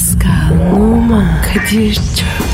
Pascal, 0.00 0.72
Oman, 0.72 1.42
Kadir 1.42 1.94
çok 1.94 2.49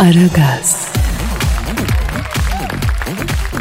Aragaz, 0.00 0.92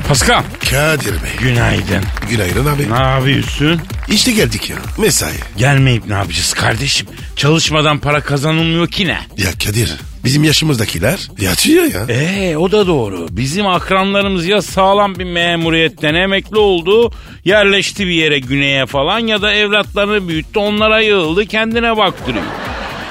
Pascal. 0.08 0.44
Kadir 0.70 1.12
Bey. 1.12 1.32
Günaydın. 1.40 2.04
Günaydın 2.30 2.66
abi. 2.66 2.92
Ne 2.92 3.04
yapıyorsun? 3.04 3.82
İşte 4.08 4.32
geldik 4.32 4.70
ya. 4.70 4.76
Mesai. 4.98 5.34
Gelmeyip 5.58 6.06
ne 6.08 6.14
yapacağız 6.14 6.54
kardeşim? 6.54 7.08
Çalışmadan 7.36 8.00
para 8.00 8.22
kazanılmıyor 8.22 8.88
ki 8.88 9.08
ne? 9.08 9.20
Ya 9.38 9.50
Kadir 9.66 9.96
bizim 10.24 10.44
yaşımızdakiler 10.44 11.28
yatıyor 11.40 11.84
ya. 11.84 12.06
Ee 12.10 12.58
o 12.58 12.72
da 12.72 12.88
doğru. 12.88 13.28
Bizim 13.32 13.68
akranlarımız 13.68 14.46
ya 14.46 14.62
sağlam 14.62 15.16
bir 15.16 15.24
memuriyetten 15.26 16.16
emekli 16.16 16.58
oldu, 16.58 17.12
yerleşti 17.46 18.08
bir 18.08 18.14
yere 18.14 18.40
güneye 18.40 18.86
falan 18.86 19.20
ya 19.20 19.42
da 19.42 19.54
evlatlarını 19.54 20.28
büyüttü, 20.28 20.60
onlara 20.60 21.02
yığıldı, 21.02 21.46
kendine 21.46 21.98
baktırıyor. 21.98 22.44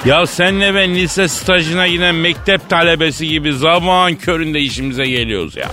Ya 0.05 0.27
senle 0.27 0.75
ben 0.75 0.95
lise 0.95 1.29
stajına 1.29 1.89
giden 1.89 2.15
mektep 2.15 2.69
talebesi 2.71 3.29
gibi 3.29 3.53
zaman 3.53 4.15
köründe 4.17 4.61
işimize 4.61 5.07
geliyoruz 5.07 5.57
ya. 5.57 5.69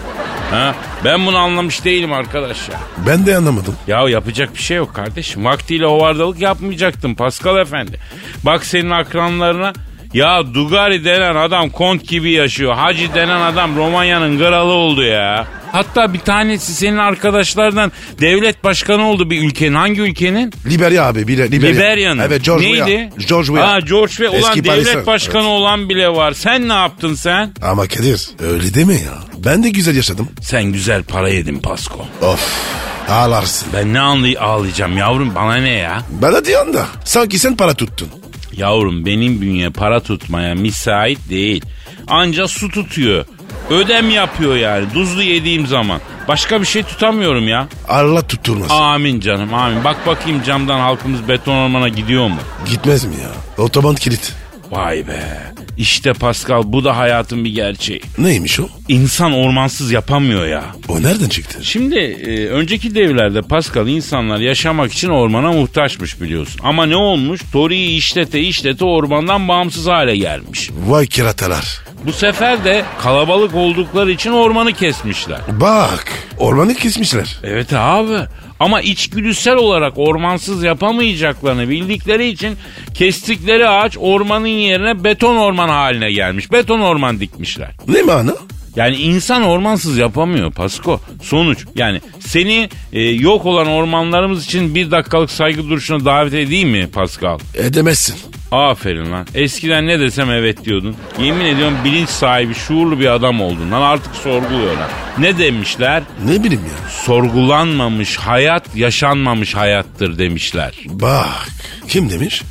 Ha? 0.51 0.75
Ben 1.05 1.25
bunu 1.25 1.37
anlamış 1.37 1.85
değilim 1.85 2.13
arkadaş 2.13 2.69
ya. 2.69 2.79
Ben 3.07 3.25
de 3.25 3.37
anlamadım. 3.37 3.75
Ya 3.87 4.09
yapacak 4.09 4.53
bir 4.55 4.61
şey 4.61 4.77
yok 4.77 4.93
kardeşim. 4.93 5.45
Vaktiyle 5.45 5.85
hovardalık 5.85 6.39
yapmayacaktım 6.41 7.15
Pascal 7.15 7.57
Efendi. 7.57 7.99
Bak 8.43 8.65
senin 8.65 8.89
akranlarına 8.89 9.73
ya 10.13 10.53
Dugari 10.53 11.05
denen 11.05 11.35
adam 11.35 11.69
kont 11.69 12.07
gibi 12.07 12.31
yaşıyor. 12.31 12.73
Hacı 12.75 13.13
denen 13.13 13.41
adam 13.41 13.75
Romanya'nın 13.77 14.37
kralı 14.37 14.71
oldu 14.71 15.03
ya. 15.03 15.47
Hatta 15.75 16.13
bir 16.13 16.19
tanesi 16.19 16.73
senin 16.73 16.97
arkadaşlardan 16.97 17.91
devlet 18.21 18.63
başkanı 18.63 19.07
oldu 19.09 19.29
bir 19.29 19.41
ülkenin. 19.43 19.75
Hangi 19.75 20.01
ülkenin? 20.01 20.53
Liberya 20.65 21.05
abi. 21.05 21.27
Bile, 21.27 21.51
Liberya. 21.51 21.73
Liberya'nın. 21.75 22.21
Evet 22.21 22.43
George 22.45 22.65
Neydi? 22.65 22.77
Weah. 22.85 23.27
George 23.29 23.47
Weah. 23.47 23.69
Aa 23.69 23.79
George 23.79 24.11
Weah. 24.13 24.31
Ulan 24.33 24.41
Eski 24.41 24.63
devlet 24.63 24.85
Paris'e. 24.85 25.05
başkanı 25.05 25.41
Evet. 25.41 25.51
olan 25.51 25.89
bile 25.89 26.09
var. 26.09 26.31
Sen 26.31 26.69
ne 26.69 26.73
yaptın 26.73 27.13
sen? 27.15 27.53
Ama 27.61 27.87
Kadir 27.87 28.29
öyle 28.39 28.73
deme 28.73 28.93
ya. 28.93 29.13
Ben 29.45 29.63
de 29.63 29.69
güzel 29.69 29.95
yaşadım. 29.95 30.27
Sen 30.41 30.63
güzel 30.63 31.03
para 31.03 31.29
yedin 31.29 31.59
Pasko. 31.59 32.05
Of. 32.21 32.49
Ağlarsın. 33.09 33.67
Ben 33.73 33.93
ne 33.93 33.99
anlay 33.99 34.37
ağlayacağım 34.39 34.97
yavrum 34.97 35.35
bana 35.35 35.55
ne 35.55 35.69
ya? 35.73 36.01
Bana 36.21 36.45
diyorsun 36.45 36.73
da 36.73 36.85
sanki 37.05 37.39
sen 37.39 37.57
para 37.57 37.73
tuttun. 37.73 38.07
Yavrum 38.57 39.05
benim 39.05 39.41
bünye 39.41 39.69
para 39.69 39.99
tutmaya 39.99 40.55
müsait 40.55 41.19
değil. 41.29 41.65
Anca 42.07 42.47
su 42.47 42.69
tutuyor. 42.69 43.25
Ödem 43.69 44.09
yapıyor 44.09 44.55
yani 44.55 44.93
tuzlu 44.93 45.23
yediğim 45.23 45.67
zaman. 45.67 46.01
Başka 46.27 46.61
bir 46.61 46.65
şey 46.65 46.83
tutamıyorum 46.83 47.47
ya. 47.47 47.67
Allah 47.87 48.27
tutturmasın. 48.27 48.75
Amin 48.75 49.19
canım 49.19 49.53
amin. 49.53 49.83
Bak 49.83 50.07
bakayım 50.07 50.43
camdan 50.43 50.79
halkımız 50.79 51.27
beton 51.27 51.55
ormana 51.55 51.89
gidiyor 51.89 52.27
mu? 52.27 52.37
Gitmez 52.69 53.05
mi 53.05 53.15
ya? 53.23 53.63
Otoban 53.63 53.95
kilit. 53.95 54.33
Vay 54.71 55.07
be. 55.07 55.41
İşte 55.77 56.13
Pascal 56.13 56.63
bu 56.65 56.83
da 56.83 56.97
hayatın 56.97 57.45
bir 57.45 57.49
gerçeği. 57.49 58.01
Neymiş 58.17 58.59
o? 58.59 58.67
İnsan 58.87 59.33
ormansız 59.33 59.91
yapamıyor 59.91 60.47
ya. 60.47 60.63
O 60.87 61.03
nereden 61.03 61.29
çıktı? 61.29 61.59
Şimdi 61.63 61.97
e, 61.97 62.47
önceki 62.47 62.95
devlerde 62.95 63.41
Pascal 63.41 63.87
insanlar 63.87 64.39
yaşamak 64.39 64.93
için 64.93 65.09
ormana 65.09 65.51
muhtaçmış 65.51 66.21
biliyorsun. 66.21 66.61
Ama 66.63 66.85
ne 66.85 66.95
olmuş? 66.95 67.41
Tori'yi 67.51 67.97
işlete 67.97 68.39
işlete 68.39 68.85
ormandan 68.85 69.47
bağımsız 69.47 69.87
hale 69.87 70.17
gelmiş. 70.17 70.69
Vay 70.87 71.07
kiratalar. 71.07 71.79
Bu 72.05 72.13
sefer 72.13 72.63
de 72.65 72.85
kalabalık 73.01 73.55
oldukları 73.55 74.11
için 74.11 74.31
ormanı 74.31 74.73
kesmişler. 74.73 75.39
Bak 75.47 76.05
ormanı 76.37 76.73
kesmişler. 76.75 77.39
Evet 77.43 77.73
abi. 77.73 78.17
Ama 78.59 78.81
içgüdüsel 78.81 79.55
olarak 79.55 79.93
ormansız 79.97 80.63
yapamayacaklarını 80.63 81.69
bildikleri 81.69 82.27
için 82.27 82.57
kestikleri 82.93 83.69
ağaç 83.69 83.97
ormanın 83.99 84.47
yerine 84.47 85.03
beton 85.03 85.35
orman 85.35 85.69
haline 85.69 86.11
gelmiş. 86.11 86.51
Beton 86.51 86.79
orman 86.79 87.19
dikmişler. 87.19 87.71
Ne 87.87 88.01
mana? 88.01 88.35
Yani 88.75 88.95
insan 88.95 89.43
ormansız 89.43 89.97
yapamıyor 89.97 90.51
Pasko. 90.51 91.01
Sonuç 91.21 91.65
yani 91.75 92.01
seni 92.19 92.69
e, 92.93 93.01
yok 93.01 93.45
olan 93.45 93.67
ormanlarımız 93.67 94.45
için 94.45 94.75
bir 94.75 94.91
dakikalık 94.91 95.31
saygı 95.31 95.69
duruşuna 95.69 96.05
davet 96.05 96.33
edeyim 96.33 96.69
mi 96.69 96.87
Pascal? 96.93 97.39
Edemezsin. 97.53 98.15
Aferin 98.55 99.11
lan. 99.11 99.27
Eskiden 99.33 99.87
ne 99.87 99.99
desem 99.99 100.31
evet 100.31 100.65
diyordun. 100.65 100.95
Yemin 101.19 101.45
ediyorum 101.45 101.77
bilinç 101.85 102.09
sahibi, 102.09 102.53
şuurlu 102.53 102.99
bir 102.99 103.07
adam 103.07 103.41
oldun 103.41 103.71
lan. 103.71 103.81
Artık 103.81 104.15
sorguluyor 104.15 104.77
lan. 104.77 104.89
Ne 105.17 105.37
demişler? 105.37 106.03
Ne 106.25 106.43
bileyim 106.43 106.63
ya. 106.65 106.89
Sorgulanmamış 106.89 108.17
hayat, 108.17 108.75
yaşanmamış 108.75 109.55
hayattır 109.55 110.17
demişler. 110.17 110.73
Bak 110.85 111.49
kim 111.87 112.09
demiş? 112.09 112.41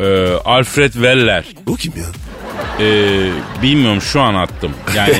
Ee, 0.00 0.26
Alfred 0.44 0.92
Weller. 0.92 1.44
O 1.66 1.74
kim 1.74 1.92
ya? 1.96 2.04
Ee, 2.80 3.30
bilmiyorum 3.62 4.00
şu 4.02 4.20
an 4.20 4.34
attım. 4.34 4.72
Yani 4.96 5.14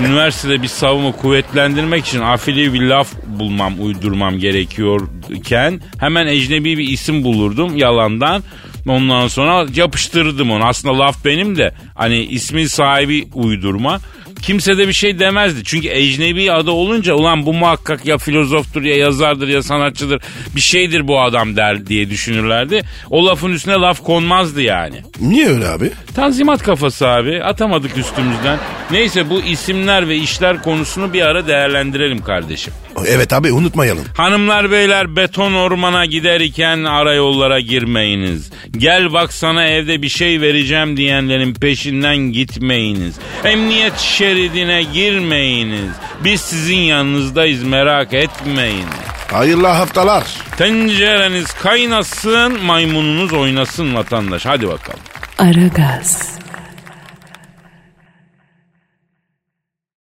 üniversitede 0.06 0.62
bir 0.62 0.68
savımı 0.68 1.12
kuvvetlendirmek 1.12 2.06
için 2.06 2.20
afili 2.20 2.72
bir 2.72 2.80
laf 2.82 3.08
bulmam, 3.26 3.74
uydurmam 3.80 4.38
gerekiyorken 4.38 5.80
hemen 5.98 6.26
ecnebi 6.26 6.78
bir 6.78 6.88
isim 6.88 7.24
bulurdum 7.24 7.76
yalandan. 7.76 8.42
Ondan 8.88 9.28
sonra 9.28 9.66
yapıştırırdım 9.74 10.50
onu. 10.50 10.64
Aslında 10.64 10.98
laf 10.98 11.24
benim 11.24 11.56
de 11.56 11.74
hani 11.94 12.18
ismin 12.24 12.66
sahibi 12.66 13.28
uydurma. 13.34 14.00
Kimse 14.42 14.78
de 14.78 14.88
bir 14.88 14.92
şey 14.92 15.18
demezdi. 15.18 15.60
Çünkü 15.64 15.88
ecnebi 15.88 16.52
adı 16.52 16.70
olunca 16.70 17.14
ulan 17.14 17.46
bu 17.46 17.52
muhakkak 17.52 18.06
ya 18.06 18.18
filozoftur 18.18 18.82
ya 18.82 18.96
yazardır 18.96 19.48
ya 19.48 19.62
sanatçıdır. 19.62 20.22
Bir 20.56 20.60
şeydir 20.60 21.08
bu 21.08 21.20
adam 21.20 21.56
der 21.56 21.86
diye 21.86 22.10
düşünürlerdi. 22.10 22.82
O 23.10 23.26
lafın 23.26 23.52
üstüne 23.52 23.74
laf 23.74 24.02
konmazdı 24.04 24.62
yani. 24.62 24.96
Niye 25.20 25.48
öyle 25.48 25.68
abi? 25.68 25.90
Tanzimat 26.14 26.62
kafası 26.62 27.08
abi. 27.08 27.42
Atamadık 27.42 27.98
üstümüzden. 27.98 28.58
Neyse 28.90 29.30
bu 29.30 29.40
isimler 29.40 30.08
ve 30.08 30.16
işler 30.16 30.62
konusunu 30.62 31.12
bir 31.12 31.22
ara 31.22 31.46
değerlendirelim 31.46 32.22
kardeşim. 32.22 32.72
Evet 33.06 33.32
abi 33.32 33.52
unutmayalım. 33.52 34.04
Hanımlar 34.16 34.70
beyler 34.70 35.16
beton 35.16 35.52
ormana 35.54 36.04
gider 36.06 36.40
iken 36.40 36.84
ara 36.84 37.14
yollara 37.14 37.60
girmeyiniz. 37.60 38.50
Gel 38.70 39.12
bak 39.12 39.32
sana 39.32 39.66
evde 39.66 40.02
bir 40.02 40.08
şey 40.08 40.40
vereceğim 40.40 40.96
diyenlerin 40.96 41.54
peşinden 41.54 42.16
gitmeyiniz. 42.16 43.14
Emniyet 43.44 43.98
şeridine 43.98 44.82
girmeyiniz. 44.82 45.90
Biz 46.24 46.40
sizin 46.40 46.76
yanınızdayız 46.76 47.62
merak 47.64 48.12
etmeyin. 48.14 48.86
Hayırlı 49.32 49.66
haftalar. 49.66 50.24
Tencereniz 50.58 51.52
kaynasın 51.52 52.64
maymununuz 52.64 53.32
oynasın 53.32 53.94
vatandaş. 53.94 54.46
Hadi 54.46 54.68
bakalım. 54.68 55.00
Aragaz. 55.38 56.32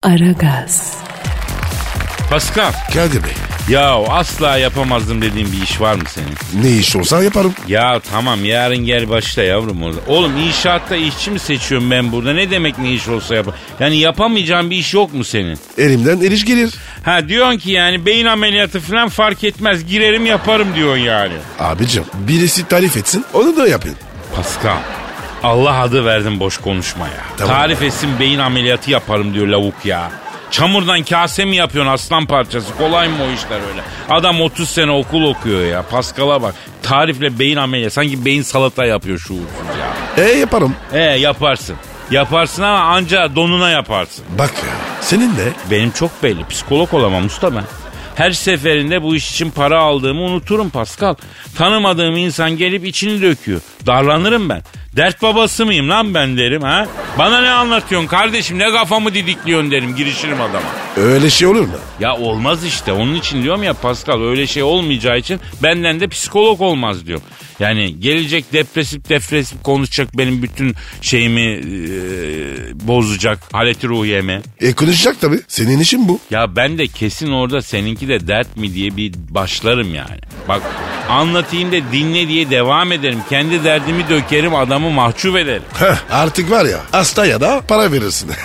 Aragaz, 0.03 0.97
Pascal. 2.31 2.72
Kadir 2.94 3.22
Bey 3.25 3.33
Ya 3.69 3.91
asla 4.09 4.59
yapamazdım 4.59 5.22
dediğin 5.22 5.53
bir 5.53 5.62
iş 5.62 5.81
var 5.81 5.94
mı 5.94 6.03
senin? 6.06 6.62
ne 6.65 6.71
iş 6.71 6.97
olsa 6.97 7.22
yaparım. 7.22 7.55
Ya 7.69 8.00
tamam 8.11 8.44
yarın 8.44 8.77
gel 8.77 9.09
başla 9.11 9.43
yavrum 9.43 9.83
orada. 9.83 9.99
Oğlum 10.06 10.37
inşaatta 10.37 10.97
işçi 10.97 11.31
mi 11.31 11.38
seçiyorum 11.38 11.91
ben 11.91 12.12
burada? 12.12 12.32
Ne 12.32 12.50
demek 12.50 12.79
ne 12.79 12.93
iş 12.93 13.08
olsa 13.08 13.35
yap. 13.35 13.47
Yani 13.81 13.97
yapamayacağın 13.97 14.70
bir 14.70 14.76
iş 14.76 14.94
yok 14.94 15.14
mu 15.14 15.25
senin? 15.25 15.58
Elimden 15.79 16.20
eriş 16.20 16.44
gelir. 16.44 16.75
Ha 17.05 17.29
diyorsun 17.29 17.58
ki 17.58 17.70
yani 17.70 18.06
beyin 18.06 18.26
ameliyatı 18.26 18.81
falan 18.81 19.08
fark 19.08 19.44
etmez. 19.44 19.87
Girerim 19.87 20.26
yaparım 20.26 20.69
diyorsun 20.75 21.03
yani. 21.03 21.35
Abicim 21.61 22.05
birisi 22.14 22.69
tarif 22.69 22.97
etsin 22.97 23.25
onu 23.35 23.56
da 23.56 23.69
yapın. 23.69 23.94
Pascal. 24.37 24.76
Allah 25.43 25.81
adı 25.81 26.05
verdim 26.05 26.41
boş 26.41 26.58
konuşma 26.58 27.06
ya. 27.06 27.25
Tamam. 27.37 27.56
Tarif 27.56 27.82
etsin 27.82 28.11
beyin 28.20 28.38
ameliyatı 28.38 28.91
yaparım 28.91 29.35
diyor 29.35 29.47
lavuk 29.47 29.85
ya. 29.85 30.11
Çamurdan 30.50 31.03
kase 31.03 31.45
mi 31.45 31.56
yapıyorsun 31.56 31.93
aslan 31.93 32.27
parçası? 32.27 32.77
Kolay 32.77 33.09
mı 33.09 33.15
o 33.29 33.33
işler 33.33 33.61
öyle? 33.71 33.83
Adam 34.09 34.41
30 34.41 34.71
sene 34.71 34.91
okul 34.91 35.25
okuyor 35.25 35.65
ya. 35.65 35.83
Pascal'a 35.83 36.43
bak. 36.43 36.55
Tarifle 36.83 37.39
beyin 37.39 37.56
ameliyatı. 37.56 37.95
Sanki 37.95 38.25
beyin 38.25 38.43
salata 38.43 38.85
yapıyor 38.85 39.19
şuursuz 39.19 39.47
ya. 40.17 40.25
E 40.25 40.39
yaparım. 40.39 40.75
E 40.93 41.00
yaparsın. 41.00 41.77
Yaparsın 42.11 42.62
ama 42.62 42.79
anca 42.79 43.37
donuna 43.37 43.71
yaparsın. 43.71 44.25
Bak 44.39 44.50
ya 44.56 44.75
seninle 45.00 45.53
Benim 45.71 45.91
çok 45.91 46.23
belli. 46.23 46.47
Psikolog 46.49 46.94
olamam 46.94 47.27
usta 47.27 47.55
ben. 47.55 47.65
Her 48.15 48.31
seferinde 48.31 49.03
bu 49.03 49.17
iş 49.17 49.31
için 49.31 49.51
para 49.51 49.81
aldığımı 49.81 50.21
unuturum 50.21 50.71
Pascal. 50.71 51.15
Tanımadığım 51.56 52.17
insan 52.17 52.51
gelip 52.51 52.87
içini 52.87 53.23
döküyor. 53.23 53.61
Darlanırım 53.87 54.49
ben. 54.49 54.62
Dert 54.96 55.23
babası 55.23 55.67
mıyım 55.67 55.88
lan 55.88 56.14
ben 56.14 56.37
derim 56.37 56.62
ha? 56.62 56.87
Bana 57.19 57.40
ne 57.40 57.50
anlatıyorsun 57.50 58.08
kardeşim 58.08 58.58
ne 58.58 58.70
kafamı 58.73 59.14
didikliyorsun 59.14 59.70
derim 59.70 59.96
girişirim 59.96 60.40
adama. 60.40 60.67
Öyle 60.96 61.31
şey 61.31 61.49
olur 61.49 61.61
mu? 61.61 61.73
Ya 62.00 62.17
olmaz 62.17 62.64
işte 62.64 62.93
onun 62.93 63.14
için 63.14 63.43
diyorum 63.43 63.62
ya 63.62 63.75
Pascal 63.75 64.23
öyle 64.23 64.46
şey 64.46 64.62
olmayacağı 64.62 65.19
için 65.19 65.40
benden 65.62 66.00
de 66.00 66.08
psikolog 66.08 66.61
olmaz 66.61 67.06
diyorum. 67.06 67.25
Yani 67.60 68.00
gelecek 68.00 68.52
depresif 68.52 69.08
depresif 69.08 69.62
konuşacak 69.62 70.19
benim 70.19 70.43
bütün 70.43 70.75
şeyimi 71.00 71.40
e, 71.43 71.60
bozacak 72.88 73.38
haleti 73.52 73.88
ruhiyemi. 73.88 74.40
E 74.60 74.72
konuşacak 74.72 75.20
tabii. 75.20 75.40
Senin 75.49 75.78
işin 75.81 76.08
bu. 76.08 76.20
Ya 76.31 76.56
ben 76.56 76.78
de 76.78 76.87
kesin 76.87 77.32
orada 77.32 77.62
seninki 77.62 78.08
de 78.08 78.26
dert 78.26 78.56
mi 78.56 78.75
diye 78.75 78.96
bir 78.96 79.12
başlarım 79.31 79.94
yani. 79.94 80.19
Bak 80.49 80.62
anlatayım 81.08 81.72
da 81.72 81.76
dinle 81.93 82.28
diye 82.28 82.50
devam 82.50 82.93
ederim. 82.93 83.19
Kendi 83.28 83.64
derdimi 83.64 84.08
dökerim 84.08 84.55
adamı 84.55 84.90
mahcup 84.90 85.37
ederim. 85.37 85.62
Heh, 85.78 85.96
artık 86.10 86.50
var 86.50 86.64
ya 86.64 86.81
hasta 86.93 87.26
ya 87.26 87.40
da 87.40 87.60
para 87.69 87.93
verirsin. 87.93 88.31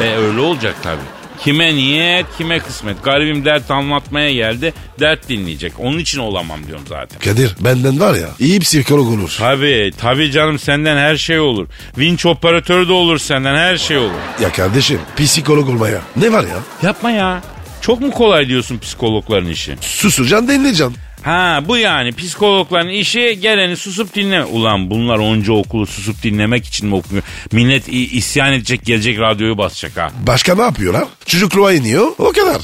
E 0.00 0.16
öyle 0.16 0.40
olacak 0.40 0.74
tabii. 0.82 1.21
Kime 1.44 1.74
niyet, 1.74 2.26
kime 2.38 2.58
kısmet. 2.58 3.04
Garibim 3.04 3.44
dert 3.44 3.70
anlatmaya 3.70 4.32
geldi, 4.32 4.74
dert 5.00 5.28
dinleyecek. 5.28 5.72
Onun 5.78 5.98
için 5.98 6.18
olamam 6.18 6.66
diyorum 6.66 6.84
zaten. 6.88 7.20
Kadir 7.20 7.56
benden 7.60 8.00
var 8.00 8.14
ya 8.14 8.28
iyi 8.38 8.60
psikolog 8.60 9.08
olur. 9.08 9.34
Tabii, 9.38 9.92
tabii 9.98 10.30
canım 10.30 10.58
senden 10.58 10.96
her 10.96 11.16
şey 11.16 11.40
olur. 11.40 11.68
Vinç 11.98 12.26
operatörü 12.26 12.88
de 12.88 12.92
olur 12.92 13.18
senden 13.18 13.54
her 13.54 13.76
şey 13.76 13.98
olur. 13.98 14.10
Ya 14.42 14.52
kardeşim 14.52 15.00
psikolog 15.16 15.68
olmaya 15.68 16.00
ne 16.16 16.32
var 16.32 16.42
ya? 16.44 16.58
Yapma 16.82 17.10
ya. 17.10 17.42
Çok 17.80 18.00
mu 18.00 18.10
kolay 18.10 18.48
diyorsun 18.48 18.78
psikologların 18.78 19.48
işi? 19.48 19.76
Susacaksın 19.80 20.48
dinleyeceksin. 20.48 20.96
Ha 21.22 21.60
bu 21.68 21.76
yani 21.76 22.12
psikologların 22.12 22.88
işi 22.88 23.38
geleni 23.42 23.76
susup 23.76 24.14
dinleme. 24.14 24.44
Ulan 24.44 24.90
bunlar 24.90 25.18
onca 25.18 25.52
okulu 25.52 25.86
susup 25.86 26.22
dinlemek 26.22 26.66
için 26.66 26.88
mi 26.88 26.94
okumuyor? 26.94 27.24
Millet 27.52 27.88
isyan 27.88 28.52
edecek 28.52 28.84
gelecek 28.84 29.18
radyoyu 29.20 29.58
basacak 29.58 29.96
ha. 29.96 30.10
Başka 30.26 30.54
ne 30.54 30.62
yapıyorlar? 30.62 31.04
Çocukluğa 31.26 31.72
iniyor 31.72 32.06
o 32.18 32.32
kadar. 32.32 32.60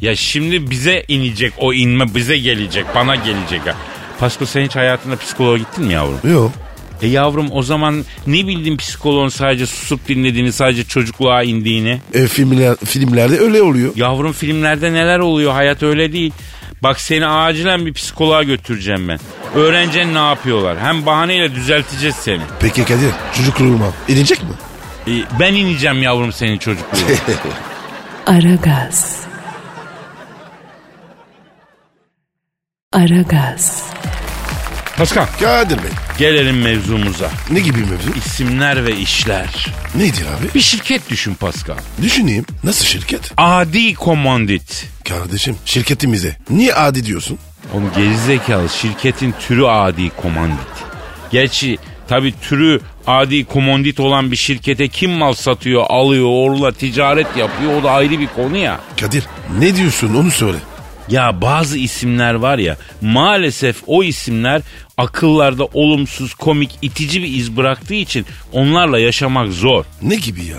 Ya 0.00 0.16
şimdi 0.16 0.70
bize 0.70 1.04
inecek 1.08 1.52
o 1.58 1.72
inme 1.74 2.14
bize 2.14 2.38
gelecek 2.38 2.84
bana 2.94 3.14
gelecek 3.14 3.66
ha. 3.66 3.76
Pasko 4.20 4.46
sen 4.46 4.64
hiç 4.64 4.76
hayatında 4.76 5.16
psikoloğa 5.16 5.58
gittin 5.58 5.84
mi 5.84 5.92
yavrum? 5.92 6.20
Yok. 6.32 6.52
E 7.02 7.06
yavrum 7.06 7.48
o 7.52 7.62
zaman 7.62 8.04
ne 8.26 8.46
bildin 8.46 8.76
psikoloğun 8.76 9.28
sadece 9.28 9.66
susup 9.66 10.08
dinlediğini 10.08 10.52
sadece 10.52 10.84
çocukluğa 10.84 11.42
indiğini? 11.42 12.00
E, 12.14 12.26
filmler, 12.26 12.76
filmlerde 12.84 13.38
öyle 13.38 13.62
oluyor. 13.62 13.92
Yavrum 13.96 14.32
filmlerde 14.32 14.92
neler 14.92 15.18
oluyor 15.18 15.52
hayat 15.52 15.82
öyle 15.82 16.12
değil. 16.12 16.32
Bak 16.84 17.00
seni 17.00 17.26
acilen 17.26 17.86
bir 17.86 17.92
psikoloğa 17.92 18.42
götüreceğim 18.42 19.08
ben. 19.08 19.18
Öğreneceksin 19.54 20.14
ne 20.14 20.28
yapıyorlar. 20.28 20.78
Hem 20.80 21.06
bahaneyle 21.06 21.54
düzelteceğiz 21.54 22.16
seni. 22.16 22.40
Peki 22.60 22.84
Kadir 22.84 23.10
çocukluğuma 23.36 23.92
inecek 24.08 24.42
mi? 24.42 24.48
E, 25.06 25.12
ben 25.40 25.54
ineceğim 25.54 26.02
yavrum 26.02 26.32
senin 26.32 26.58
çocukluğuna. 26.58 27.04
Aragaz. 28.26 29.20
Aragaz. 32.92 33.82
Pascal 34.98 35.26
Kadir 35.40 35.76
Bey 35.76 35.90
gelelim 36.18 36.62
mevzumuza. 36.62 37.30
ne 37.50 37.60
gibi 37.60 37.78
mevzu? 37.78 38.10
İsimler 38.16 38.86
ve 38.86 38.96
işler. 38.96 39.66
Nedir 39.94 40.22
abi? 40.26 40.54
Bir 40.54 40.60
şirket 40.60 41.10
düşün 41.10 41.34
Pascal. 41.34 41.76
Düşüneyim 42.02 42.44
nasıl 42.64 42.84
şirket? 42.84 43.32
Adi 43.36 43.94
komandit. 43.94 44.86
Kardeşim 45.08 45.56
şirketimize 45.64 46.36
niye 46.50 46.74
adi 46.74 47.06
diyorsun? 47.06 47.38
Oğlum 47.72 47.90
gerizekalı 47.96 48.68
şirketin 48.68 49.34
türü 49.48 49.64
adi 49.64 50.10
komandit. 50.10 50.58
Gerçi 51.30 51.78
tabi 52.08 52.34
türü 52.40 52.80
adi 53.06 53.44
komandit 53.44 54.00
olan 54.00 54.30
bir 54.30 54.36
şirkete 54.36 54.88
kim 54.88 55.10
mal 55.10 55.32
satıyor, 55.34 55.84
alıyor, 55.88 56.26
orla 56.28 56.72
ticaret 56.72 57.36
yapıyor 57.36 57.80
o 57.80 57.82
da 57.84 57.90
ayrı 57.90 58.18
bir 58.20 58.26
konu 58.26 58.56
ya. 58.56 58.80
Kadir 59.00 59.24
ne 59.58 59.76
diyorsun 59.76 60.14
onu 60.14 60.30
söyle. 60.30 60.58
Ya 61.08 61.40
bazı 61.40 61.78
isimler 61.78 62.34
var 62.34 62.58
ya 62.58 62.76
maalesef 63.00 63.82
o 63.86 64.04
isimler 64.04 64.62
akıllarda 64.98 65.64
olumsuz, 65.64 66.34
komik, 66.34 66.78
itici 66.82 67.22
bir 67.22 67.28
iz 67.28 67.56
bıraktığı 67.56 67.94
için 67.94 68.26
onlarla 68.52 68.98
yaşamak 68.98 69.52
zor. 69.52 69.84
Ne 70.02 70.16
gibi 70.16 70.44
ya? 70.44 70.58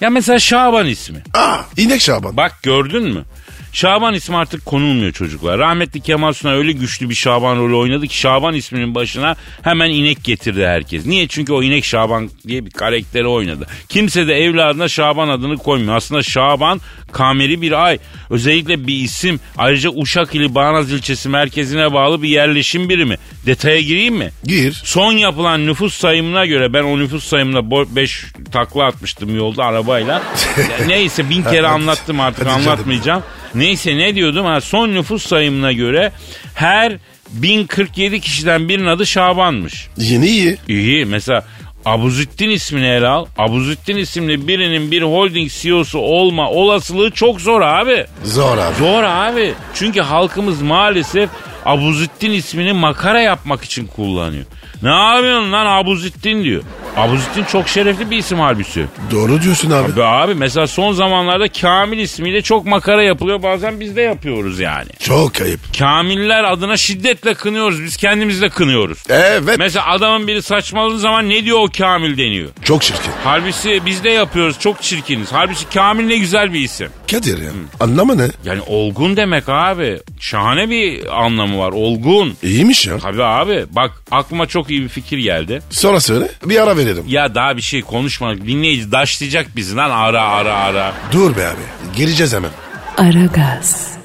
Ya 0.00 0.10
mesela 0.10 0.38
Şaban 0.38 0.86
ismi. 0.86 1.22
Aa 1.34 1.58
inek 1.76 2.00
Şaban. 2.00 2.36
Bak 2.36 2.62
gördün 2.62 3.02
mü? 3.02 3.24
Şaban 3.72 4.14
ismi 4.14 4.36
artık 4.36 4.66
konulmuyor 4.66 5.12
çocuklar. 5.12 5.58
Rahmetli 5.58 6.00
Kemal 6.00 6.32
Sunal 6.32 6.52
öyle 6.52 6.72
güçlü 6.72 7.10
bir 7.10 7.14
Şaban 7.14 7.56
rolü 7.56 7.74
oynadı 7.74 8.06
ki 8.06 8.18
Şaban 8.18 8.54
isminin 8.54 8.94
başına 8.94 9.36
hemen 9.62 9.90
inek 9.90 10.24
getirdi 10.24 10.66
herkes. 10.66 11.06
Niye? 11.06 11.28
Çünkü 11.28 11.52
o 11.52 11.62
inek 11.62 11.84
Şaban 11.84 12.30
diye 12.46 12.66
bir 12.66 12.70
karakteri 12.70 13.26
oynadı. 13.26 13.66
Kimse 13.88 14.26
de 14.26 14.34
evladına 14.34 14.88
Şaban 14.88 15.28
adını 15.28 15.56
koymuyor. 15.56 15.96
Aslında 15.96 16.22
Şaban 16.22 16.80
kameri 17.12 17.62
bir 17.62 17.84
ay. 17.84 17.98
Özellikle 18.30 18.86
bir 18.86 18.94
isim. 18.94 19.40
Ayrıca 19.56 19.90
Uşak 19.90 20.34
ili 20.34 20.54
Bağnaz 20.54 20.92
ilçesi 20.92 21.28
merkezine 21.28 21.92
bağlı 21.92 22.22
bir 22.22 22.28
yerleşim 22.28 22.88
birimi. 22.88 23.16
Detaya 23.46 23.80
gireyim 23.80 24.14
mi? 24.14 24.30
Gir. 24.44 24.80
Son 24.84 25.12
yapılan 25.12 25.66
nüfus 25.66 25.94
sayımına 25.94 26.46
göre 26.46 26.72
ben 26.72 26.82
o 26.82 26.98
nüfus 26.98 27.24
sayımına 27.24 27.70
5 27.96 28.24
takla 28.52 28.84
atmıştım 28.84 29.36
yolda 29.36 29.64
arabayla. 29.64 30.22
Neyse 30.86 31.30
bin 31.30 31.42
kere 31.42 31.66
anlattım 31.66 32.20
artık 32.20 32.46
anlatmayacağım. 32.46 33.22
Neyse 33.58 33.96
ne 33.98 34.14
diyordum 34.14 34.46
ha 34.46 34.60
son 34.60 34.88
nüfus 34.88 35.26
sayımına 35.26 35.72
göre 35.72 36.12
her 36.54 36.92
1047 37.30 38.20
kişiden 38.20 38.68
birinin 38.68 38.86
adı 38.86 39.06
Şaban'mış. 39.06 39.88
Yeni 39.96 40.26
iyi. 40.26 40.56
İyi 40.68 41.04
mesela 41.04 41.44
Abuzittin 41.84 42.50
ismini 42.50 42.86
ele 42.86 43.06
al. 43.08 43.26
Abuzittin 43.38 43.96
isimli 43.96 44.48
birinin 44.48 44.90
bir 44.90 45.02
holding 45.02 45.50
CEO'su 45.50 45.98
olma 45.98 46.50
olasılığı 46.50 47.10
çok 47.10 47.40
zor 47.40 47.60
abi. 47.60 48.06
Zor 48.24 48.58
abi. 48.58 48.74
Zor 48.78 49.02
abi. 49.02 49.54
Çünkü 49.74 50.00
halkımız 50.00 50.62
maalesef 50.62 51.30
Abuzittin 51.64 52.30
ismini 52.30 52.72
makara 52.72 53.20
yapmak 53.20 53.64
için 53.64 53.86
kullanıyor. 53.86 54.44
Ne 54.82 54.90
yapıyorsun 54.90 55.52
lan 55.52 55.66
Abuzittin 55.66 56.44
diyor. 56.44 56.62
Abuzittin 56.98 57.44
çok 57.44 57.68
şerefli 57.68 58.10
bir 58.10 58.16
isim 58.16 58.38
halbuki. 58.38 58.84
Doğru 59.10 59.42
diyorsun 59.42 59.70
abi. 59.70 59.92
Abi, 59.92 60.02
abi 60.04 60.34
mesela 60.34 60.66
son 60.66 60.92
zamanlarda 60.92 61.48
Kamil 61.48 61.98
ismiyle 61.98 62.42
çok 62.42 62.66
makara 62.66 63.02
yapılıyor. 63.02 63.42
Bazen 63.42 63.80
biz 63.80 63.96
de 63.96 64.02
yapıyoruz 64.02 64.60
yani. 64.60 64.88
Çok 65.00 65.40
ayıp. 65.40 65.60
Kamiller 65.78 66.44
adına 66.44 66.76
şiddetle 66.76 67.34
kınıyoruz. 67.34 67.82
Biz 67.82 67.96
kendimiz 67.96 68.42
de 68.42 68.48
kınıyoruz. 68.48 68.98
Evet. 69.08 69.58
Mesela 69.58 69.86
adamın 69.86 70.26
biri 70.26 70.42
saçmaladığı 70.42 70.98
zaman 70.98 71.28
ne 71.28 71.44
diyor 71.44 71.58
o 71.60 71.68
Kamil 71.78 72.16
deniyor. 72.18 72.48
Çok 72.64 72.82
çirkin. 72.82 73.12
Halbuki 73.24 73.82
biz 73.86 74.04
de 74.04 74.10
yapıyoruz. 74.10 74.58
Çok 74.58 74.82
çirkiniz. 74.82 75.28
Halbuki 75.32 75.64
Kamil 75.74 76.04
ne 76.04 76.16
güzel 76.18 76.52
bir 76.52 76.60
isim. 76.60 76.88
Kadir 77.10 77.42
ya. 77.42 77.50
Anlamı 77.80 78.18
ne? 78.18 78.28
Yani 78.44 78.60
olgun 78.66 79.16
demek 79.16 79.44
abi. 79.48 79.98
Şahane 80.20 80.70
bir 80.70 81.06
anlamı 81.24 81.58
var. 81.58 81.72
Olgun. 81.72 82.34
İyiymiş 82.42 82.86
ya. 82.86 82.98
Tabii 82.98 83.24
abi. 83.24 83.64
Bak 83.70 83.90
aklıma 84.10 84.46
çok 84.46 84.70
iyi 84.70 84.82
bir 84.82 84.88
fikir 84.88 85.18
geldi. 85.18 85.62
Sonra 85.70 86.00
söyle 86.00 86.28
bir 86.44 86.62
ara 86.62 86.76
verelim. 86.76 86.87
Ya 87.06 87.34
daha 87.34 87.56
bir 87.56 87.62
şey 87.62 87.82
konuşmadık. 87.82 88.46
Dinleyici 88.46 88.92
daşlayacak 88.92 89.56
bizi 89.56 89.76
lan 89.76 89.90
ara 89.90 90.22
ara 90.22 90.54
ara. 90.54 90.92
Dur 91.12 91.36
be 91.36 91.46
abi. 91.48 91.96
Geleceğiz 91.96 92.34
hemen. 92.34 92.50
Aragaz. 92.98 93.98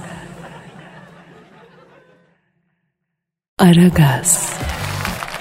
Aragaz. 3.60 4.54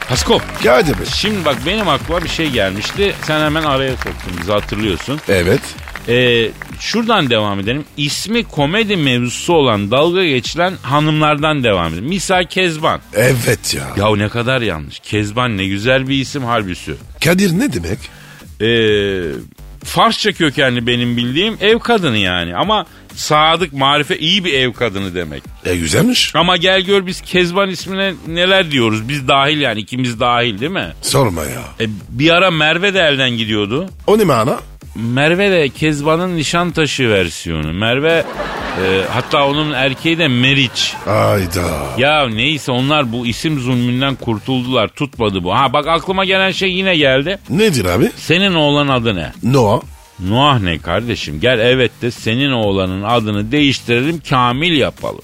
Paskop. 0.08 0.42
Kadir 0.62 0.98
Bey. 0.98 1.06
Şimdi 1.14 1.44
bak 1.44 1.56
benim 1.66 1.88
aklıma 1.88 2.22
bir 2.24 2.28
şey 2.28 2.50
gelmişti. 2.50 3.14
Sen 3.26 3.40
hemen 3.40 3.62
araya 3.62 3.92
soktun 3.96 4.32
bizi 4.40 4.52
hatırlıyorsun. 4.52 5.20
Evet. 5.28 5.60
Ee, 6.08 6.50
şuradan 6.80 7.30
devam 7.30 7.60
edelim. 7.60 7.84
İsmi 7.96 8.44
komedi 8.44 8.96
mevzusu 8.96 9.52
olan 9.52 9.90
dalga 9.90 10.24
geçilen 10.24 10.74
hanımlardan 10.82 11.64
devam 11.64 11.92
edelim. 11.92 12.04
Misal 12.04 12.44
Kezban. 12.44 13.00
Evet 13.14 13.74
ya. 13.74 14.04
Ya 14.06 14.16
ne 14.16 14.28
kadar 14.28 14.60
yanlış. 14.62 14.98
Kezban 14.98 15.56
ne 15.58 15.66
güzel 15.66 16.08
bir 16.08 16.20
isim 16.20 16.44
halbuki. 16.44 16.94
Kadir 17.24 17.58
ne 17.58 17.72
demek? 17.72 17.98
Ee, 18.60 19.52
Farsça 19.84 20.32
kökenli 20.32 20.86
benim 20.86 21.16
bildiğim 21.16 21.56
ev 21.60 21.78
kadını 21.78 22.18
yani. 22.18 22.56
Ama 22.56 22.86
sadık, 23.14 23.72
marife 23.72 24.18
iyi 24.18 24.44
bir 24.44 24.52
ev 24.54 24.72
kadını 24.72 25.14
demek. 25.14 25.42
E 25.64 25.76
güzelmiş. 25.76 26.34
Ama 26.34 26.56
gel 26.56 26.80
gör 26.80 27.06
biz 27.06 27.20
Kezban 27.20 27.70
ismine 27.70 28.14
neler 28.26 28.70
diyoruz. 28.70 29.08
Biz 29.08 29.28
dahil 29.28 29.60
yani 29.60 29.80
ikimiz 29.80 30.20
dahil 30.20 30.60
değil 30.60 30.72
mi? 30.72 30.92
Sorma 31.02 31.44
ya. 31.44 31.62
E, 31.80 31.86
bir 32.08 32.30
ara 32.30 32.50
Merve 32.50 32.94
de 32.94 33.00
elden 33.00 33.30
gidiyordu. 33.30 33.88
O 34.06 34.18
ne 34.18 34.24
mana? 34.24 34.60
Merve 34.94 35.50
de 35.50 35.68
Kezban'ın 35.68 36.36
Nişantaşı 36.36 37.10
versiyonu. 37.10 37.72
Merve 37.72 38.24
e, 38.84 39.02
hatta 39.12 39.46
onun 39.46 39.72
erkeği 39.72 40.18
de 40.18 40.28
Meriç. 40.28 40.94
Ayda. 41.06 41.62
Ya 41.98 42.28
neyse 42.28 42.72
onlar 42.72 43.12
bu 43.12 43.26
isim 43.26 43.58
zulmünden 43.60 44.14
kurtuldular. 44.14 44.88
Tutmadı 44.88 45.44
bu. 45.44 45.54
Ha 45.54 45.72
bak 45.72 45.86
aklıma 45.86 46.24
gelen 46.24 46.50
şey 46.50 46.72
yine 46.72 46.96
geldi. 46.96 47.38
Nedir 47.50 47.84
abi? 47.84 48.10
Senin 48.16 48.54
oğlan 48.54 48.88
adı 48.88 49.16
ne? 49.16 49.32
Noah. 49.42 49.80
Noah 50.20 50.60
ne 50.60 50.78
kardeşim? 50.78 51.40
Gel 51.40 51.58
evet 51.58 52.02
de 52.02 52.10
senin 52.10 52.52
oğlanın 52.52 53.02
adını 53.02 53.52
değiştirelim 53.52 54.22
Kamil 54.30 54.72
yapalım. 54.78 55.22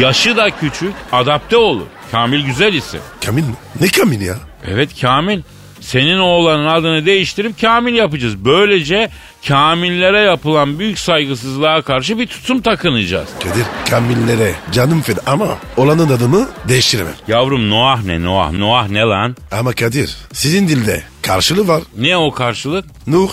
Yaşı 0.00 0.36
da 0.36 0.50
küçük 0.50 0.94
adapte 1.12 1.56
olur. 1.56 1.86
Kamil 2.10 2.44
güzel 2.46 2.74
isim. 2.74 3.00
Kamil 3.26 3.42
mi? 3.42 3.54
Ne 3.80 3.88
Kamil 3.88 4.20
ya? 4.20 4.36
Evet 4.68 5.00
Kamil. 5.00 5.40
Senin 5.86 6.18
oğlanın 6.18 6.66
adını 6.66 7.06
değiştirip 7.06 7.60
Kamil 7.60 7.94
yapacağız. 7.94 8.44
Böylece 8.44 9.10
Kamillere 9.48 10.20
yapılan 10.20 10.78
büyük 10.78 10.98
saygısızlığa 10.98 11.82
karşı 11.82 12.18
bir 12.18 12.26
tutum 12.26 12.60
takınacağız. 12.60 13.28
Kadir 13.42 13.64
Kamillere 13.90 14.54
canım 14.72 15.02
feda 15.02 15.20
ama 15.26 15.58
olanın 15.76 16.08
adını 16.08 16.48
değiştiremem. 16.68 17.14
Yavrum 17.28 17.70
Noah 17.70 18.02
ne 18.02 18.22
Noah? 18.22 18.52
Noah 18.52 18.88
ne 18.88 19.00
lan? 19.00 19.36
Ama 19.52 19.72
Kadir 19.72 20.16
sizin 20.32 20.68
dilde 20.68 21.02
karşılığı 21.22 21.68
var. 21.68 21.82
Ne 21.98 22.16
o 22.16 22.30
karşılık? 22.30 22.84
Nuh. 23.06 23.30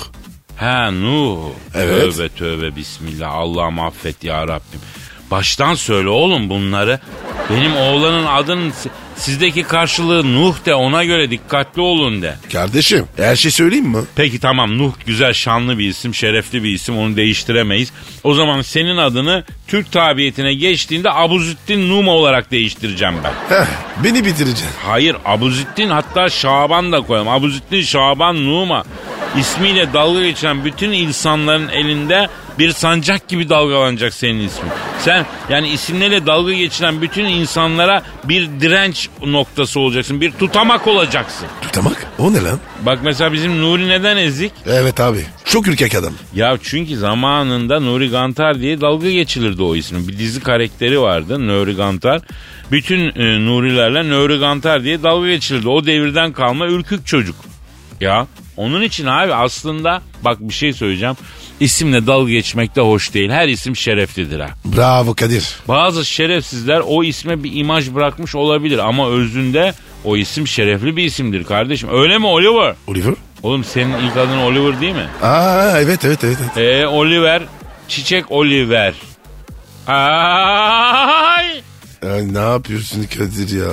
Ha 0.58 0.92
Nuh. 0.92 1.38
Evet. 1.76 2.02
Tövbe 2.02 2.30
tövbe 2.30 2.76
bismillah. 2.76 3.32
Allah'ım 3.34 3.80
affet 3.80 4.24
ya 4.24 4.48
Rabbim. 4.48 4.80
Baştan 5.32 5.74
söyle 5.76 6.10
oğlum 6.10 6.50
bunları. 6.50 7.00
Benim 7.50 7.76
oğlanın 7.76 8.26
adının 8.26 8.74
sizdeki 9.16 9.64
karşılığı 9.64 10.34
Nuh 10.34 10.66
de 10.66 10.76
ona 10.76 11.04
göre 11.04 11.32
dikkatli 11.32 11.82
olun 11.82 12.22
de. 12.22 12.36
Kardeşim 12.54 13.06
her 13.18 13.36
şey 13.36 13.52
söyleyeyim 13.52 13.86
mi? 13.86 13.98
Peki 14.16 14.40
tamam 14.40 14.78
Nuh 14.78 14.94
güzel 15.06 15.34
şanlı 15.34 15.80
bir 15.80 15.88
isim, 15.90 16.16
şerefli 16.16 16.64
bir 16.64 16.70
isim 16.70 16.98
onu 16.98 17.16
değiştiremeyiz. 17.16 17.92
O 18.24 18.34
zaman 18.34 18.62
senin 18.62 18.98
adını 18.98 19.44
Türk 19.68 19.92
tabiyetine 19.92 20.54
geçtiğinde 20.54 21.12
Abuzüddin 21.12 21.90
Numa 21.90 22.12
olarak 22.12 22.52
değiştireceğim 22.52 23.16
ben. 23.24 23.56
Heh, 23.56 23.66
beni 24.04 24.26
bitireceksin. 24.26 24.68
Hayır 24.86 25.16
Abuzüddin 25.26 25.90
hatta 25.90 26.30
Şaban 26.30 26.92
da 26.92 27.02
koyalım. 27.02 27.30
Abuzüddin 27.30 27.82
Şaban 27.82 28.46
Numa. 28.46 28.84
İsmiyle 29.40 29.94
dalga 29.94 30.22
geçen 30.22 30.66
bütün 30.66 30.92
insanların 30.92 31.70
elinde 31.70 32.28
bir 32.60 32.72
sancak 32.72 33.28
gibi 33.28 33.50
dalgalanacak 33.50 34.14
senin 34.14 34.48
ismin. 34.48 34.72
Sen 35.00 35.26
yani 35.50 35.70
isimleriyle 35.70 36.26
dalga 36.26 36.54
geçiren 36.54 37.02
bütün 37.02 37.26
insanlara 37.26 38.04
bir 38.24 38.50
direnç 38.62 39.10
noktası 39.26 39.80
olacaksın. 39.80 40.22
Bir 40.22 40.32
tutamak 40.32 40.88
olacaksın. 40.88 41.48
Tutamak 41.62 42.08
o 42.20 42.34
ne 42.34 42.42
lan? 42.44 42.60
Bak 42.82 43.00
mesela 43.04 43.34
bizim 43.34 43.62
Nuri 43.62 43.88
neden 43.88 44.18
ezik? 44.18 44.52
Evet 44.68 45.00
abi 45.00 45.26
çok 45.46 45.68
ürkek 45.68 45.96
adam. 45.96 46.14
Ya 46.36 46.58
çünkü 46.64 46.98
zamanında 46.98 47.80
Nuri 47.80 48.10
Gantar 48.10 48.60
diye 48.60 48.82
dalga 48.82 49.12
geçilirdi 49.12 49.64
o 49.64 49.76
ismin. 49.76 50.08
Bir 50.08 50.18
dizi 50.18 50.40
karakteri 50.40 51.02
vardı 51.02 51.48
Nuri 51.48 51.76
Gantar. 51.76 52.22
Bütün 52.72 53.00
e, 53.00 53.46
Nurilerle 53.46 54.10
Nuri 54.10 54.40
Gantar 54.40 54.84
diye 54.84 55.04
dalga 55.04 55.28
geçilirdi. 55.28 55.70
O 55.70 55.86
devirden 55.86 56.34
kalma 56.34 56.68
ürkük 56.68 57.08
çocuk. 57.08 57.36
Ya 58.02 58.28
onun 58.58 58.82
için 58.82 59.06
abi 59.06 59.34
aslında 59.34 60.02
bak 60.22 60.38
bir 60.40 60.54
şey 60.54 60.74
söyleyeceğim. 60.74 61.16
İsimle 61.64 62.08
dalga 62.08 62.32
geçmek 62.32 62.76
de 62.76 62.82
hoş 62.82 63.14
değil. 63.14 63.30
Her 63.30 63.48
isim 63.48 63.76
şereflidir 63.76 64.40
ha. 64.40 64.50
Bravo 64.66 65.14
Kadir. 65.14 65.56
Bazı 65.68 66.06
şerefsizler 66.06 66.82
o 66.88 67.04
isme 67.04 67.44
bir 67.44 67.56
imaj 67.56 67.94
bırakmış 67.94 68.36
olabilir 68.36 68.78
ama 68.78 69.10
özünde 69.10 69.74
o 70.04 70.18
isim 70.18 70.48
şerefli 70.48 70.98
bir 70.98 71.04
isimdir 71.04 71.44
kardeşim. 71.44 71.90
Öyle 71.94 72.18
mi 72.18 72.26
Oliver? 72.26 72.76
Oliver? 72.88 73.14
Oğlum 73.44 73.64
senin 73.64 73.94
ilk 73.98 74.18
adın 74.18 74.38
Oliver 74.38 74.82
değil 74.82 74.96
mi? 74.96 75.08
Aa 75.22 75.80
evet 75.80 76.06
evet 76.06 76.24
evet. 76.24 76.38
evet. 76.58 76.82
Ee, 76.82 76.88
Oliver, 76.88 77.42
Çiçek 77.88 78.32
Oliver. 78.32 78.94
Ay! 79.88 81.46
Ay, 82.12 82.34
ne 82.34 82.40
yapıyorsun 82.40 83.04
Kadir 83.04 83.60
ya? 83.60 83.72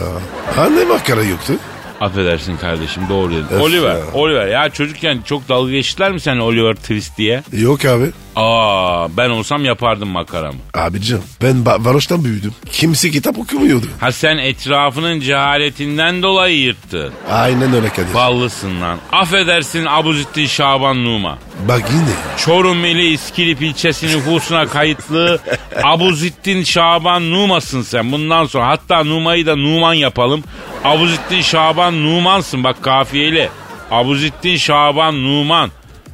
Anne 0.59 0.85
makara 0.85 1.23
yoktu. 1.23 1.53
Affedersin 2.01 2.57
kardeşim 2.57 3.03
doğru 3.09 3.31
dedin. 3.33 3.45
Öf 3.51 3.63
Oliver, 3.63 3.97
ya. 3.97 4.13
Oliver. 4.15 4.47
Ya 4.47 4.69
çocukken 4.71 5.19
çok 5.25 5.49
dalga 5.49 5.73
geçtiler 5.73 6.13
mi 6.13 6.21
sen 6.21 6.37
Oliver 6.39 6.75
Twist 6.75 7.19
diye? 7.19 7.43
Yok 7.53 7.85
abi. 7.85 8.11
Aa 8.37 9.09
ben 9.17 9.31
olsam 9.31 9.65
yapardım 9.65 10.09
makaramı. 10.09 10.59
Abicim 10.75 11.23
ben 11.43 11.53
ba- 11.57 11.85
varoştan 11.85 12.25
büyüdüm. 12.25 12.55
Kimse 12.73 13.11
kitap 13.11 13.39
okumuyordu. 13.39 13.87
Ha 14.01 14.13
sen 14.13 14.39
etrafının 14.39 15.21
cehaletinden 15.21 16.23
dolayı 16.23 16.59
yırttın. 16.59 17.13
Aynen 17.31 17.73
öyle 17.75 17.89
Kadir. 17.89 18.15
Ballısın 18.15 18.81
lan. 18.81 18.99
Affedersin 19.13 19.87
Abuzittin 19.87 20.47
Şaban 20.47 21.05
Numa. 21.05 21.39
Bak 21.69 21.83
yine. 21.93 22.37
Çorum 22.45 22.85
ili 22.85 23.07
İskilip 23.13 23.63
ilçesi 23.63 24.07
nüfusuna 24.07 24.67
kayıtlı 24.67 25.39
Abuzittin 25.85 26.63
Şaban 26.65 27.31
Numa'sın 27.31 27.83
sen. 27.83 28.13
Bundan 28.13 28.45
sonra 28.47 28.69
hatta 28.69 29.05
Numa'yı 29.05 29.47
da 29.47 29.57
Numan 29.57 29.95
yapalım. 29.95 30.45
Abuzittin 30.85 31.41
Şaban 31.41 32.05
Numan'sın 32.05 32.65
bak 32.65 32.83
kafiyeli. 32.85 33.49
Abuzittin 33.91 34.57
Şaban 34.57 35.25
Numan. 35.25 35.71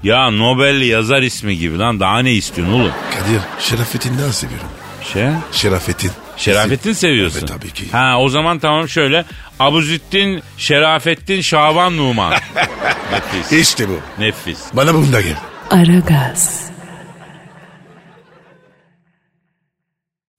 Ya 0.06 0.30
Nobel'li 0.30 0.86
yazar 0.86 1.22
ismi 1.22 1.58
gibi 1.58 1.78
lan 1.78 2.00
daha 2.00 2.18
ne 2.18 2.32
istiyorsun 2.32 2.74
oğlum? 2.74 2.92
Kadir 3.10 3.40
Şerafettin'den 3.60 4.30
seviyorum. 4.30 4.68
Şey? 5.12 5.26
Şerafettin. 5.52 6.10
Şerafettin 6.36 6.92
seviyorsun. 6.92 7.38
Evet, 7.38 7.48
tabii 7.48 7.70
ki. 7.70 7.84
Ha 7.92 8.18
o 8.18 8.28
zaman 8.28 8.58
tamam 8.58 8.88
şöyle. 8.88 9.24
Abuzittin 9.60 10.42
Şerafettin 10.58 11.40
Şaban 11.40 11.96
Numan. 11.96 12.32
Nefis. 13.12 13.52
İşte 13.52 13.88
bu. 13.88 14.00
Nefis. 14.18 14.58
Bana 14.72 14.94
bunu 14.94 15.12
da 15.12 15.20
gel. 15.20 15.36
Aragaz. 15.70 16.70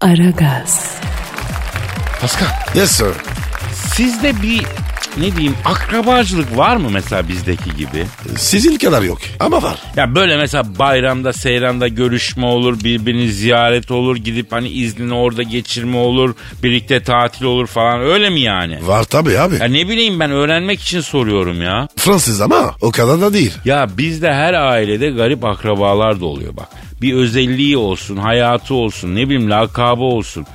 Aragaz. 0.02 0.96
Pascal. 2.22 2.48
Yes 2.76 2.92
sir. 2.92 3.14
Sizde 3.74 4.42
bir 4.42 4.64
ne 5.20 5.36
diyeyim 5.36 5.56
akrabacılık 5.66 6.58
var 6.58 6.76
mı 6.76 6.90
mesela 6.90 7.28
bizdeki 7.28 7.76
gibi? 7.78 8.06
Sizin 8.38 8.78
kadar 8.78 9.02
yok 9.02 9.18
ama 9.40 9.64
var. 9.64 9.78
Ya 9.96 10.16
böyle 10.16 10.38
mesela 10.38 10.80
bayramda 10.80 11.34
seyranda 11.34 11.88
görüşme 11.88 12.46
olur 12.46 12.84
birbirini 12.84 13.30
ziyaret 13.32 13.92
olur 13.92 14.16
gidip 14.16 14.52
hani 14.52 14.70
iznini 14.70 15.14
orada 15.14 15.44
geçirme 15.44 15.98
olur 15.98 16.36
birlikte 16.64 17.04
tatil 17.04 17.46
olur 17.46 17.68
falan 17.68 18.02
öyle 18.02 18.30
mi 18.30 18.40
yani? 18.42 18.88
Var 18.88 19.04
tabii 19.04 19.40
abi. 19.40 19.56
Ya 19.56 19.66
ne 19.66 19.88
bileyim 19.88 20.20
ben 20.20 20.32
öğrenmek 20.32 20.82
için 20.82 21.02
soruyorum 21.02 21.62
ya. 21.62 21.88
Fransız 21.96 22.42
ama 22.42 22.76
o 22.82 22.92
kadar 22.92 23.22
da 23.22 23.34
değil. 23.34 23.54
Ya 23.66 23.88
bizde 23.98 24.34
her 24.34 24.54
ailede 24.54 25.10
garip 25.10 25.46
akrabalar 25.46 26.20
da 26.22 26.26
oluyor 26.26 26.58
bak. 26.58 26.68
Bir 27.02 27.14
özelliği 27.14 27.78
olsun, 27.78 28.18
hayatı 28.18 28.74
olsun, 28.74 29.16
ne 29.16 29.26
bileyim 29.26 29.50
lakabı 29.50 30.04
olsun. 30.04 30.46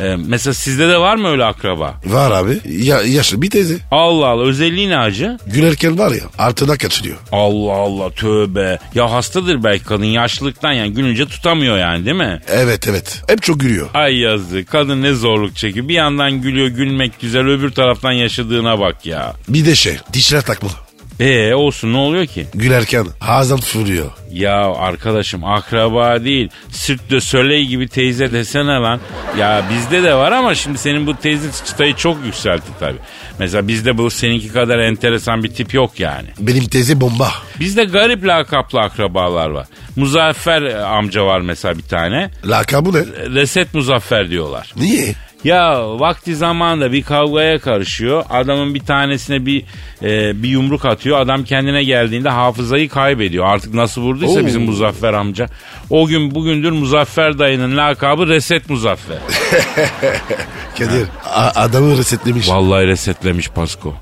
Ee, 0.00 0.16
mesela 0.26 0.54
sizde 0.54 0.88
de 0.88 0.98
var 0.98 1.16
mı 1.16 1.28
öyle 1.28 1.44
akraba? 1.44 1.94
Var 2.06 2.30
abi. 2.30 2.60
Ya, 2.84 3.02
yaşlı 3.02 3.42
bir 3.42 3.50
teyze. 3.50 3.74
Allah 3.90 4.26
Allah 4.26 4.42
özelliği 4.42 4.88
ne 4.88 4.98
acı? 4.98 5.38
Gülerken 5.46 5.98
var 5.98 6.10
ya 6.10 6.22
altına 6.38 6.76
kaçırıyor. 6.76 7.16
Allah 7.32 7.72
Allah 7.72 8.10
tövbe. 8.10 8.78
Ya 8.94 9.10
hastadır 9.12 9.64
belki 9.64 9.84
kadın 9.84 10.04
yaşlılıktan 10.04 10.72
yani 10.72 10.92
gülünce 10.94 11.26
tutamıyor 11.26 11.78
yani 11.78 12.04
değil 12.04 12.16
mi? 12.16 12.40
Evet 12.48 12.88
evet. 12.88 13.22
Hep 13.28 13.42
çok 13.42 13.60
gülüyor. 13.60 13.88
Ay 13.94 14.16
yazık 14.16 14.68
kadın 14.70 15.02
ne 15.02 15.12
zorluk 15.14 15.56
çekiyor. 15.56 15.88
Bir 15.88 15.94
yandan 15.94 16.42
gülüyor 16.42 16.68
gülmek 16.68 17.20
güzel 17.20 17.46
öbür 17.46 17.70
taraftan 17.70 18.12
yaşadığına 18.12 18.80
bak 18.80 19.06
ya. 19.06 19.34
Bir 19.48 19.66
de 19.66 19.74
şey 19.74 19.96
dişler 20.12 20.42
takmalı. 20.42 20.72
Ee 21.20 21.54
olsun 21.54 21.92
ne 21.92 21.96
oluyor 21.96 22.26
ki? 22.26 22.46
Gülerken 22.54 23.06
ağzım 23.20 23.60
fırlıyor. 23.60 24.10
Ya 24.32 24.72
arkadaşım 24.74 25.44
akraba 25.44 26.24
değil. 26.24 26.48
Sirk 26.70 27.10
de 27.10 27.20
Soleil 27.20 27.64
gibi 27.66 27.88
teyze 27.88 28.32
desene 28.32 28.72
lan. 28.72 29.00
Ya 29.38 29.64
bizde 29.74 30.02
de 30.02 30.14
var 30.14 30.32
ama 30.32 30.54
şimdi 30.54 30.78
senin 30.78 31.06
bu 31.06 31.16
teyze 31.16 31.48
çıtayı 31.66 31.94
çok 31.96 32.24
yükseltti 32.24 32.68
tabii. 32.80 32.98
Mesela 33.38 33.68
bizde 33.68 33.98
bu 33.98 34.10
seninki 34.10 34.52
kadar 34.52 34.78
enteresan 34.78 35.44
bir 35.44 35.48
tip 35.54 35.74
yok 35.74 36.00
yani. 36.00 36.28
Benim 36.38 36.64
teyze 36.64 37.00
bomba. 37.00 37.30
Bizde 37.60 37.84
garip 37.84 38.26
lakaplı 38.26 38.80
akrabalar 38.80 39.48
var. 39.50 39.66
Muzaffer 39.96 40.62
e, 40.62 40.76
amca 40.84 41.26
var 41.26 41.40
mesela 41.40 41.78
bir 41.78 41.82
tane. 41.82 42.30
Lakabı 42.46 42.92
ne? 42.94 43.04
Reset 43.34 43.74
Muzaffer 43.74 44.30
diyorlar. 44.30 44.72
Niye? 44.76 45.14
Ya 45.44 45.82
vakti 46.00 46.36
zamanında 46.36 46.92
bir 46.92 47.02
kavgaya 47.02 47.58
karışıyor. 47.58 48.24
Adamın 48.30 48.74
bir 48.74 48.80
tanesine 48.80 49.46
bir 49.46 49.64
e, 50.02 50.42
bir 50.42 50.48
yumruk 50.48 50.84
atıyor. 50.84 51.20
Adam 51.20 51.44
kendine 51.44 51.84
geldiğinde 51.84 52.28
hafızayı 52.28 52.88
kaybediyor. 52.88 53.46
Artık 53.46 53.74
nasıl 53.74 54.02
vurduysa 54.02 54.40
Oo. 54.40 54.46
bizim 54.46 54.62
Muzaffer 54.62 55.12
amca. 55.12 55.46
O 55.90 56.06
gün 56.06 56.34
bugündür 56.34 56.70
Muzaffer 56.70 57.38
dayının 57.38 57.76
lakabı 57.76 58.28
Reset 58.28 58.70
Muzaffer. 58.70 59.18
Kadir 60.78 61.06
a- 61.34 61.52
adamı 61.62 61.98
resetlemiş. 61.98 62.48
Vallahi 62.48 62.86
resetlemiş 62.86 63.48
Pasko. 63.48 63.94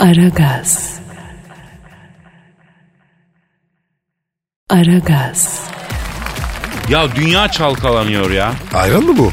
Aragaz. 0.00 0.94
Aragaz. 4.70 5.60
Ya 6.90 7.16
dünya 7.16 7.48
çalkalanıyor 7.48 8.30
ya. 8.30 8.52
Ayran 8.74 9.02
mı 9.04 9.18
bu? 9.18 9.32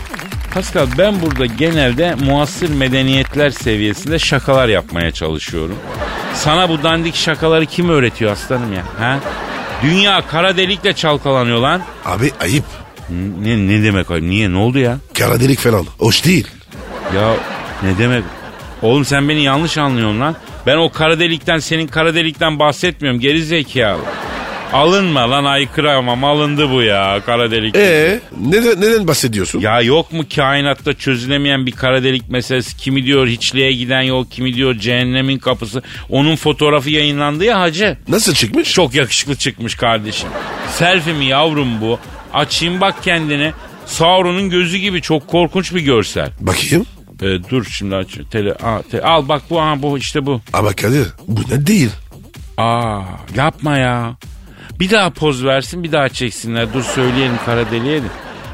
Pascal 0.54 0.88
ben 0.98 1.22
burada 1.22 1.46
genelde 1.46 2.16
muasır 2.16 2.70
medeniyetler 2.70 3.50
seviyesinde 3.50 4.20
şakalar 4.20 4.68
yapmaya 4.70 5.12
çalışıyorum. 5.12 5.76
Sana 6.34 6.70
bu 6.70 6.84
dandik 6.84 7.16
şakaları 7.16 7.66
kim 7.66 7.90
öğretiyor 7.90 8.32
aslanım 8.32 8.74
ya? 8.74 8.84
Ha? 9.00 9.20
Dünya 9.84 10.28
kara 10.28 10.58
delikle 10.58 10.94
çalkalanıyor 10.94 11.60
lan. 11.60 11.82
Abi 12.06 12.32
ayıp. 12.42 12.66
Ne, 13.42 13.68
ne 13.68 13.84
demek 13.84 14.12
abi? 14.12 14.30
Niye? 14.30 14.52
Ne 14.52 14.58
oldu 14.58 14.80
ya? 14.80 14.98
Kara 15.18 15.40
delik 15.40 15.60
falan. 15.60 15.86
Hoş 16.00 16.26
değil. 16.26 16.48
Ya 17.16 17.34
ne 17.84 17.98
demek? 17.98 18.24
Oğlum 18.82 19.06
sen 19.06 19.30
beni 19.30 19.44
yanlış 19.44 19.78
anlıyorsun 19.78 20.20
lan. 20.22 20.36
Ben 20.66 20.78
o 20.78 20.92
kara 20.92 21.20
delikten 21.20 21.60
senin 21.60 21.88
kara 21.88 22.16
delikten 22.16 22.60
bahsetmiyorum. 22.60 23.20
Geri 23.20 23.44
zekalı. 23.44 24.00
Alınma 24.74 25.30
lan 25.32 25.46
aykıramam 25.46 26.24
alındı 26.24 26.70
bu 26.72 26.82
ya 26.82 27.22
kara 27.26 27.52
delik. 27.52 27.76
Ee, 27.76 28.20
neden, 28.42 28.82
neden 28.82 29.08
bahsediyorsun? 29.08 29.60
Ya 29.60 29.82
yok 29.82 30.12
mu 30.14 30.24
kainatta 30.36 30.94
çözülemeyen 30.94 31.66
bir 31.66 31.72
kara 31.72 32.04
delik 32.04 32.30
meselesi? 32.30 32.78
Kimi 32.78 33.04
diyor 33.06 33.28
hiçliğe 33.28 33.72
giden 33.74 34.02
yol, 34.02 34.26
kimi 34.26 34.54
diyor 34.54 34.76
cehennemin 34.76 35.38
kapısı. 35.40 35.82
Onun 36.10 36.36
fotoğrafı 36.36 36.90
yayınlandı 36.90 37.46
ya 37.46 37.60
hacı. 37.60 37.98
Nasıl 38.08 38.34
çıkmış? 38.34 38.74
Çok 38.74 38.94
yakışıklı 38.96 39.36
çıkmış 39.36 39.76
kardeşim. 39.76 40.30
Selfie 40.74 41.14
mi 41.14 41.26
yavrum 41.26 41.82
bu? 41.82 42.00
Açayım 42.34 42.82
bak 42.82 43.04
kendine. 43.04 43.54
Sauron'un 43.86 44.50
gözü 44.50 44.78
gibi 44.78 45.02
çok 45.02 45.28
korkunç 45.28 45.74
bir 45.76 45.82
görsel. 45.82 46.30
Bakayım. 46.40 46.86
Ee, 47.22 47.26
dur 47.50 47.66
şimdi 47.66 47.96
aç. 47.96 48.08
Tele, 48.32 48.54
aa, 48.54 48.82
te- 48.92 49.02
al 49.04 49.28
bak 49.30 49.42
bu 49.50 49.62
aha, 49.62 49.82
bu 49.82 49.98
işte 49.98 50.26
bu. 50.26 50.42
Ama 50.54 50.74
Kadir 50.74 51.08
bu 51.28 51.42
ne 51.52 51.68
değil. 51.68 51.90
Aa 52.58 53.00
yapma 53.36 53.78
ya. 53.78 54.16
Bir 54.82 54.90
daha 54.90 55.10
poz 55.10 55.46
versin 55.46 55.84
bir 55.84 55.92
daha 55.92 56.10
çeksinler. 56.10 56.74
Dur 56.74 56.84
söyleyelim 56.84 57.40
kara 57.46 57.72
deliğe 57.72 58.02
de. 58.02 58.06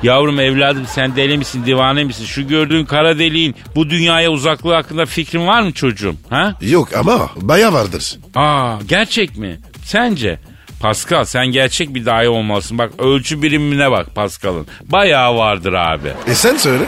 Yavrum 0.03 0.39
evladım 0.39 0.85
sen 0.87 1.15
deli 1.15 1.37
misin 1.37 1.65
divane 1.65 2.03
misin? 2.03 2.25
Şu 2.25 2.47
gördüğün 2.47 2.85
kara 2.85 3.19
deliğin 3.19 3.55
bu 3.75 3.89
dünyaya 3.89 4.31
uzaklığı 4.31 4.73
hakkında 4.73 5.05
fikrin 5.05 5.47
var 5.47 5.61
mı 5.61 5.71
çocuğum? 5.71 6.15
Ha? 6.29 6.55
Yok 6.61 6.95
ama 6.95 7.29
baya 7.35 7.73
vardır. 7.73 8.17
Aa 8.35 8.75
gerçek 8.87 9.37
mi? 9.37 9.59
Sence? 9.83 10.39
Pascal 10.79 11.25
sen 11.25 11.47
gerçek 11.47 11.95
bir 11.95 12.05
dahi 12.05 12.29
olmalısın. 12.29 12.77
Bak 12.77 12.91
ölçü 12.99 13.41
birimine 13.41 13.91
bak 13.91 14.15
Pascal'ın. 14.15 14.67
Bayağı 14.85 15.35
vardır 15.35 15.73
abi. 15.73 16.09
E 16.27 16.35
sen 16.35 16.57
söyle. 16.57 16.83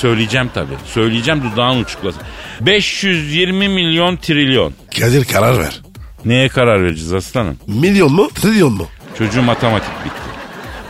Söyleyeceğim 0.00 0.50
tabii. 0.54 0.74
Söyleyeceğim 0.86 1.42
dudağın 1.52 1.82
uçuklasın. 1.82 2.22
520 2.60 3.68
milyon 3.68 4.16
trilyon. 4.16 4.72
Kadir 5.00 5.24
karar 5.24 5.58
ver. 5.58 5.80
Neye 6.24 6.48
karar 6.48 6.84
vereceğiz 6.84 7.14
aslanım? 7.14 7.56
Milyon 7.66 8.12
mu 8.12 8.28
trilyon 8.34 8.72
mu? 8.72 8.86
Çocuğun 9.18 9.44
matematik 9.44 10.04
bitti. 10.04 10.28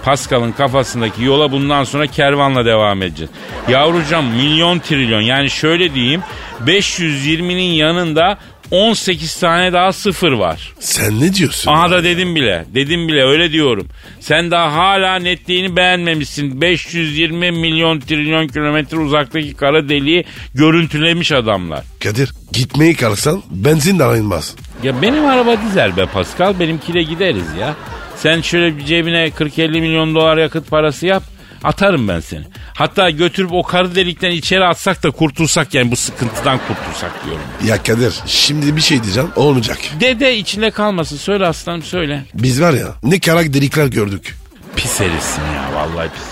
Pascal'ın 0.04 0.52
kafasındaki 0.52 1.24
yola 1.24 1.52
bundan 1.52 1.84
sonra 1.84 2.06
kervanla 2.06 2.64
devam 2.64 3.02
edeceğiz. 3.02 3.30
Yavrucam 3.68 4.26
milyon 4.26 4.78
trilyon 4.78 5.20
yani 5.20 5.50
şöyle 5.50 5.94
diyeyim 5.94 6.22
520'nin 6.66 7.72
yanında 7.72 8.38
18 8.70 9.36
tane 9.40 9.72
daha 9.72 9.92
sıfır 9.92 10.32
var. 10.32 10.72
Sen 10.80 11.20
ne 11.20 11.34
diyorsun? 11.34 11.70
Aha 11.72 11.90
da 11.90 12.04
dedim 12.04 12.34
bile. 12.34 12.64
Dedim 12.74 13.08
bile 13.08 13.22
öyle 13.24 13.52
diyorum. 13.52 13.86
Sen 14.20 14.50
daha 14.50 14.72
hala 14.74 15.16
netliğini 15.18 15.76
beğenmemişsin. 15.76 16.60
520 16.60 17.50
milyon 17.50 18.00
trilyon 18.00 18.48
kilometre 18.48 18.96
uzaktaki 18.96 19.54
kara 19.54 19.88
deliği 19.88 20.24
görüntülemiş 20.54 21.32
adamlar. 21.32 21.84
Kadir 22.02 22.30
gitmeyi 22.52 22.94
kalksan 22.96 23.42
benzin 23.50 23.98
de 23.98 24.04
alınmaz. 24.04 24.54
Ya 24.82 25.02
benim 25.02 25.24
araba 25.26 25.56
dizel 25.62 25.96
be 25.96 26.06
Pascal. 26.06 26.60
Benimkiyle 26.60 27.02
gideriz 27.02 27.54
ya. 27.60 27.74
Sen 28.16 28.40
şöyle 28.40 28.76
bir 28.76 28.84
cebine 28.84 29.26
40-50 29.28 29.80
milyon 29.80 30.14
dolar 30.14 30.36
yakıt 30.36 30.70
parası 30.70 31.06
yap. 31.06 31.22
Atarım 31.64 32.08
ben 32.08 32.20
seni. 32.20 32.44
Hatta 32.74 33.10
götürüp 33.10 33.52
o 33.52 33.62
karı 33.62 33.94
delikten 33.94 34.30
içeri 34.30 34.64
atsak 34.64 35.02
da 35.02 35.10
kurtulsak 35.10 35.74
yani 35.74 35.90
bu 35.90 35.96
sıkıntıdan 35.96 36.58
kurtulsak 36.68 37.24
diyorum. 37.24 37.42
Ya 37.64 37.82
Kadir 37.82 38.14
şimdi 38.26 38.76
bir 38.76 38.80
şey 38.80 39.02
diyeceğim 39.02 39.30
olmayacak. 39.36 39.78
Dede 40.00 40.36
içinde 40.36 40.70
kalmasın. 40.70 41.16
Söyle 41.16 41.46
aslanım 41.46 41.82
söyle. 41.82 42.24
Biz 42.34 42.60
var 42.60 42.72
ya 42.72 42.88
ne 43.02 43.20
karak 43.20 43.54
delikler 43.54 43.86
gördük. 43.86 44.36
Pis 44.76 45.00
herifsin 45.00 45.42
ya 45.42 45.74
vallahi 45.74 46.08
pis 46.08 46.22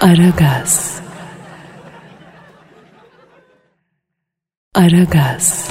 herifsin. 0.00 0.22
Aragaz. 0.22 0.90
Aragaz. 4.74 5.68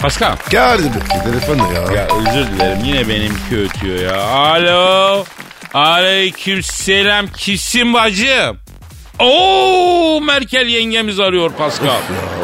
Pascal. 0.00 0.36
Geldi 0.50 0.82
be 0.84 1.22
telefon 1.24 1.58
ya? 1.58 1.92
Ya 1.96 2.08
özür 2.16 2.46
dilerim 2.52 2.84
yine 2.84 3.08
benimki 3.08 3.58
ötüyor 3.58 3.98
ya. 4.00 4.22
Alo. 4.22 5.24
Aleyküm 5.74 6.62
selam 6.62 7.26
kimsin 7.26 7.92
bacım? 7.94 8.58
Oo 9.18 10.20
Merkel 10.20 10.66
yengemiz 10.66 11.20
arıyor 11.20 11.52
Pascal. 11.52 11.86
Ya 11.86 12.00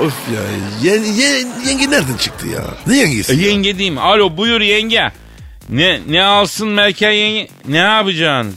of 0.06 0.14
ya 0.34 0.42
Yen, 0.82 1.02
yen, 1.02 1.48
yenge 1.66 1.90
nereden 1.90 2.16
çıktı 2.16 2.48
ya? 2.48 2.64
Ne 2.86 2.96
yengesi? 2.98 3.32
E, 3.32 3.36
ya? 3.36 3.48
yenge 3.48 3.90
mi? 3.90 4.00
Alo 4.00 4.36
buyur 4.36 4.60
yenge. 4.60 5.12
Ne 5.68 6.00
ne 6.08 6.24
alsın 6.24 6.68
Merkel 6.68 7.12
yenge? 7.12 7.48
Ne 7.68 7.76
yapacaksın? 7.76 8.54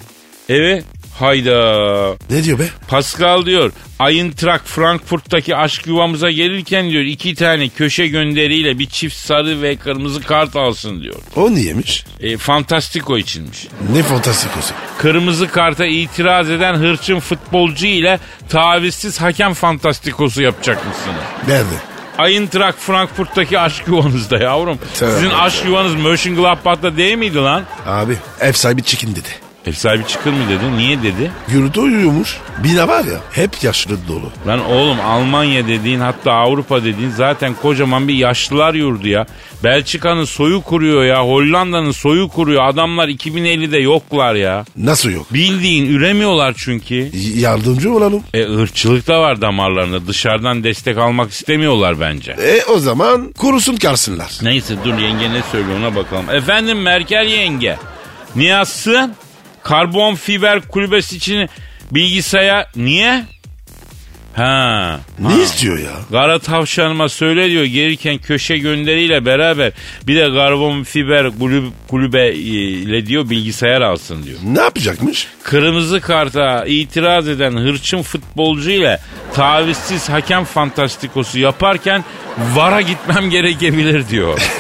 Evet. 0.49 0.83
Hayda. 1.19 2.17
Ne 2.29 2.43
diyor 2.43 2.59
be? 2.59 2.67
Pascal 2.87 3.45
diyor 3.45 3.71
Eintracht 4.09 4.67
Frankfurt'taki 4.67 5.55
aşk 5.55 5.87
yuvamıza 5.87 6.31
gelirken 6.31 6.89
diyor 6.89 7.03
iki 7.03 7.35
tane 7.35 7.69
köşe 7.69 8.07
gönderiyle 8.07 8.79
bir 8.79 8.85
çift 8.85 9.15
sarı 9.15 9.61
ve 9.61 9.75
kırmızı 9.75 10.21
kart 10.21 10.55
alsın 10.55 11.01
diyor. 11.01 11.15
O 11.35 11.51
niyemiş? 11.51 12.05
E, 12.19 12.37
Fantastiko 12.37 13.17
içinmiş. 13.17 13.67
Ne 13.93 14.03
fantastik 14.03 14.57
olsun. 14.57 14.75
Kırmızı 14.97 15.47
karta 15.47 15.85
itiraz 15.85 16.49
eden 16.49 16.75
hırçın 16.75 17.19
futbolcu 17.19 17.85
ile 17.87 18.19
tavizsiz 18.49 19.21
hakem 19.21 19.53
fantastikosu 19.53 20.41
yapacak 20.41 20.87
mısınız? 20.87 21.21
Nerede? 21.47 22.31
Eintracht 22.33 22.79
Frankfurt'taki 22.79 23.59
aşk 23.59 23.87
yuvanızda 23.87 24.37
yavrum. 24.37 24.77
Tabii. 24.99 25.11
Sizin 25.11 25.29
aşk 25.29 25.65
yuvanız 25.65 25.95
Mönchengladbach'ta 25.95 26.97
değil 26.97 27.17
miydi 27.17 27.37
lan? 27.37 27.63
Abi 27.85 28.17
ev 28.41 28.53
sahibi 28.53 28.83
çekin 28.83 29.11
dedi. 29.11 29.29
Ev 29.67 29.71
sahibi 29.71 30.07
çıkın 30.07 30.33
mı 30.33 30.43
dedi? 30.49 30.77
Niye 30.77 30.97
dedi? 31.03 31.31
Yurtta 31.53 31.81
uyuyormuş. 31.81 32.37
Bina 32.63 32.87
var 32.87 33.03
ya 33.05 33.17
hep 33.31 33.63
yaşlı 33.63 33.97
dolu. 34.07 34.31
Lan 34.47 34.65
oğlum 34.71 34.97
Almanya 35.01 35.67
dediğin 35.67 35.99
hatta 35.99 36.31
Avrupa 36.33 36.83
dediğin 36.83 37.09
zaten 37.09 37.53
kocaman 37.61 38.07
bir 38.07 38.13
yaşlılar 38.13 38.73
yurdu 38.73 39.07
ya. 39.07 39.25
Belçika'nın 39.63 40.23
soyu 40.25 40.61
kuruyor 40.61 41.03
ya. 41.05 41.23
Hollanda'nın 41.25 41.91
soyu 41.91 42.27
kuruyor. 42.27 42.67
Adamlar 42.67 43.07
2050'de 43.07 43.77
yoklar 43.77 44.35
ya. 44.35 44.65
Nasıl 44.77 45.09
yok? 45.09 45.33
Bildiğin 45.33 45.85
üremiyorlar 45.89 46.53
çünkü. 46.57 46.95
Y- 46.95 47.39
Yardımcı 47.39 47.93
olalım. 47.93 48.23
E 48.33 48.43
ırkçılık 48.43 49.07
da 49.07 49.21
var 49.21 49.41
damarlarında. 49.41 50.07
Dışarıdan 50.07 50.63
destek 50.63 50.97
almak 50.97 51.31
istemiyorlar 51.31 51.99
bence. 51.99 52.31
E 52.31 52.63
o 52.65 52.79
zaman 52.79 53.33
kurusun 53.37 53.75
karsınlar. 53.75 54.31
Neyse 54.41 54.75
dur 54.85 54.97
yenge 54.97 55.29
ne 55.33 55.41
söylüyor 55.51 55.77
ona 55.79 55.95
bakalım. 55.95 56.29
Efendim 56.29 56.81
Merkel 56.81 57.25
yenge. 57.27 57.77
Niyazsın? 58.35 59.13
Karbon 59.63 60.15
fiber 60.15 60.61
kulübesi 60.61 61.15
için 61.15 61.49
bilgisayar... 61.91 62.67
Niye? 62.75 63.23
Ha. 64.35 64.99
Ne 65.19 65.43
istiyor 65.43 65.79
ya? 65.79 65.91
Kara 66.11 66.39
tavşanıma 66.39 67.09
söyle 67.09 67.49
diyor 67.49 67.63
gelirken 67.63 68.17
köşe 68.17 68.57
gönderiyle 68.57 69.25
beraber 69.25 69.71
bir 70.07 70.15
de 70.15 70.33
karbon 70.33 70.83
fiber 70.83 71.39
kulübe, 71.39 71.67
kulübe 71.87 72.33
ile 72.33 73.05
diyor 73.05 73.29
bilgisayar 73.29 73.81
alsın 73.81 74.23
diyor. 74.23 74.37
Ne 74.43 74.59
yapacakmış? 74.59 75.27
Kırmızı 75.43 76.01
karta 76.01 76.65
itiraz 76.65 77.27
eden 77.27 77.51
hırçın 77.57 78.01
futbolcu 78.01 78.69
ile 78.71 78.99
tavizsiz 79.33 80.09
hakem 80.09 80.43
fantastikosu 80.43 81.39
yaparken 81.39 82.03
VAR'a 82.55 82.81
gitmem 82.81 83.29
gerekebilir 83.29 84.07
diyor. 84.09 84.41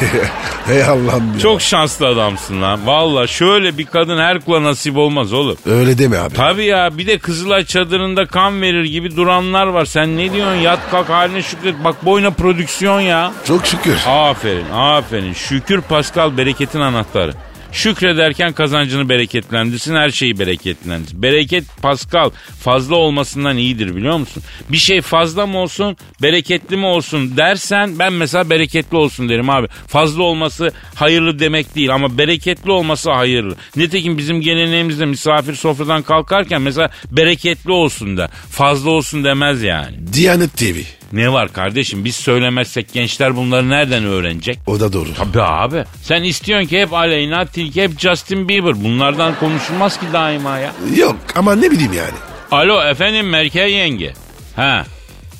Hey 0.67 0.83
Allah'ım 0.83 1.33
ya. 1.33 1.39
Çok 1.39 1.61
şanslı 1.61 2.07
adamsın 2.07 2.61
lan. 2.61 2.87
Valla 2.87 3.27
şöyle 3.27 3.77
bir 3.77 3.85
kadın 3.85 4.17
her 4.17 4.39
kula 4.39 4.63
nasip 4.63 4.97
olmaz 4.97 5.33
oğlum. 5.33 5.57
Öyle 5.65 5.97
deme 5.97 6.17
abi. 6.17 6.33
Tabii 6.33 6.65
ya 6.65 6.97
bir 6.97 7.07
de 7.07 7.17
Kızılay 7.17 7.65
çadırında 7.65 8.25
kan 8.25 8.61
verir 8.61 8.83
gibi 8.83 9.15
duranlar 9.15 9.60
var. 9.67 9.85
Sen 9.85 10.17
ne 10.17 10.33
diyorsun 10.33 10.59
yat 10.59 10.79
kalk 10.91 11.09
haline 11.09 11.41
şükret. 11.41 11.75
Bak 11.83 12.05
boyuna 12.05 12.31
prodüksiyon 12.31 12.99
ya. 12.99 13.31
Çok 13.47 13.65
şükür. 13.65 13.97
Aferin 14.07 14.69
aferin. 14.73 15.33
Şükür 15.33 15.81
Pascal 15.81 16.37
bereketin 16.37 16.79
anahtarı. 16.79 17.33
Şükrederken 17.71 18.53
kazancını 18.53 19.09
bereketlendirsin 19.09 19.95
her 19.95 20.09
şeyi 20.09 20.39
bereketlendirsin. 20.39 21.21
Bereket 21.23 21.63
Pascal 21.81 22.29
fazla 22.63 22.95
olmasından 22.95 23.57
iyidir 23.57 23.95
biliyor 23.95 24.17
musun? 24.17 24.43
Bir 24.69 24.77
şey 24.77 25.01
fazla 25.01 25.47
mı 25.47 25.57
olsun 25.57 25.97
bereketli 26.21 26.77
mi 26.77 26.85
olsun 26.85 27.37
dersen 27.37 27.99
ben 27.99 28.13
mesela 28.13 28.49
bereketli 28.49 28.97
olsun 28.97 29.29
derim 29.29 29.49
abi. 29.49 29.67
Fazla 29.87 30.23
olması 30.23 30.71
hayırlı 30.95 31.39
demek 31.39 31.75
değil 31.75 31.93
ama 31.93 32.17
bereketli 32.17 32.71
olması 32.71 33.11
hayırlı. 33.11 33.55
Nitekim 33.75 34.17
bizim 34.17 34.41
geleneğimizde 34.41 35.05
misafir 35.05 35.55
sofradan 35.55 36.01
kalkarken 36.01 36.61
mesela 36.61 36.89
bereketli 37.11 37.71
olsun 37.71 38.17
da 38.17 38.27
fazla 38.49 38.89
olsun 38.89 39.23
demez 39.23 39.63
yani. 39.63 40.13
Diyanet 40.13 40.57
TV. 40.57 41.00
Ne 41.13 41.33
var 41.33 41.53
kardeşim 41.53 42.05
biz 42.05 42.15
söylemezsek 42.15 42.93
gençler 42.93 43.35
bunları 43.35 43.69
nereden 43.69 44.03
öğrenecek? 44.05 44.59
O 44.67 44.79
da 44.79 44.93
doğru. 44.93 45.07
Tabii 45.17 45.41
abi. 45.41 45.83
Sen 46.03 46.23
istiyorsun 46.23 46.67
ki 46.67 46.81
hep 46.81 46.93
Aleyna 46.93 47.45
Tilki, 47.45 47.83
hep 47.83 47.99
Justin 47.99 48.49
Bieber. 48.49 48.83
Bunlardan 48.83 49.35
konuşulmaz 49.39 49.99
ki 49.99 50.05
daima 50.13 50.57
ya. 50.57 50.71
Yok 50.97 51.15
ama 51.35 51.55
ne 51.55 51.71
bileyim 51.71 51.93
yani. 51.93 52.17
Alo 52.51 52.83
efendim 52.83 53.29
Merkel 53.29 53.67
yenge. 53.69 54.13
Ha. 54.55 54.85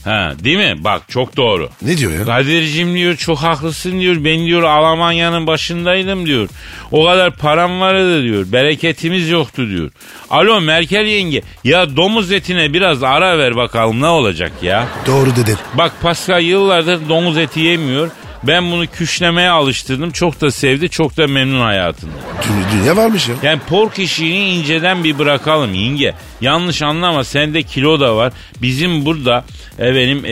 Ha 0.04 0.34
değil 0.44 0.58
mi? 0.58 0.84
Bak 0.84 1.02
çok 1.10 1.38
doğru. 1.38 1.70
Ne 1.82 1.98
diyor 1.98 2.12
ya? 2.12 2.26
Kadir'cim 2.26 2.96
diyor 2.96 3.16
çok 3.16 3.38
haklısın 3.38 4.00
diyor. 4.00 4.16
Ben 4.16 4.46
diyor 4.46 4.64
Almanya'nın 4.64 5.48
başındaydım 5.48 6.26
diyor. 6.26 6.50
O 6.92 7.06
kadar 7.06 7.36
param 7.36 7.80
vardı 7.80 8.24
diyor. 8.24 8.46
Bereketimiz 8.52 9.30
yoktu 9.30 9.70
diyor. 9.70 9.92
Alo 10.30 10.62
Merkel 10.62 11.06
yenge. 11.06 11.42
Ya 11.64 11.96
domuz 11.96 12.32
etine 12.32 12.74
biraz 12.74 13.04
ara 13.04 13.38
ver 13.38 13.56
bakalım 13.56 14.02
ne 14.02 14.08
olacak 14.08 14.52
ya. 14.62 14.88
Doğru 15.08 15.36
dedin. 15.36 15.58
Bak 15.74 15.92
Pascal 16.02 16.42
yıllardır 16.44 17.10
domuz 17.10 17.38
eti 17.38 17.60
yemiyor. 17.60 18.10
Ben 18.43 18.71
bunu 18.71 18.88
küşlemeye 18.88 19.49
alıştırdım. 19.49 20.12
Çok 20.12 20.41
da 20.41 20.51
sevdi, 20.51 20.89
çok 20.89 21.17
da 21.17 21.27
memnun 21.27 21.62
hayatında. 21.62 22.12
Dü- 22.41 22.80
dünya 22.80 22.97
varmış 22.97 23.27
ya. 23.30 23.36
Yani 23.43 23.60
pork 23.69 23.99
işini 23.99 24.49
inceden 24.56 25.04
bir 25.04 25.19
bırakalım 25.19 25.73
yenge. 25.73 26.13
Yanlış 26.41 26.82
anlama 26.82 27.23
sende 27.23 27.63
kilo 27.63 27.99
da 27.99 28.15
var. 28.15 28.34
Bizim 28.62 29.06
burada 29.06 29.45
efendim 29.80 30.25
e, 30.25 30.32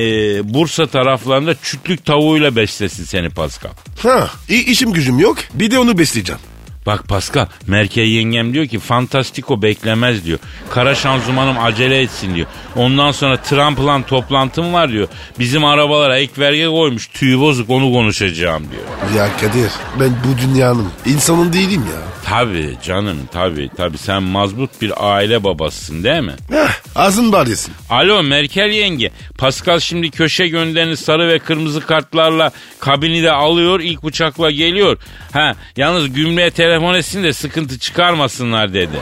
Bursa 0.53 0.87
taraflarında 0.87 1.55
çütlük 1.63 2.05
tavuğuyla 2.05 2.55
beslesin 2.55 3.03
seni 3.03 3.29
Pascal. 3.29 3.69
Ha, 4.03 4.29
i- 4.49 4.71
işim 4.71 4.93
gücüm 4.93 5.19
yok. 5.19 5.37
Bir 5.53 5.71
de 5.71 5.79
onu 5.79 5.97
besleyeceğim. 5.97 6.41
Bak 6.85 7.07
Pascal 7.07 7.45
Merkel 7.67 8.03
yengem 8.03 8.53
diyor 8.53 8.65
ki 8.67 8.79
fantastiko 8.79 9.61
beklemez 9.61 10.25
diyor. 10.25 10.39
Kara 10.69 10.95
şanzımanım 10.95 11.55
acele 11.59 12.01
etsin 12.01 12.35
diyor. 12.35 12.47
Ondan 12.75 13.11
sonra 13.11 13.37
Trump'la 13.37 14.03
toplantım 14.07 14.73
var 14.73 14.91
diyor. 14.91 15.07
Bizim 15.39 15.65
arabalara 15.65 16.17
ek 16.17 16.33
vergi 16.37 16.65
koymuş 16.65 17.07
tüyü 17.07 17.39
bozuk 17.39 17.69
onu 17.69 17.93
konuşacağım 17.93 18.63
diyor. 18.71 19.15
Ya 19.17 19.37
Kadir 19.37 19.71
ben 19.99 20.09
bu 20.09 20.41
dünyanın 20.41 20.87
insanın 21.05 21.53
değilim 21.53 21.81
ya. 21.81 22.09
Tabii 22.25 22.77
canım 22.83 23.17
tabii 23.31 23.69
tabii 23.77 23.97
sen 23.97 24.23
mazbut 24.23 24.81
bir 24.81 24.93
aile 25.15 25.43
babasısın 25.43 26.03
değil 26.03 26.21
mi? 26.21 26.33
Heh, 26.49 26.69
ağzın 26.95 27.31
bal 27.31 27.47
yesin. 27.47 27.73
Alo 27.89 28.23
Merkel 28.23 28.69
yenge. 28.69 29.11
Pascal 29.37 29.79
şimdi 29.79 30.11
köşe 30.11 30.47
gönderini 30.47 30.97
sarı 30.97 31.27
ve 31.27 31.39
kırmızı 31.39 31.81
kartlarla 31.81 32.51
kabini 32.79 33.23
de 33.23 33.31
alıyor. 33.31 33.79
ilk 33.79 34.03
uçakla 34.03 34.51
geliyor. 34.51 34.97
Ha 35.33 35.55
yalnız 35.77 36.13
gümrüğe 36.13 36.51
telefon 36.51 36.78
etsin 36.95 37.23
de 37.23 37.33
sıkıntı 37.33 37.79
çıkarmasınlar 37.79 38.73
dedi. 38.73 38.97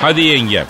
Hadi 0.00 0.20
yengem. 0.20 0.66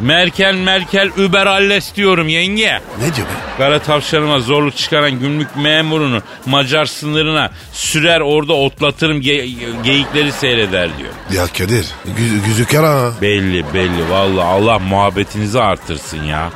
Merkel 0.00 0.54
Merkel 0.54 1.10
Uber 1.18 1.46
alles 1.46 1.94
diyorum 1.94 2.28
yenge. 2.28 2.80
Ne 2.98 3.14
diyor 3.16 3.26
be? 3.26 3.32
Kara 3.58 3.78
tavşanıma 3.78 4.40
zorluk 4.40 4.76
çıkaran 4.76 5.10
gümrük 5.20 5.56
memurunu 5.56 6.22
Macar 6.46 6.86
sınırına 6.86 7.50
sürer 7.72 8.20
orada 8.20 8.52
otlatırım 8.52 9.20
ge- 9.20 9.82
geyikleri 9.82 10.32
seyreder 10.32 10.90
diyor. 10.98 11.10
Ya 11.32 11.46
Kadir 11.46 11.86
gü- 12.18 12.48
yüzü 12.48 12.64
kara 12.66 12.90
ha. 12.90 13.10
Belli 13.20 13.64
belli 13.74 14.10
vallahi 14.10 14.44
Allah 14.46 14.78
muhabbetinizi 14.78 15.60
artırsın 15.60 16.24
ya. 16.24 16.50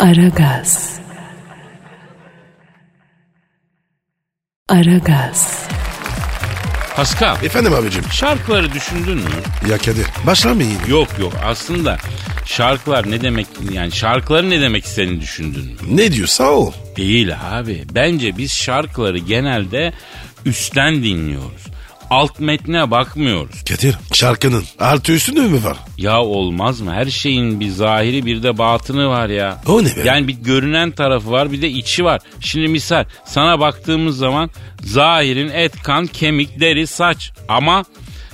Aragaz. 0.00 0.94
Aragaz. 4.68 5.68
Pascal 6.96 7.36
Efendim 7.44 7.74
abicim. 7.74 8.02
şarkıları 8.12 8.72
düşündün 8.72 9.16
mü? 9.16 9.30
Ya 9.70 9.78
Kadir 9.78 10.06
başlamayın. 10.26 10.78
Yok 10.88 11.08
yok 11.20 11.32
aslında 11.44 11.96
şarkılar 12.46 13.10
ne 13.10 13.20
demek 13.20 13.46
yani 13.72 13.92
şarkıları 13.92 14.50
ne 14.50 14.60
demek 14.60 14.84
istediğini 14.84 15.20
düşündün 15.20 15.64
mü? 15.64 15.76
Ne 15.90 16.12
diyor 16.12 16.26
sağ 16.28 16.50
ol. 16.50 16.72
Değil 16.96 17.30
abi. 17.52 17.84
Bence 17.94 18.36
biz 18.38 18.52
şarkıları 18.52 19.18
genelde 19.18 19.92
üstten 20.46 20.94
dinliyoruz. 21.02 21.64
Alt 22.14 22.40
metne 22.40 22.90
bakmıyoruz. 22.90 23.64
Kadir 23.68 23.94
şarkının 24.12 24.64
artı 24.78 25.12
üstünde 25.12 25.40
mü 25.40 25.64
var? 25.64 25.76
Ya 25.98 26.22
olmaz 26.22 26.80
mı? 26.80 26.92
Her 26.94 27.06
şeyin 27.06 27.60
bir 27.60 27.68
zahiri 27.68 28.26
bir 28.26 28.42
de 28.42 28.58
batını 28.58 29.08
var 29.08 29.28
ya. 29.28 29.62
O 29.66 29.84
ne 29.84 29.96
be? 29.96 30.00
Yani 30.04 30.28
bir 30.28 30.32
görünen 30.32 30.90
tarafı 30.90 31.30
var 31.30 31.52
bir 31.52 31.62
de 31.62 31.68
içi 31.68 32.04
var. 32.04 32.20
Şimdi 32.40 32.68
misal 32.68 33.04
sana 33.26 33.60
baktığımız 33.60 34.16
zaman 34.16 34.50
zahirin 34.80 35.48
et, 35.48 35.82
kan, 35.82 36.06
kemik, 36.06 36.60
deri, 36.60 36.86
saç. 36.86 37.32
Ama 37.48 37.84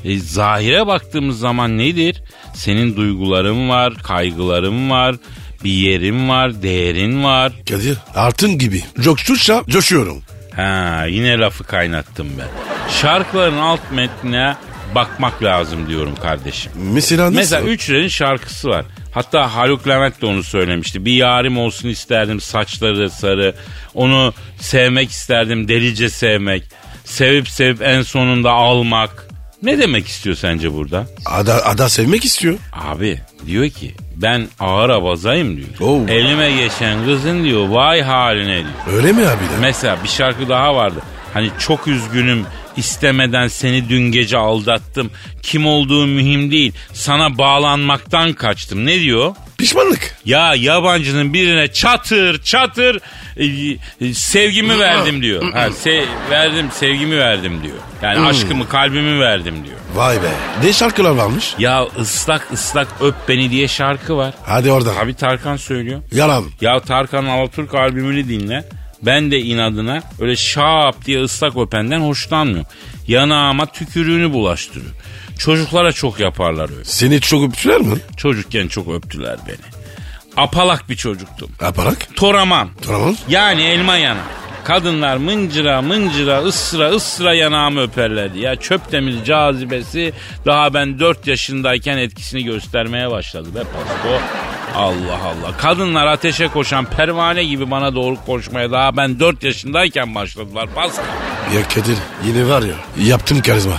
e, 0.04 0.18
zahire 0.18 0.86
baktığımız 0.86 1.38
zaman 1.38 1.78
nedir? 1.78 2.22
Senin 2.54 2.96
duyguların 2.96 3.68
var, 3.68 3.94
kaygıların 3.94 4.90
var, 4.90 5.16
bir 5.64 5.72
yerin 5.72 6.28
var, 6.28 6.62
değerin 6.62 7.24
var. 7.24 7.52
Kadir 7.68 7.98
altın 8.14 8.58
gibi. 8.58 8.82
Coştukça 9.00 9.64
coşuyorum. 9.68 10.22
Ha 10.56 11.04
yine 11.08 11.38
lafı 11.38 11.64
kaynattım 11.64 12.28
ben. 12.38 12.48
Şarkıların 12.92 13.58
alt 13.58 13.92
metnine 13.92 14.56
bakmak 14.94 15.42
lazım 15.42 15.88
diyorum 15.88 16.14
kardeşim. 16.22 16.72
Mesela 16.74 17.24
nasıl? 17.24 17.36
Mesela 17.36 17.62
Üçler'in 17.62 18.08
şarkısı 18.08 18.68
var. 18.68 18.84
Hatta 19.14 19.54
Haluk 19.54 19.88
Levent 19.88 20.22
de 20.22 20.26
onu 20.26 20.42
söylemişti. 20.42 21.04
Bir 21.04 21.12
yarim 21.12 21.58
olsun 21.58 21.88
isterdim 21.88 22.40
saçları 22.40 23.10
sarı. 23.10 23.54
Onu 23.94 24.34
sevmek 24.60 25.10
isterdim 25.10 25.68
delice 25.68 26.08
sevmek. 26.08 26.62
Sevip 27.04 27.48
sevip 27.48 27.82
en 27.82 28.02
sonunda 28.02 28.50
almak. 28.50 29.29
Ne 29.62 29.78
demek 29.78 30.06
istiyor 30.06 30.36
sence 30.36 30.74
burada? 30.74 31.06
Ada, 31.26 31.66
ada 31.66 31.88
sevmek 31.88 32.24
istiyor. 32.24 32.58
Abi 32.72 33.20
diyor 33.46 33.68
ki 33.68 33.94
ben 34.16 34.48
ağır 34.60 34.90
abazayım 34.90 35.56
diyor. 35.56 35.68
Oo. 35.80 36.06
Elime 36.08 36.50
geçen 36.52 37.04
kızın 37.04 37.44
diyor 37.44 37.68
vay 37.68 38.02
haline 38.02 38.56
diyor. 38.58 38.96
Öyle 38.96 39.12
mi 39.12 39.26
abi? 39.26 39.44
de? 39.44 39.60
Mesela 39.60 39.98
bir 40.04 40.08
şarkı 40.08 40.48
daha 40.48 40.74
vardı. 40.74 41.00
Hani 41.34 41.50
çok 41.58 41.88
üzgünüm 41.88 42.44
istemeden 42.76 43.48
seni 43.48 43.88
dün 43.88 44.12
gece 44.12 44.36
aldattım. 44.36 45.10
Kim 45.42 45.66
olduğu 45.66 46.06
mühim 46.06 46.50
değil. 46.50 46.72
Sana 46.92 47.38
bağlanmaktan 47.38 48.32
kaçtım. 48.32 48.86
Ne 48.86 49.00
diyor? 49.00 49.34
Pişmanlık. 49.60 50.16
Ya 50.24 50.54
yabancının 50.54 51.34
birine 51.34 51.72
çatır 51.72 52.42
çatır 52.42 53.00
e, 53.36 53.44
e, 54.06 54.14
sevgimi 54.14 54.78
verdim 54.78 55.22
diyor. 55.22 55.52
Ha, 55.52 55.66
se- 55.66 56.04
verdim 56.30 56.66
sevgimi 56.74 57.18
verdim 57.18 57.62
diyor. 57.62 57.76
Yani 58.02 58.26
aşkımı 58.26 58.68
kalbimi 58.68 59.20
verdim 59.20 59.54
diyor. 59.64 59.76
Vay 59.94 60.16
be. 60.22 60.30
Ne 60.64 60.72
şarkılar 60.72 61.10
varmış? 61.10 61.54
Ya 61.58 61.86
ıslak 62.00 62.48
ıslak 62.52 62.88
öp 63.00 63.14
beni 63.28 63.50
diye 63.50 63.68
şarkı 63.68 64.16
var. 64.16 64.34
Hadi 64.46 64.70
orada. 64.72 64.96
Abi 64.96 65.14
Tarkan 65.14 65.56
söylüyor. 65.56 66.02
Yalan. 66.12 66.44
Ya 66.60 66.80
Tarkan 66.80 67.24
Alaturk 67.24 67.74
albümünü 67.74 68.28
dinle. 68.28 68.64
Ben 69.02 69.30
de 69.30 69.38
inadına 69.40 70.02
öyle 70.20 70.36
şap 70.36 71.04
diye 71.06 71.22
ıslak 71.22 71.56
öpenden 71.56 72.00
hoşlanmıyorum. 72.00 72.66
Yanağıma 73.08 73.66
tükürüğünü 73.66 74.32
bulaştırıyor. 74.32 74.92
Çocuklara 75.40 75.92
çok 75.92 76.20
yaparlar 76.20 76.70
öyle. 76.70 76.84
Seni 76.84 77.20
çok 77.20 77.48
öptüler 77.48 77.80
mi? 77.80 77.98
Çocukken 78.16 78.68
çok 78.68 78.88
öptüler 78.88 79.36
beni. 79.48 79.56
Apalak 80.36 80.88
bir 80.88 80.96
çocuktum. 80.96 81.50
Yaparak. 81.62 82.16
Toraman. 82.16 82.68
Tamam. 82.86 83.16
Yani 83.28 83.62
elma 83.62 83.96
yana. 83.96 84.20
Kadınlar 84.64 85.16
mıncıra 85.16 85.82
mıncıra 85.82 86.42
ısıra 86.42 86.88
ısıra 86.90 87.34
yanağımı 87.34 87.82
öperlerdi. 87.82 88.38
Ya 88.38 88.56
çöp 88.56 88.92
demir 88.92 89.24
cazibesi 89.24 90.12
daha 90.46 90.74
ben 90.74 90.98
4 90.98 91.26
yaşındayken 91.26 91.98
etkisini 91.98 92.44
göstermeye 92.44 93.10
başladı 93.10 93.48
be 93.54 93.58
Pasko. 93.58 94.20
Allah 94.74 95.18
Allah. 95.24 95.56
Kadınlar 95.56 96.06
ateşe 96.06 96.48
koşan 96.48 96.84
pervane 96.84 97.44
gibi 97.44 97.70
bana 97.70 97.94
doğru 97.94 98.16
koşmaya 98.26 98.70
daha 98.70 98.96
ben 98.96 99.20
4 99.20 99.42
yaşındayken 99.42 100.14
başladılar 100.14 100.68
Pasko. 100.74 101.02
Ya 101.54 101.68
Kadir 101.68 101.96
yine 102.26 102.48
var 102.48 102.62
ya 102.62 103.06
yaptın 103.06 103.40
karizma. 103.40 103.76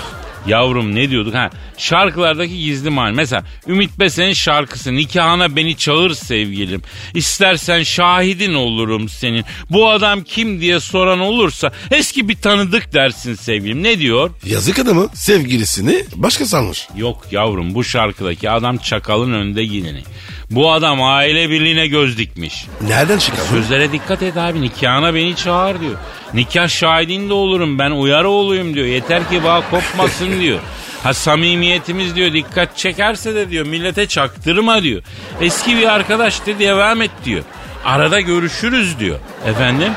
Yavrum 0.47 0.95
ne 0.95 1.10
diyorduk 1.10 1.34
ha? 1.34 1.49
Şarkılardaki 1.77 2.60
gizli 2.60 2.89
mal. 2.89 3.12
Mesela 3.12 3.43
Ümit 3.67 3.99
Besen'in 3.99 4.34
şarkısı 4.34 4.95
Nikahına 4.95 5.56
beni 5.56 5.77
çağır 5.77 6.13
sevgilim. 6.13 6.82
İstersen 7.13 7.84
şahidin 7.84 8.54
olurum 8.54 9.10
senin. 9.10 9.45
Bu 9.69 9.89
adam 9.89 10.23
kim 10.23 10.62
diye 10.62 10.80
soran 10.80 11.19
olursa 11.19 11.71
eski 11.91 12.30
bir 12.30 12.36
tanıdık 12.36 12.93
dersin 12.93 13.36
sevgilim. 13.36 13.84
Ne 13.84 13.99
diyor? 13.99 14.30
Yazık 14.45 14.80
adamı 14.80 15.10
sevgilisini 15.13 16.06
başka 16.15 16.45
sanmış. 16.45 16.88
Yok 16.97 17.27
yavrum 17.32 17.75
bu 17.75 17.84
şarkıdaki 17.84 18.49
adam 18.49 18.77
çakalın 18.77 19.34
önünde 19.34 19.65
gideni. 19.65 20.04
Bu 20.52 20.72
adam 20.72 21.04
aile 21.04 21.50
birliğine 21.50 21.88
göz 21.88 22.18
dikmiş. 22.18 22.66
Nereden 22.82 23.18
çıkardın? 23.18 23.46
Sözlere 23.50 23.92
dikkat 23.92 24.24
et 24.24 24.38
abi 24.38 24.62
nikahına 24.62 25.16
beni 25.16 25.36
çağır 25.36 25.80
diyor. 25.80 25.96
Nikah 26.34 26.68
şahidinde 26.70 27.34
olurum 27.34 27.80
ben 27.80 27.92
uyarı 27.92 28.30
olayım 28.30 28.74
diyor. 28.74 28.86
Yeter 28.86 29.30
ki 29.30 29.44
bağ 29.44 29.64
kopmasın 29.72 30.40
diyor. 30.42 30.60
Ha 31.04 31.14
samimiyetimiz 31.14 32.16
diyor 32.16 32.34
dikkat 32.34 32.78
çekerse 32.78 33.36
de 33.36 33.50
diyor 33.50 33.66
millete 33.66 34.08
çaktırma 34.08 34.84
diyor. 34.84 35.02
Eski 35.42 35.78
bir 35.78 35.94
arkadaş 35.94 36.46
de 36.46 36.60
devam 36.60 37.02
et 37.02 37.12
diyor. 37.26 37.44
Arada 37.86 38.20
görüşürüz 38.22 39.00
diyor. 39.00 39.20
Efendim 39.48 39.92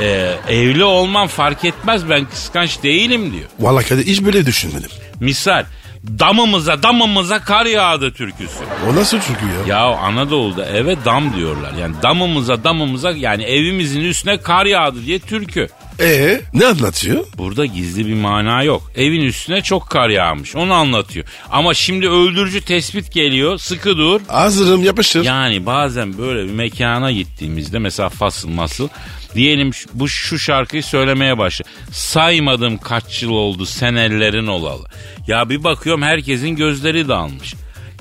e, 0.00 0.34
evli 0.48 0.84
olmam 0.84 1.28
fark 1.28 1.64
etmez 1.64 2.10
ben 2.10 2.24
kıskanç 2.24 2.82
değilim 2.82 3.32
diyor. 3.32 3.44
Vallahi 3.60 3.88
Kadir 3.88 4.06
hiç 4.06 4.22
böyle 4.24 4.46
düşünmedim. 4.46 4.90
Misal 5.20 5.64
damımıza 6.04 6.82
damımıza 6.82 7.40
kar 7.40 7.66
yağdı 7.66 8.12
türküsü. 8.12 8.58
O 8.90 8.94
nasıl 8.96 9.18
çünkü 9.20 9.44
ya? 9.46 9.76
Ya 9.76 9.96
Anadolu'da 9.96 10.66
eve 10.66 10.96
dam 11.04 11.36
diyorlar. 11.36 11.72
Yani 11.80 11.94
damımıza 12.02 12.64
damımıza 12.64 13.10
yani 13.10 13.42
evimizin 13.42 14.00
üstüne 14.00 14.36
kar 14.36 14.66
yağdı 14.66 15.06
diye 15.06 15.18
türkü. 15.18 15.68
Ee 16.00 16.40
ne 16.54 16.66
anlatıyor? 16.66 17.26
Burada 17.38 17.66
gizli 17.66 18.06
bir 18.06 18.14
mana 18.14 18.62
yok. 18.62 18.92
Evin 18.96 19.20
üstüne 19.20 19.62
çok 19.62 19.90
kar 19.90 20.08
yağmış. 20.08 20.56
Onu 20.56 20.72
anlatıyor. 20.72 21.26
Ama 21.50 21.74
şimdi 21.74 22.08
öldürücü 22.08 22.60
tespit 22.60 23.12
geliyor. 23.12 23.58
Sıkı 23.58 23.96
dur. 23.96 24.20
Hazırım 24.28 24.84
yapıştır. 24.84 25.24
Yani 25.24 25.66
bazen 25.66 26.18
böyle 26.18 26.44
bir 26.48 26.52
mekana 26.52 27.12
gittiğimizde 27.12 27.78
mesela 27.78 28.08
fasıl 28.08 28.48
masıl 28.48 28.88
diyelim 29.34 29.70
bu 29.94 30.08
şu 30.08 30.38
şarkıyı 30.38 30.82
söylemeye 30.82 31.38
başla. 31.38 31.64
Saymadım 31.92 32.78
kaç 32.78 33.22
yıl 33.22 33.30
oldu 33.30 33.66
sen 33.66 33.94
ellerin 33.94 34.46
olalı. 34.46 34.86
Ya 35.26 35.48
bir 35.48 35.64
bakıyorum 35.64 36.02
herkesin 36.02 36.56
gözleri 36.56 37.08
dağılmış. 37.08 37.54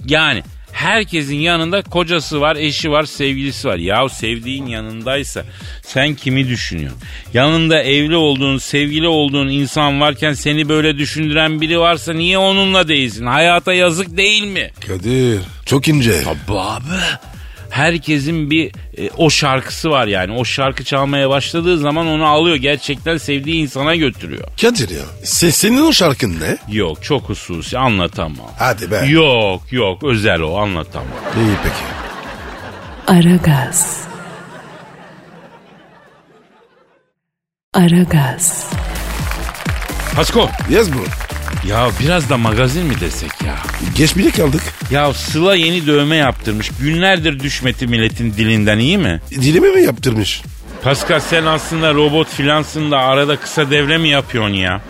Yani 0.05 0.43
Herkesin 0.71 1.35
yanında 1.35 1.81
kocası 1.81 2.41
var, 2.41 2.55
eşi 2.55 2.91
var, 2.91 3.03
sevgilisi 3.03 3.67
var. 3.67 3.77
Ya 3.77 4.09
sevdiğin 4.09 4.65
yanındaysa 4.65 5.45
sen 5.83 6.15
kimi 6.15 6.49
düşünüyorsun? 6.49 6.99
Yanında 7.33 7.83
evli 7.83 8.15
olduğun, 8.15 8.57
sevgili 8.57 9.07
olduğun 9.07 9.47
insan 9.47 10.01
varken 10.01 10.33
seni 10.33 10.69
böyle 10.69 10.97
düşündüren 10.97 11.61
biri 11.61 11.79
varsa 11.79 12.13
niye 12.13 12.37
onunla 12.37 12.87
değilsin? 12.87 13.25
Hayata 13.25 13.73
yazık 13.73 14.17
değil 14.17 14.43
mi? 14.43 14.71
Kadir 14.87 15.39
çok 15.65 15.87
ince. 15.87 16.23
Tabii 16.23 16.59
abi. 16.59 16.83
Herkesin 17.71 18.49
bir 18.51 18.71
e, 18.97 19.09
o 19.17 19.29
şarkısı 19.29 19.89
var 19.89 20.07
yani. 20.07 20.31
O 20.33 20.45
şarkı 20.45 20.83
çalmaya 20.83 21.29
başladığı 21.29 21.77
zaman 21.77 22.07
onu 22.07 22.25
alıyor. 22.25 22.55
Gerçekten 22.55 23.17
sevdiği 23.17 23.55
insana 23.63 23.95
götürüyor. 23.95 24.47
Kadir 24.61 24.89
ya 24.89 25.03
se- 25.23 25.51
senin 25.51 25.81
o 25.81 25.93
şarkın 25.93 26.39
ne? 26.39 26.57
Yok 26.75 27.03
çok 27.03 27.29
hususi 27.29 27.77
anlatamam. 27.77 28.51
Hadi 28.59 28.91
be. 28.91 29.05
Yok 29.07 29.61
yok 29.71 30.03
özel 30.03 30.41
o 30.41 30.57
anlatamam. 30.57 31.07
İyi 31.37 31.55
peki. 31.63 31.83
Aragaz. 33.19 34.01
Aragaz. 37.73 38.69
Pasko 40.15 40.49
Yaz 40.69 40.93
bu. 40.93 40.97
Ya 41.67 41.89
biraz 41.99 42.29
da 42.29 42.37
magazin 42.37 42.85
mi 42.85 42.99
desek 42.99 43.31
ya? 43.45 43.55
Geç 43.95 44.17
bile 44.17 44.31
kaldık. 44.31 44.61
Ya 44.91 45.13
Sıla 45.13 45.55
yeni 45.55 45.87
dövme 45.87 46.15
yaptırmış. 46.15 46.71
Günlerdir 46.81 47.39
düşmeti 47.39 47.87
milletin 47.87 48.33
dilinden 48.33 48.79
iyi 48.79 48.97
mi? 48.97 49.21
Dilimi 49.31 49.69
mi 49.71 49.81
yaptırmış? 49.83 50.41
Pascal 50.83 51.19
sen 51.19 51.45
aslında 51.45 51.93
robot 51.93 52.27
filansın 52.29 52.91
da 52.91 52.99
arada 52.99 53.35
kısa 53.35 53.71
devre 53.71 53.97
mi 53.97 54.09
yapıyorsun 54.09 54.53
ya? 54.53 54.81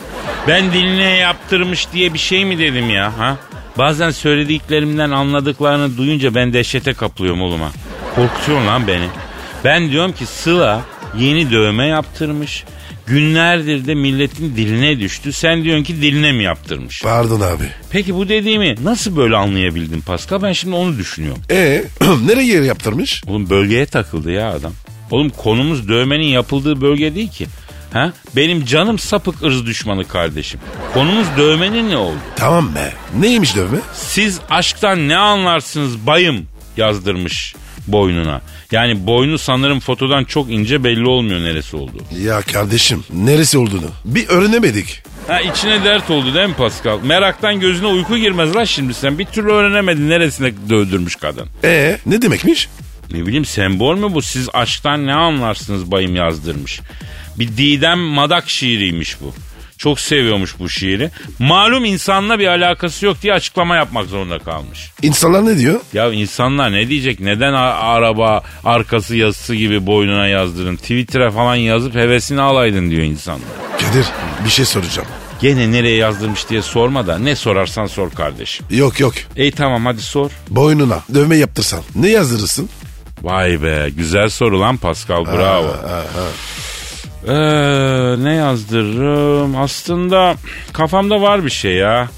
Ben 0.47 0.73
diline 0.73 1.09
yaptırmış 1.17 1.87
diye 1.93 2.13
bir 2.13 2.19
şey 2.19 2.45
mi 2.45 2.59
dedim 2.59 2.89
ya 2.89 3.17
ha? 3.17 3.37
Bazen 3.77 4.11
söylediklerimden 4.11 5.11
anladıklarını 5.11 5.97
duyunca 5.97 6.35
ben 6.35 6.53
dehşete 6.53 6.93
kapılıyorum 6.93 7.41
oğlum 7.41 7.61
ha. 7.61 7.69
Korkutuyorsun 8.15 8.67
lan 8.67 8.87
beni. 8.87 9.07
Ben 9.63 9.91
diyorum 9.91 10.11
ki 10.11 10.25
Sıla 10.25 10.81
yeni 11.17 11.51
dövme 11.51 11.87
yaptırmış. 11.87 12.63
Günlerdir 13.11 13.87
de 13.87 13.95
milletin 13.95 14.55
diline 14.55 14.99
düştü. 14.99 15.33
Sen 15.33 15.63
diyorsun 15.63 15.83
ki 15.83 16.01
diline 16.01 16.31
mi 16.31 16.43
yaptırmış? 16.43 17.01
Pardon 17.01 17.41
abi. 17.41 17.63
Peki 17.89 18.15
bu 18.15 18.29
dediğimi 18.29 18.75
nasıl 18.83 19.15
böyle 19.17 19.35
anlayabildin 19.37 20.01
Pascal? 20.01 20.41
Ben 20.41 20.53
şimdi 20.53 20.75
onu 20.75 20.97
düşünüyorum. 20.97 21.41
E 21.51 21.83
nereye 22.25 22.63
yaptırmış? 22.63 23.23
Oğlum 23.27 23.49
bölgeye 23.49 23.85
takıldı 23.85 24.31
ya 24.31 24.51
adam. 24.51 24.73
Oğlum 25.11 25.29
konumuz 25.29 25.89
dövmenin 25.89 26.27
yapıldığı 26.27 26.81
bölge 26.81 27.15
değil 27.15 27.31
ki. 27.31 27.47
Ha? 27.93 28.13
Benim 28.35 28.65
canım 28.65 28.99
sapık 28.99 29.43
ırz 29.43 29.65
düşmanı 29.65 30.07
kardeşim. 30.07 30.59
Konumuz 30.93 31.27
dövmenin 31.37 31.89
ne 31.89 31.97
oldu? 31.97 32.17
Tamam 32.35 32.75
be. 32.75 32.93
Neymiş 33.19 33.55
dövme? 33.55 33.77
Siz 33.93 34.39
aşktan 34.49 35.07
ne 35.07 35.17
anlarsınız 35.17 36.07
bayım 36.07 36.45
yazdırmış 36.77 37.55
boynuna. 37.91 38.41
Yani 38.71 39.07
boynu 39.07 39.37
sanırım 39.37 39.79
fotodan 39.79 40.23
çok 40.23 40.51
ince 40.51 40.83
belli 40.83 41.07
olmuyor 41.07 41.39
neresi 41.39 41.75
olduğu. 41.75 42.03
Ya 42.23 42.41
kardeşim 42.41 43.03
neresi 43.13 43.57
olduğunu 43.57 43.89
bir 44.05 44.27
öğrenemedik. 44.29 45.03
Ha 45.27 45.39
içine 45.41 45.83
dert 45.83 46.09
oldu 46.09 46.33
değil 46.33 46.47
mi 46.47 46.55
Pascal? 46.55 46.99
Meraktan 47.03 47.59
gözüne 47.59 47.87
uyku 47.87 48.17
girmez 48.17 48.55
lan 48.55 48.63
şimdi 48.63 48.93
sen. 48.93 49.19
Bir 49.19 49.25
türlü 49.25 49.51
öğrenemedin 49.51 50.09
neresine 50.09 50.51
dövdürmüş 50.69 51.15
kadın. 51.15 51.47
E 51.63 51.97
ne 52.05 52.21
demekmiş? 52.21 52.69
Ne 53.13 53.25
bileyim 53.25 53.45
sembol 53.45 53.97
mü 53.97 54.13
bu? 54.13 54.21
Siz 54.21 54.49
aşktan 54.53 55.05
ne 55.07 55.13
anlarsınız 55.13 55.91
bayım 55.91 56.15
yazdırmış. 56.15 56.81
Bir 57.39 57.47
Didem 57.57 57.99
Madak 57.99 58.49
şiiriymiş 58.49 59.21
bu. 59.21 59.33
Çok 59.81 59.99
seviyormuş 59.99 60.59
bu 60.59 60.69
şiiri. 60.69 61.11
Malum 61.39 61.85
insanla 61.85 62.39
bir 62.39 62.47
alakası 62.47 63.05
yok 63.05 63.21
diye 63.21 63.33
açıklama 63.33 63.75
yapmak 63.75 64.05
zorunda 64.05 64.39
kalmış. 64.39 64.91
İnsanlar 65.01 65.45
ne 65.45 65.57
diyor? 65.57 65.79
Ya 65.93 66.11
insanlar 66.13 66.71
ne 66.71 66.87
diyecek? 66.87 67.19
Neden 67.19 67.53
araba 67.53 68.41
arkası 68.63 69.15
yazısı 69.15 69.55
gibi 69.55 69.85
boynuna 69.85 70.27
yazdırın? 70.27 70.75
Twitter'a 70.75 71.31
falan 71.31 71.55
yazıp 71.55 71.95
hevesini 71.95 72.41
alaydın 72.41 72.89
diyor 72.91 73.03
insanlar. 73.03 73.47
Kadir 73.79 74.05
bir 74.45 74.49
şey 74.49 74.65
soracağım. 74.65 75.07
Gene 75.41 75.71
nereye 75.71 75.95
yazdırmış 75.95 76.49
diye 76.49 76.61
sorma 76.61 77.07
da 77.07 77.17
ne 77.19 77.35
sorarsan 77.35 77.85
sor 77.85 78.11
kardeşim. 78.11 78.65
Yok 78.69 78.99
yok. 78.99 79.13
Ey 79.35 79.51
tamam 79.51 79.85
hadi 79.85 80.01
sor. 80.01 80.31
Boynuna 80.49 80.99
dövme 81.13 81.35
yaptırsan 81.37 81.79
ne 81.95 82.09
yazdırırsın? 82.09 82.69
Vay 83.21 83.63
be 83.63 83.89
güzel 83.97 84.29
soru 84.29 84.59
lan 84.59 84.77
Pascal 84.77 85.25
bravo. 85.25 85.75
Ee, 87.27 87.33
ne 88.23 88.33
yazdırırım? 88.33 89.55
Aslında 89.57 90.35
kafamda 90.73 91.21
var 91.21 91.45
bir 91.45 91.49
şey 91.49 91.73
ya. 91.73 92.09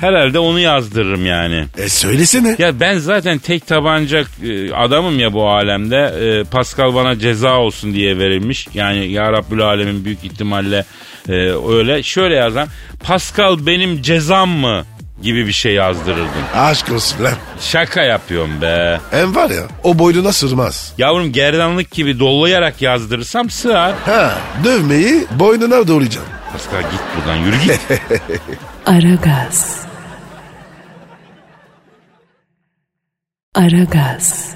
Herhalde 0.00 0.38
onu 0.38 0.60
yazdırırım 0.60 1.26
yani. 1.26 1.64
E 1.78 1.88
söylesene. 1.88 2.56
Ya 2.58 2.80
ben 2.80 2.98
zaten 2.98 3.38
tek 3.38 3.66
tabanca 3.66 4.24
e, 4.44 4.72
adamım 4.72 5.18
ya 5.18 5.32
bu 5.32 5.48
alemde. 5.50 5.96
E, 6.20 6.44
Pascal 6.44 6.94
bana 6.94 7.18
ceza 7.18 7.56
olsun 7.58 7.94
diye 7.94 8.18
verilmiş. 8.18 8.68
Yani 8.74 9.12
ya 9.12 9.32
Rabbül 9.32 9.60
Alemin 9.60 10.04
büyük 10.04 10.24
ihtimalle 10.24 10.84
e, 11.28 11.32
öyle. 11.68 12.02
Şöyle 12.02 12.34
yazan. 12.34 12.68
Pascal 13.04 13.66
benim 13.66 14.02
cezam 14.02 14.48
mı? 14.48 14.84
Gibi 15.22 15.46
bir 15.46 15.52
şey 15.52 15.74
yazdırırdım. 15.74 16.44
Aşk 16.54 16.92
olsun 16.92 17.24
lan. 17.24 17.32
Şaka 17.60 18.02
yapıyorum 18.02 18.60
be. 18.62 19.00
Hem 19.10 19.34
var 19.34 19.50
ya 19.50 19.62
o 19.84 19.98
boynuna 19.98 20.32
sırmaz. 20.32 20.94
Yavrum 20.98 21.32
gerdanlık 21.32 21.90
gibi 21.90 22.18
dollayarak 22.18 22.82
yazdırırsam 22.82 23.50
sığar. 23.50 23.94
Ha 24.06 24.38
dövmeyi 24.64 25.26
boynuna 25.38 25.88
doğrayacağım. 25.88 26.26
Pascal 26.52 26.90
git 26.90 27.00
buradan 27.16 27.36
yürü 27.36 27.56
git. 27.62 27.80
Aragaz. 28.86 29.82
Aragaz. 33.54 34.54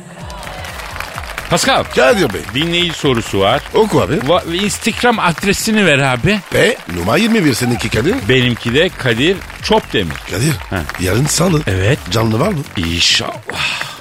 Pascal 1.50 1.84
Kadir 1.84 2.34
Bey 2.34 2.40
dinleyici 2.54 2.92
sorusu 2.98 3.40
var. 3.40 3.62
oku 3.74 4.00
abi. 4.00 4.14
Va- 4.14 4.64
Instagram 4.64 5.18
adresini 5.18 5.86
ver 5.86 5.98
abi. 5.98 6.40
Ve 6.54 6.76
numara 6.96 7.16
21 7.18 7.54
seninki 7.54 7.88
Kadir. 7.88 8.14
Benimki 8.28 8.74
de 8.74 8.88
Kadir 8.98 9.36
Çopdemir. 9.62 10.14
Kadir 10.30 10.52
yarın 11.00 11.26
salı. 11.26 11.60
Evet. 11.66 11.98
Canlı 12.10 12.40
var 12.40 12.48
mı? 12.48 12.58
İnşallah. 12.76 13.32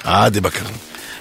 Hadi 0.04 0.44
bakalım. 0.44 0.72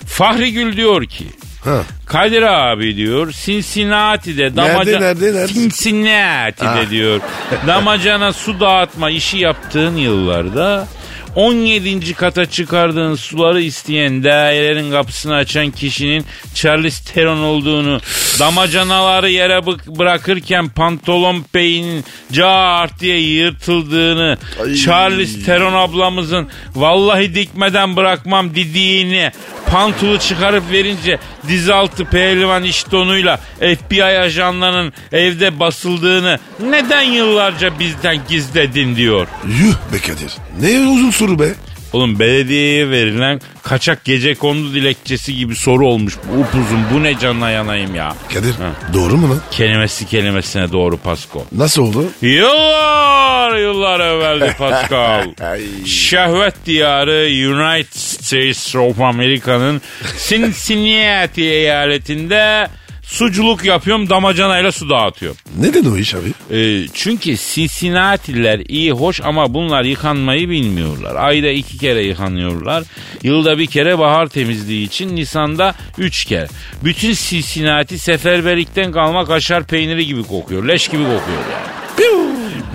Fahri 0.07 0.53
Gül 0.53 0.77
diyor 0.77 1.05
ki 1.05 1.25
Ha. 1.63 1.81
Kadir 2.05 2.41
abi 2.41 2.95
diyor 2.95 3.31
Cincinnati'de 3.45 4.55
damaca... 4.55 4.99
nerede, 4.99 5.25
nerede? 5.33 5.47
Cincinnati'de 5.53 6.65
Ha. 6.67 6.89
diyor 6.89 7.19
damacana 7.67 8.33
su 8.33 8.59
dağıtma 8.59 9.09
işi 9.09 9.37
yaptığın 9.37 9.95
yıllarda 9.97 10.87
17. 11.35 12.13
kata 12.13 12.45
çıkardığın 12.45 13.15
suları 13.15 13.61
isteyen 13.61 14.23
dairelerin 14.23 14.91
kapısını 14.91 15.35
açan 15.35 15.71
kişinin 15.71 16.25
Charles 16.53 16.99
Theron 16.99 17.39
olduğunu, 17.39 17.99
damacanaları 18.39 19.29
yere 19.29 19.65
bırakırken 19.65 20.69
pantolon 20.69 21.45
peyinin 21.53 22.03
cart 22.31 22.99
diye 22.99 23.19
yırtıldığını, 23.19 24.37
Ay. 24.63 24.75
Charles 24.75 25.45
Theron 25.45 25.73
ablamızın 25.73 26.47
vallahi 26.75 27.35
dikmeden 27.35 27.95
bırakmam 27.95 28.55
dediğini, 28.55 29.31
pantolu 29.71 30.19
çıkarıp 30.19 30.71
verince 30.71 31.19
dizaltı 31.47 32.05
pehlivan 32.05 32.63
iş 32.63 32.91
donuyla 32.91 33.39
FBI 33.59 34.03
ajanlarının 34.03 34.93
evde 35.11 35.59
basıldığını 35.59 36.39
neden 36.69 37.01
yıllarca 37.01 37.79
bizden 37.79 38.17
gizledin 38.29 38.95
diyor. 38.95 39.27
Yuh 39.47 39.75
be 39.93 39.99
Kadir. 39.99 40.31
Ne 40.61 40.89
uzun 40.89 41.11
soru 41.11 41.24
be. 41.39 41.53
Oğlum 41.93 42.19
belediyeye 42.19 42.89
verilen 42.89 43.41
kaçak 43.63 44.05
gece 44.05 44.35
kondu 44.35 44.73
dilekçesi 44.73 45.35
gibi 45.35 45.55
soru 45.55 45.87
olmuş. 45.87 46.17
Bu 46.33 46.39
upuzun 46.41 46.79
bu 46.93 47.03
ne 47.03 47.19
canına 47.19 47.49
yanayım 47.49 47.95
ya. 47.95 48.15
Kadir 48.33 48.55
doğru 48.93 49.17
mu 49.17 49.29
lan? 49.29 49.39
Kelimesi 49.51 50.05
kelimesine 50.07 50.71
doğru 50.71 50.97
Pasko. 50.97 51.45
Nasıl 51.51 51.81
oldu? 51.81 52.05
Yıllar 52.21 53.55
yıllar 53.57 53.99
evveldi 53.99 54.55
Pascal. 54.57 55.33
Şehvet 55.85 56.65
diyarı 56.65 57.25
United 57.51 57.99
States 57.99 58.75
of 58.75 59.01
America'nın 59.01 59.81
Cincinnati 60.27 61.41
eyaletinde 61.43 62.67
suculuk 63.05 63.65
yapıyorum 63.65 64.09
damacanayla 64.09 64.71
su 64.71 64.89
dağıtıyorum. 64.89 65.37
Neden 65.59 65.85
o 65.85 65.97
iş 65.97 66.15
abi? 66.15 66.33
Ee, 66.51 66.87
çünkü 66.93 67.35
Cincinnati'liler 67.37 68.59
iyi 68.67 68.91
hoş 68.91 69.21
ama 69.21 69.53
bunlar 69.53 69.83
yıkanmayı 69.83 70.49
bilmiyorlar. 70.49 71.15
Ayda 71.15 71.47
iki 71.47 71.77
kere 71.77 72.03
yıkanıyorlar. 72.03 72.83
Yılda 73.23 73.57
bir 73.57 73.67
kere 73.67 73.99
bahar 73.99 74.27
temizliği 74.27 74.85
için 74.87 75.15
Nisan'da 75.15 75.75
üç 75.97 76.25
kere. 76.25 76.47
Bütün 76.83 77.13
Cincinnati 77.13 77.99
seferberlikten 77.99 78.91
kalma 78.91 79.25
kaşar 79.25 79.63
peyniri 79.63 80.05
gibi 80.05 80.23
kokuyor. 80.23 80.67
Leş 80.67 80.87
gibi 80.87 81.03
kokuyor 81.03 81.43
yani. 81.51 81.75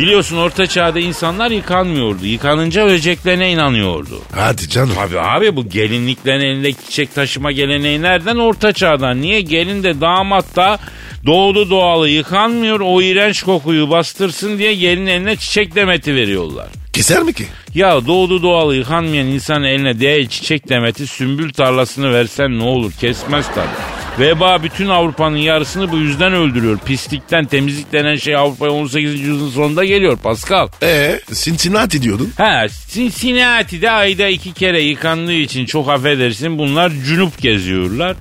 Biliyorsun 0.01 0.37
orta 0.37 0.67
çağda 0.67 1.01
insanlar 1.01 1.51
yıkanmıyordu. 1.51 2.27
Yıkanınca 2.27 2.83
öleceklerine 2.87 3.53
inanıyordu. 3.53 4.23
Hadi 4.35 4.69
canım. 4.69 4.95
Tabii 4.95 5.21
abi 5.21 5.57
bu 5.57 5.69
gelinliklerin 5.69 6.41
elinde 6.41 6.73
çiçek 6.73 7.15
taşıma 7.15 7.53
geleneği 7.53 8.03
nereden? 8.03 8.37
Orta 8.37 8.73
çağdan. 8.73 9.23
Niye? 9.23 9.41
Gelin 9.41 9.83
de 9.83 10.01
damat 10.01 10.57
da 10.57 10.79
doğdu 11.27 11.71
doğalı 11.71 12.09
yıkanmıyor. 12.09 12.81
O 12.81 13.03
iğrenç 13.03 13.43
kokuyu 13.43 13.91
bastırsın 13.91 14.59
diye 14.59 14.75
gelin 14.75 15.07
eline 15.07 15.37
çiçek 15.37 15.75
demeti 15.75 16.15
veriyorlar. 16.15 16.69
Keser 16.93 17.23
mi 17.23 17.33
ki? 17.33 17.45
Ya 17.75 18.07
doğdu 18.07 18.43
doğalı 18.43 18.77
yıkanmayan 18.77 19.27
insanın 19.27 19.65
eline 19.65 20.01
değil 20.01 20.29
çiçek 20.29 20.69
demeti 20.69 21.07
sümbül 21.07 21.53
tarlasını 21.53 22.13
versen 22.15 22.59
ne 22.59 22.63
olur 22.63 22.93
kesmez 23.01 23.47
tabii. 23.55 24.00
Veba 24.19 24.63
bütün 24.63 24.89
Avrupa'nın 24.89 25.37
yarısını 25.37 25.93
bu 25.93 25.97
yüzden 25.97 26.33
öldürüyor. 26.33 26.79
Pislikten 26.79 27.45
temizlik 27.45 27.93
denen 27.93 28.17
şey 28.17 28.37
Avrupa'ya 28.37 28.73
18. 28.73 29.21
yüzyılın 29.21 29.51
sonunda 29.51 29.85
geliyor 29.85 30.17
Pascal. 30.17 30.69
Ee, 30.83 31.21
Cincinnati 31.45 32.03
diyordun. 32.03 32.33
Ha 32.37 32.67
Cincinnati'de 32.93 33.91
ayda 33.91 34.27
iki 34.29 34.53
kere 34.53 34.81
yıkandığı 34.83 35.33
için 35.33 35.67
çok 35.67 35.89
affedersin 35.89 36.59
bunlar 36.59 36.93
cunup 37.07 37.39
geziyorlar. 37.39 38.17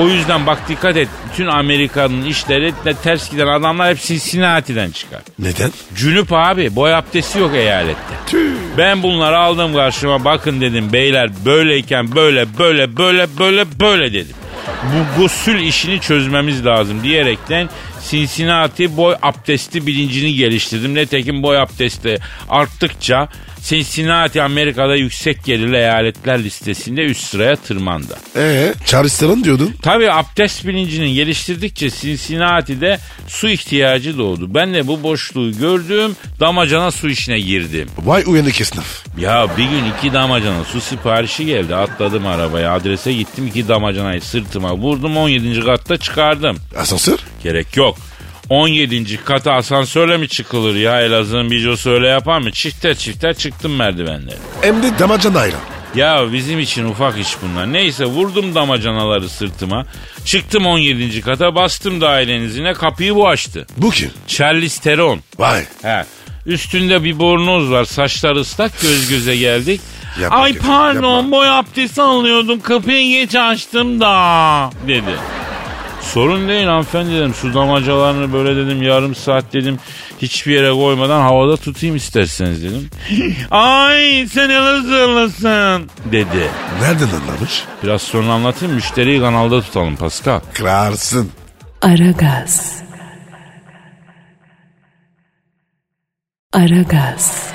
O 0.00 0.08
yüzden 0.08 0.46
bak 0.46 0.68
dikkat 0.68 0.96
et 0.96 1.08
bütün 1.32 1.46
Amerika'nın 1.46 2.24
işleri 2.24 2.72
de 2.84 2.94
ters 2.94 3.30
giden 3.30 3.46
adamlar 3.46 3.90
hep 3.90 4.02
Cincinnati'den 4.02 4.90
çıkar. 4.90 5.20
Neden? 5.38 5.70
Cunup 5.94 6.32
abi 6.32 6.76
boy 6.76 6.94
abdesti 6.94 7.38
yok 7.38 7.54
eyalette. 7.54 8.14
Tüh. 8.26 8.50
Ben 8.78 9.02
bunları 9.02 9.38
aldım 9.38 9.74
karşıma 9.74 10.24
bakın 10.24 10.60
dedim 10.60 10.92
beyler 10.92 11.30
böyleyken 11.44 12.14
böyle 12.14 12.46
böyle 12.58 12.96
böyle 12.96 13.26
böyle 13.38 13.64
böyle 13.80 14.12
dedim. 14.12 14.36
Bu 14.66 15.22
gusül 15.22 15.60
işini 15.60 16.00
çözmemiz 16.00 16.66
lazım 16.66 17.02
diyerekten 17.02 17.68
Cincinnati 18.10 18.96
boy 18.96 19.14
abdesti 19.22 19.86
bilincini 19.86 20.34
geliştirdim. 20.34 20.94
Netekim 20.94 21.42
boy 21.42 21.58
abdesti 21.58 22.18
arttıkça 22.48 23.28
Cincinnati 23.64 24.42
Amerika'da 24.42 24.96
yüksek 24.96 25.44
gelirli 25.44 25.76
eyaletler 25.76 26.44
listesinde 26.44 27.00
üst 27.02 27.24
sıraya 27.24 27.56
tırmandı. 27.56 28.18
Ee, 28.36 28.74
Charleston 28.86 29.44
diyordun. 29.44 29.74
Tabii 29.82 30.12
abdest 30.12 30.66
bilincini 30.66 31.14
geliştirdikçe 31.14 31.90
Cincinnati'de 31.90 32.98
su 33.28 33.48
ihtiyacı 33.48 34.18
doğdu. 34.18 34.54
Ben 34.54 34.74
de 34.74 34.86
bu 34.86 35.02
boşluğu 35.02 35.52
gördüm 35.58 36.16
damacana 36.40 36.90
su 36.90 37.08
işine 37.08 37.40
girdim. 37.40 37.88
Vay 37.98 38.22
uyanık 38.26 38.60
esnaf. 38.60 39.04
Ya 39.18 39.46
bir 39.56 39.64
gün 39.64 39.84
iki 39.98 40.12
damacana 40.12 40.64
su 40.64 40.80
siparişi 40.80 41.46
geldi. 41.46 41.74
Atladım 41.74 42.26
arabaya 42.26 42.74
adrese 42.74 43.12
gittim 43.12 43.46
iki 43.46 43.68
damacanayı 43.68 44.20
sırtıma 44.20 44.76
vurdum 44.76 45.16
17. 45.16 45.60
katta 45.60 45.96
çıkardım. 45.96 46.56
Asansör? 46.76 47.18
Gerek 47.42 47.76
yok. 47.76 47.91
17. 48.52 49.24
kata 49.24 49.52
asansörle 49.52 50.16
mi 50.16 50.28
çıkılır 50.28 50.74
ya 50.74 51.00
Elazığ'ın 51.00 51.50
bicosu 51.50 51.90
öyle 51.90 52.06
yapar 52.08 52.38
mı? 52.38 52.52
Çifter 52.52 52.94
çifter 52.94 53.34
çıktım 53.34 53.76
merdivenleri. 53.76 54.36
Hem 54.60 54.82
de 54.82 54.98
damacana 54.98 55.38
ayran. 55.38 55.60
Ya 55.94 56.32
bizim 56.32 56.58
için 56.58 56.84
ufak 56.84 57.18
iş 57.18 57.36
bunlar. 57.42 57.72
Neyse 57.72 58.04
vurdum 58.04 58.54
damacanaları 58.54 59.28
sırtıma. 59.28 59.86
Çıktım 60.24 60.66
17. 60.66 61.20
kata 61.20 61.54
bastım 61.54 62.00
dairenizine 62.00 62.72
kapıyı 62.72 63.14
bu 63.14 63.28
açtı. 63.28 63.66
Bu 63.76 63.90
kim? 63.90 64.10
Charlize 64.26 64.82
Theron. 64.82 65.20
Vay. 65.38 65.64
He. 65.82 66.04
Üstünde 66.46 67.04
bir 67.04 67.18
bornoz 67.18 67.70
var. 67.70 67.84
Saçlar 67.84 68.36
ıslak 68.36 68.80
göz 68.80 69.08
göze 69.08 69.36
geldik. 69.36 69.80
Yapma 70.22 70.38
Ay 70.38 70.52
Kadir, 70.54 70.66
pardon 70.66 71.16
yapma. 71.16 71.36
boy 71.36 71.48
abdesti 71.48 72.02
alıyordum. 72.02 72.60
Kapıyı 72.60 73.08
geç 73.20 73.34
açtım 73.34 74.00
da 74.00 74.70
dedi. 74.88 75.16
Sorun 76.02 76.48
değil 76.48 76.66
hanımefendi 76.66 77.12
dedim. 77.12 77.34
Su 77.34 77.54
damacalarını 77.54 78.32
böyle 78.32 78.56
dedim 78.56 78.82
yarım 78.82 79.14
saat 79.14 79.52
dedim. 79.52 79.78
Hiçbir 80.22 80.52
yere 80.52 80.70
koymadan 80.72 81.20
havada 81.20 81.56
tutayım 81.56 81.96
isterseniz 81.96 82.62
dedim. 82.62 82.90
Ay 83.50 84.26
sen 84.26 84.50
Elazığlısın 84.50 85.90
dedi. 86.04 86.50
Nereden 86.80 87.08
anlamış? 87.08 87.64
Biraz 87.82 88.02
sonra 88.02 88.32
anlatayım 88.32 88.74
müşteriyi 88.74 89.20
kanalda 89.20 89.60
tutalım 89.62 89.96
Pascal. 89.96 90.40
Kırarsın. 90.54 91.30
Aragaz. 91.82 92.82
Aragaz. 96.52 97.52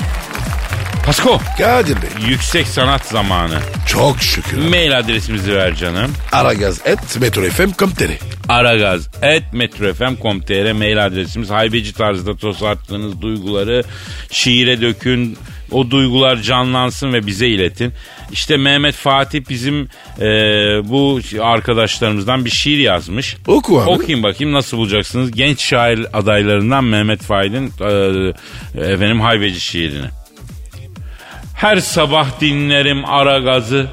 Pasko 1.07 1.39
Kadir 1.57 1.95
Bey. 1.95 2.29
yüksek 2.29 2.67
sanat 2.67 3.05
zamanı. 3.05 3.59
Çok 3.87 4.19
şükür. 4.19 4.57
Mail 4.57 4.97
adresimizi 4.97 5.55
ver 5.55 5.75
canım. 5.75 6.11
Aragaz 6.31 6.81
et 6.85 7.19
metrofm.com.tr 7.21 8.11
Aragaz 8.49 9.09
et 9.21 9.43
metrofm.com.tr 9.53 10.71
mail 10.71 11.05
adresimiz. 11.05 11.49
Haybeci 11.49 11.93
tarzda 11.93 12.37
tosarttığınız 12.37 13.21
duyguları 13.21 13.83
şiire 14.31 14.81
dökün. 14.81 15.37
O 15.71 15.91
duygular 15.91 16.41
canlansın 16.41 17.13
ve 17.13 17.27
bize 17.27 17.47
iletin. 17.47 17.93
İşte 18.31 18.57
Mehmet 18.57 18.95
Fatih 18.95 19.41
bizim 19.49 19.89
e, 20.19 20.25
bu 20.89 21.19
arkadaşlarımızdan 21.41 22.45
bir 22.45 22.49
şiir 22.49 22.77
yazmış. 22.77 23.37
Oku 23.47 23.81
abi. 23.81 23.89
Okuyun 23.89 24.23
bakayım 24.23 24.53
nasıl 24.53 24.77
bulacaksınız. 24.77 25.31
Genç 25.31 25.61
şair 25.61 26.05
adaylarından 26.13 26.83
Mehmet 26.83 27.21
Faik'in 27.21 27.71
e, 27.81 28.33
efendim 28.93 29.21
haybeci 29.21 29.59
şiirini. 29.59 30.07
Her 31.57 31.77
sabah 31.77 32.41
dinlerim 32.41 33.05
ara 33.05 33.39
gazı. 33.39 33.87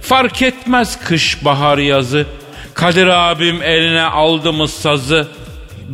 Fark 0.00 0.42
etmez 0.42 0.98
kış 1.04 1.44
bahar 1.44 1.78
yazı. 1.78 2.26
Kadir 2.74 3.06
abim 3.06 3.62
eline 3.62 4.02
aldı 4.02 4.52
mı 4.52 4.68
sazı. 4.68 5.28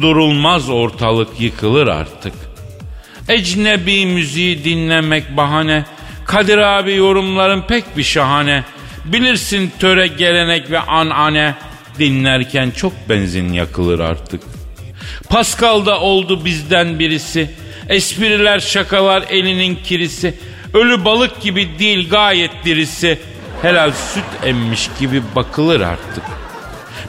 Durulmaz 0.00 0.70
ortalık 0.70 1.40
yıkılır 1.40 1.86
artık. 1.86 2.32
Ecnebi 3.28 4.06
müziği 4.06 4.64
dinlemek 4.64 5.36
bahane. 5.36 5.84
Kadir 6.24 6.58
abi 6.58 6.94
yorumların 6.94 7.62
pek 7.62 7.96
bir 7.96 8.02
şahane. 8.02 8.64
Bilirsin 9.04 9.72
töre 9.78 10.06
gelenek 10.06 10.70
ve 10.70 10.80
anane. 10.80 11.54
Dinlerken 11.98 12.70
çok 12.70 12.92
benzin 13.08 13.52
yakılır 13.52 14.00
artık. 14.00 14.42
Pascal 15.28 15.86
da 15.86 16.00
oldu 16.00 16.44
bizden 16.44 16.98
birisi. 16.98 17.50
Espriler 17.88 18.60
şakalar 18.60 19.24
elinin 19.30 19.78
kirisi. 19.84 20.34
Ölü 20.74 21.04
balık 21.04 21.40
gibi 21.40 21.78
değil 21.78 22.10
gayet 22.10 22.50
dirisi. 22.64 23.18
Helal 23.62 23.92
süt 23.92 24.24
emmiş 24.44 24.90
gibi 25.00 25.22
bakılır 25.36 25.80
artık. 25.80 26.24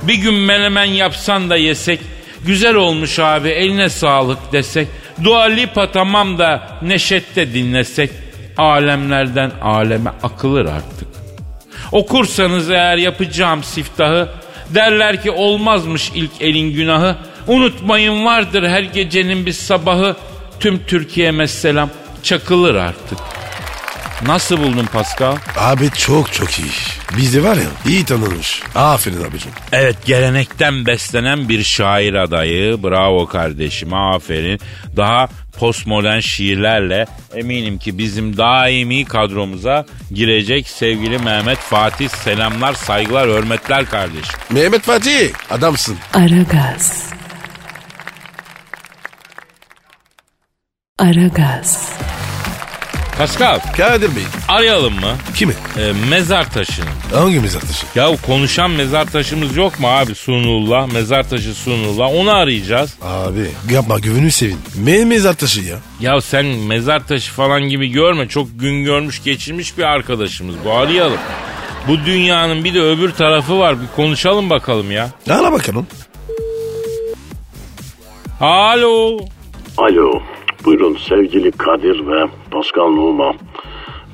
Bir 0.02 0.16
gün 0.16 0.34
menemen 0.34 0.86
yapsan 0.86 1.50
da 1.50 1.58
yesek. 1.58 2.00
Güzel 2.46 2.76
olmuş 2.76 3.20
abi 3.20 3.50
eline 3.50 3.90
sağlık 3.90 4.52
desek. 4.52 4.88
Dua 5.24 5.44
Lipa 5.44 5.92
tamam 5.92 6.38
da 6.38 6.80
neşette 6.82 7.54
dinlesek. 7.54 8.10
Alemlerden 8.58 9.52
aleme 9.62 10.12
akılır 10.24 10.66
artık. 10.66 11.08
Okursanız 11.92 12.70
eğer 12.70 12.98
yapacağım 12.98 13.64
siftahı 13.64 14.30
derler 14.70 15.22
ki 15.22 15.32
olmazmış 15.32 16.12
ilk 16.16 16.32
elin 16.40 16.74
günahı. 16.74 17.16
Unutmayın 17.48 18.26
vardır 18.26 18.64
her 18.64 18.84
gecenin 18.84 19.46
bir 19.46 19.52
sabahı. 19.52 20.16
Tüm 20.60 20.86
Türkiye'me 20.86 21.48
selam 21.48 21.90
çakılır 22.24 22.76
artık. 22.76 23.18
Nasıl 24.26 24.58
buldun 24.58 24.86
Pascal? 24.86 25.36
Abi 25.58 25.90
çok 25.92 26.34
çok 26.34 26.60
iyi. 26.60 26.72
Bizi 27.18 27.44
var 27.44 27.56
ya 27.56 27.70
iyi 27.86 28.06
tanınmış. 28.06 28.64
Aferin 28.76 29.24
abicim. 29.24 29.52
Evet 29.72 30.06
gelenekten 30.06 30.86
beslenen 30.86 31.50
bir 31.50 31.64
şair 31.64 32.14
adayı. 32.14 32.84
Bravo 32.84 33.26
kardeşim 33.28 33.94
aferin. 33.94 34.60
Daha 34.98 35.28
postmodern 35.60 36.20
şiirlerle 36.20 37.06
eminim 37.36 37.78
ki 37.78 37.98
bizim 37.98 38.38
daimi 38.38 39.06
kadromuza 39.06 39.86
girecek 40.12 40.68
sevgili 40.70 41.18
Mehmet 41.18 41.58
Fatih. 41.60 42.10
Selamlar, 42.10 42.74
saygılar, 42.74 43.30
hürmetler 43.30 43.86
kardeşim. 43.86 44.40
Mehmet 44.50 44.82
Fatih 44.82 45.30
adamsın. 45.50 45.98
Aragaz. 46.14 47.10
Aragaz. 51.00 51.94
Pascal 53.18 53.60
Kadir 53.78 54.16
Bey. 54.16 54.24
arayalım 54.48 54.94
mı? 54.94 55.16
Kimi? 55.36 55.54
Ee, 55.78 55.92
mezar 56.10 56.52
taşını. 56.52 56.86
Hangi 57.14 57.40
mezar 57.40 57.60
taşı? 57.62 57.86
Ya 57.96 58.10
konuşan 58.26 58.72
mezar 58.72 59.06
taşımız 59.06 59.58
yok 59.58 59.80
mu 59.80 59.88
abi 59.88 60.16
Sunullah? 60.16 60.88
Mezar 60.94 61.30
taşı 61.30 61.54
Sunullah. 61.54 62.14
Onu 62.14 62.32
arayacağız. 62.36 62.94
Abi 63.02 63.52
yapma 63.72 64.00
güvünü 64.00 64.32
sevin. 64.32 64.60
Ne 64.84 65.06
mezar 65.06 65.34
taşı 65.34 65.62
ya? 65.62 65.78
Ya 66.00 66.22
sen 66.22 66.46
mezar 66.46 67.08
taşı 67.08 67.32
falan 67.34 67.62
gibi 67.62 67.88
görme. 67.92 68.28
Çok 68.28 68.48
gün 68.60 68.84
görmüş 68.84 69.24
geçirmiş 69.24 69.78
bir 69.78 69.84
arkadaşımız. 69.84 70.56
Bu 70.66 70.72
arayalım. 70.74 71.18
Bu 71.88 71.98
dünyanın 72.06 72.64
bir 72.64 72.74
de 72.74 72.82
öbür 72.82 73.12
tarafı 73.12 73.60
var. 73.60 73.82
Bir 73.82 73.88
konuşalım 73.96 74.50
bakalım 74.50 74.92
ya. 74.92 75.10
Ara 75.30 75.52
bakalım. 75.52 75.88
Alo. 78.42 79.18
Alo, 79.78 80.22
buyurun 80.66 80.98
sevgili 81.10 81.52
Kadir 81.52 82.08
ve 82.08 82.26
Pascal 82.52 82.88
Numa. 82.88 83.34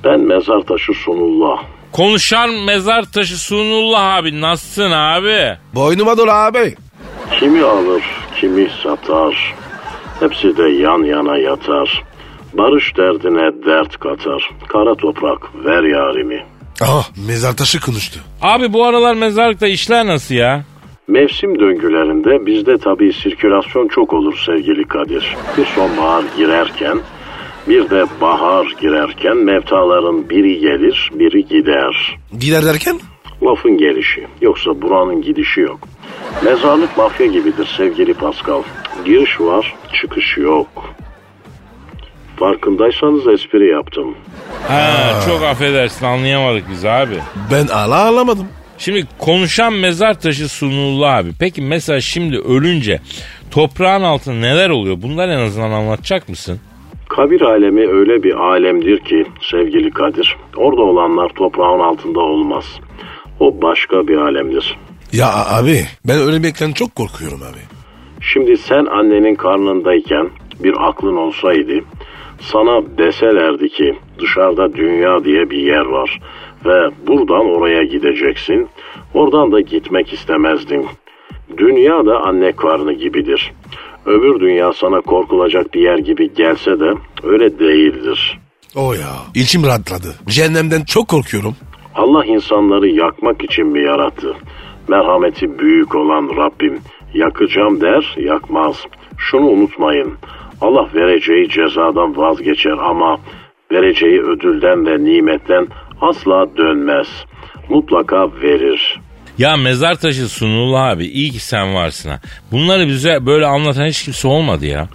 Ben 0.03 0.19
mezar 0.19 0.59
taşı 0.61 0.93
Sunullah. 0.93 1.63
Konuşan 1.91 2.49
mezar 2.49 3.03
taşı 3.03 3.37
Sunullah 3.37 4.15
abi. 4.15 4.41
Nasılsın 4.41 4.91
abi? 4.91 5.57
Boynuma 5.75 6.17
dolu 6.17 6.31
abi. 6.31 6.75
Kimi 7.39 7.63
alır, 7.63 8.03
kimi 8.41 8.67
satar. 8.83 9.55
Hepsi 10.19 10.57
de 10.57 10.63
yan 10.69 11.03
yana 11.03 11.37
yatar. 11.37 12.03
Barış 12.53 12.97
derdine 12.97 13.65
dert 13.65 13.97
katar. 13.99 14.49
Kara 14.67 14.95
toprak 14.95 15.55
ver 15.65 15.83
yarimi. 15.83 16.45
Aha 16.81 17.01
mezar 17.27 17.55
taşı 17.57 17.79
konuştu. 17.81 18.19
Abi 18.41 18.73
bu 18.73 18.85
aralar 18.85 19.13
mezarlıkta 19.13 19.67
işler 19.67 20.07
nasıl 20.07 20.35
ya? 20.35 20.63
Mevsim 21.09 21.59
döngülerinde 21.59 22.45
bizde 22.45 22.77
tabii 22.77 23.13
sirkülasyon 23.13 23.87
çok 23.87 24.13
olur 24.13 24.43
sevgili 24.45 24.83
Kadir. 24.87 25.35
Bir 25.57 25.65
sonbahar 25.65 26.23
girerken 26.37 26.99
Bir 27.67 27.89
de 27.89 28.05
bahar 28.21 28.75
girerken 28.81 29.37
mevtaların 29.37 30.29
biri 30.29 30.59
gelir, 30.59 31.11
biri 31.13 31.45
gider. 31.45 32.17
Gider 32.39 32.65
derken? 32.65 32.99
Lafın 33.43 33.77
gelişi. 33.77 34.27
Yoksa 34.41 34.81
buranın 34.81 35.21
gidişi 35.21 35.61
yok. 35.61 35.79
Mezarlık 36.43 36.97
mafya 36.97 37.25
gibidir 37.25 37.73
sevgili 37.77 38.13
Pascal. 38.13 38.63
Giriş 39.05 39.41
var, 39.41 39.75
çıkış 40.01 40.37
yok. 40.37 40.67
Farkındaysanız 42.39 43.27
espri 43.27 43.67
yaptım. 43.67 44.15
Ha, 44.67 45.21
çok 45.25 45.43
affedersin 45.43 46.05
anlayamadık 46.05 46.63
biz 46.71 46.85
abi. 46.85 47.15
Ben 47.51 47.67
ala 47.67 48.05
alamadım. 48.05 48.47
Şimdi 48.79 49.03
konuşan 49.17 49.73
mezar 49.73 50.19
taşı 50.19 50.49
Sunullah 50.49 51.15
abi. 51.15 51.29
Peki 51.39 51.61
mesela 51.61 52.01
şimdi 52.01 52.37
ölünce 52.37 52.99
toprağın 53.51 54.01
altında 54.03 54.35
neler 54.35 54.69
oluyor? 54.69 54.97
Bunlar 55.01 55.29
en 55.29 55.39
azından 55.39 55.71
anlatacak 55.71 56.29
mısın? 56.29 56.59
Kabir 57.09 57.41
alemi 57.41 57.87
öyle 57.87 58.23
bir 58.23 58.33
alemdir 58.33 58.99
ki 58.99 59.25
sevgili 59.51 59.91
Kadir. 59.91 60.35
Orada 60.55 60.81
olanlar 60.81 61.29
toprağın 61.29 61.79
altında 61.79 62.19
olmaz. 62.19 62.65
O 63.39 63.61
başka 63.61 64.07
bir 64.07 64.17
alemdir. 64.17 64.77
Ya 65.13 65.29
abi 65.49 65.85
ben 66.07 66.17
ölmekten 66.17 66.71
çok 66.71 66.95
korkuyorum 66.95 67.39
abi. 67.41 67.59
Şimdi 68.21 68.57
sen 68.57 68.85
annenin 68.85 69.35
karnındayken 69.35 70.29
bir 70.59 70.73
aklın 70.89 71.15
olsaydı 71.17 71.73
sana 72.41 72.97
deselerdi 72.97 73.69
ki 73.69 73.95
dışarıda 74.19 74.73
dünya 74.73 75.23
diye 75.23 75.49
bir 75.49 75.57
yer 75.57 75.85
var 75.85 76.19
ve 76.65 77.07
buradan 77.07 77.45
oraya 77.45 77.83
gideceksin. 77.83 78.67
Oradan 79.13 79.51
da 79.51 79.61
gitmek 79.61 80.13
istemezdin. 80.13 80.85
Dünya 81.57 82.05
da 82.05 82.21
anne 82.21 82.51
karnı 82.51 82.93
gibidir. 82.93 83.51
Öbür 84.05 84.39
dünya 84.39 84.73
sana 84.73 85.01
korkulacak 85.01 85.73
bir 85.73 85.81
yer 85.81 85.97
gibi 85.97 86.33
gelse 86.33 86.79
de 86.79 86.93
öyle 87.23 87.59
değildir. 87.59 88.39
O 88.75 88.93
ya. 88.93 89.15
İçim 89.35 89.63
rahatladı. 89.63 90.15
Cehennemden 90.27 90.81
çok 90.81 91.07
korkuyorum. 91.07 91.55
Allah 91.95 92.25
insanları 92.25 92.87
yakmak 92.87 93.43
için 93.43 93.67
mi 93.67 93.81
yarattı? 93.83 94.35
Merhameti 94.87 95.59
büyük 95.59 95.95
olan 95.95 96.29
Rabbim 96.37 96.79
yakacağım 97.13 97.81
der, 97.81 98.15
yakmaz. 98.17 98.85
Şunu 99.17 99.45
unutmayın. 99.45 100.13
Allah 100.61 100.89
vereceği 100.95 101.49
cezadan 101.49 102.17
vazgeçer 102.17 102.77
ama 102.77 103.19
vereceği 103.71 104.21
ödülden 104.21 104.85
ve 104.85 105.03
nimetten 105.03 105.67
asla 106.01 106.57
dönmez. 106.57 107.07
Mutlaka 107.69 108.29
verir. 108.41 108.99
Ya 109.37 109.57
mezar 109.57 109.95
taşı 109.95 110.29
Sunullah 110.29 110.83
abi 110.83 111.05
iyi 111.05 111.31
ki 111.31 111.39
sen 111.39 111.75
varsın 111.75 112.09
ha. 112.09 112.19
Bunları 112.51 112.87
bize 112.87 113.25
böyle 113.25 113.45
anlatan 113.45 113.85
hiç 113.85 114.03
kimse 114.03 114.27
olmadı 114.27 114.65
ya. 114.65 114.87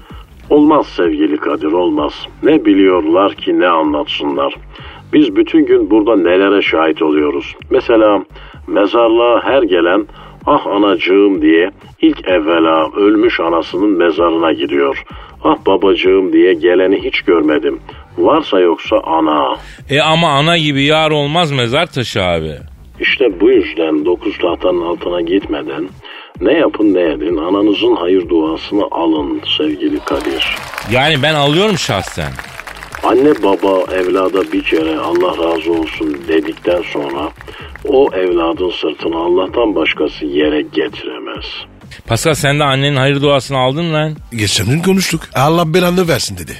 Olmaz 0.50 0.86
sevgili 0.86 1.36
Kadir 1.36 1.72
olmaz. 1.72 2.12
Ne 2.42 2.64
biliyorlar 2.64 3.34
ki 3.34 3.60
ne 3.60 3.68
anlatsınlar. 3.68 4.54
Biz 5.12 5.36
bütün 5.36 5.66
gün 5.66 5.90
burada 5.90 6.16
nelere 6.16 6.62
şahit 6.62 7.02
oluyoruz. 7.02 7.56
Mesela 7.70 8.24
mezarlığa 8.66 9.44
her 9.44 9.62
gelen 9.62 10.06
ah 10.46 10.66
anacığım 10.66 11.42
diye 11.42 11.70
ilk 12.02 12.28
evvela 12.28 12.90
ölmüş 12.96 13.40
anasının 13.40 13.90
mezarına 13.90 14.52
gidiyor. 14.52 15.04
Ah 15.44 15.56
babacığım 15.66 16.32
diye 16.32 16.54
geleni 16.54 17.04
hiç 17.04 17.22
görmedim. 17.22 17.80
Varsa 18.18 18.60
yoksa 18.60 18.96
ana. 19.04 19.56
E 19.90 20.00
ama 20.00 20.28
ana 20.30 20.58
gibi 20.58 20.82
yar 20.84 21.10
olmaz 21.10 21.50
mezar 21.52 21.86
taşı 21.86 22.22
abi. 22.22 22.52
İşte 23.00 23.40
bu 23.40 23.50
yüzden 23.50 24.04
dokuz 24.04 24.38
tahtanın 24.38 24.82
altına 24.82 25.20
gitmeden 25.20 25.88
ne 26.40 26.52
yapın 26.52 26.94
ne 26.94 27.00
edin 27.02 27.36
ananızın 27.36 27.96
hayır 27.96 28.28
duasını 28.28 28.84
alın 28.90 29.42
sevgili 29.58 29.98
Kadir. 29.98 30.56
Yani 30.90 31.22
ben 31.22 31.34
alıyorum 31.34 31.78
şahsen. 31.78 32.32
Anne 33.04 33.42
baba 33.42 33.92
evlada 33.94 34.52
bir 34.52 34.62
kere 34.64 34.98
Allah 34.98 35.30
razı 35.38 35.72
olsun 35.72 36.16
dedikten 36.28 36.82
sonra 36.92 37.28
o 37.88 38.08
evladın 38.14 38.70
sırtını 38.70 39.16
Allah'tan 39.16 39.74
başkası 39.74 40.24
yere 40.24 40.62
getiremez. 40.62 41.44
Pascal 42.06 42.34
sen 42.34 42.58
de 42.60 42.64
annenin 42.64 42.96
hayır 42.96 43.22
duasını 43.22 43.58
aldın 43.58 43.92
lan. 43.92 44.16
Geçen 44.32 44.66
gün 44.66 44.82
konuştuk. 44.82 45.20
Allah 45.34 45.74
belanı 45.74 46.08
versin 46.08 46.36
dedi. 46.38 46.52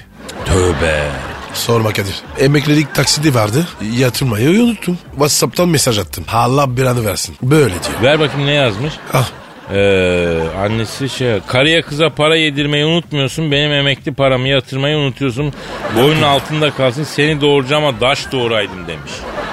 Tövbe. 0.45 1.34
Sorma 1.55 1.93
Kadir. 1.93 2.15
Emeklilik 2.41 2.95
taksidi 2.95 3.35
vardı. 3.35 3.67
Yatırmayı 3.99 4.51
unuttum. 4.63 4.99
Whatsapp'tan 5.11 5.69
mesaj 5.69 5.99
attım. 5.99 6.25
Allah 6.33 6.77
belanı 6.77 7.05
versin. 7.07 7.37
Böyle 7.43 7.71
diyor. 7.71 8.03
Ver 8.03 8.21
bakayım 8.21 8.47
ne 8.47 8.53
yazmış. 8.55 8.93
Ah 9.13 9.31
Ee, 9.75 10.39
annesi 10.65 11.09
şey 11.09 11.41
karıya 11.47 11.83
kıza 11.83 12.11
para 12.11 12.37
yedirmeyi 12.37 12.85
unutmuyorsun 12.85 13.51
benim 13.53 13.73
emekli 13.73 14.15
paramı 14.15 14.49
yatırmayı 14.49 14.97
unutuyorsun 14.97 15.53
boynun 15.97 16.23
altında 16.23 16.71
kalsın 16.71 17.03
seni 17.05 17.41
doğuracağıma 17.41 18.01
daş 18.01 18.33
doğuraydım 18.33 18.87
demiş. 18.87 19.13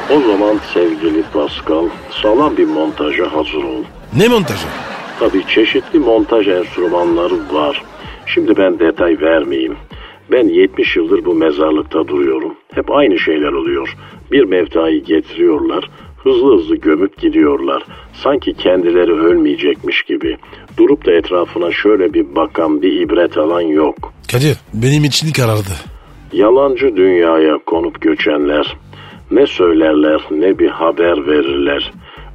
O 0.09 0.19
zaman 0.31 0.59
sevgili 0.73 1.23
Pascal 1.33 1.85
sağlam 2.21 2.57
bir 2.57 2.65
montaja 2.65 3.23
hazır 3.23 3.63
ol. 3.63 3.83
ne 4.13 4.27
montajı? 4.27 4.65
Tabii 5.19 5.43
çeşitli 5.55 5.99
montaj 5.99 6.47
enstrümanları 6.47 7.53
var. 7.53 7.83
Şimdi 8.25 8.57
ben 8.57 8.79
detay 8.79 9.17
vermeyeyim. 9.21 9.77
Ben 10.31 10.47
70 10.47 10.95
yıldır 10.95 11.25
bu 11.25 11.35
mezarlıkta 11.35 12.07
duruyorum. 12.07 12.55
Hep 12.73 12.91
aynı 12.91 13.19
şeyler 13.19 13.51
oluyor. 13.51 13.95
Bir 14.31 14.43
mevtayı 14.43 15.03
getiriyorlar, 15.03 15.89
hızlı 16.23 16.57
hızlı 16.57 16.75
gömüp 16.75 17.17
gidiyorlar. 17.17 17.83
Sanki 18.13 18.53
kendileri 18.53 19.11
ölmeyecekmiş 19.11 20.03
gibi. 20.03 20.37
Durup 20.77 21.05
da 21.05 21.11
etrafına 21.11 21.71
şöyle 21.71 22.13
bir 22.13 22.35
bakan, 22.35 22.81
bir 22.81 23.01
ibret 23.01 23.37
alan 23.37 23.61
yok. 23.61 24.13
Kadir 24.31 24.57
benim 24.73 25.03
için 25.03 25.31
karardı. 25.33 25.73
Yalancı 26.33 26.95
dünyaya 26.97 27.57
konup 27.65 28.01
göçenler 28.01 28.77
ne 29.31 29.47
söylerler 29.47 30.21
ne 30.31 30.59
bir 30.59 30.69
haber 30.69 31.27
verirler. 31.27 31.91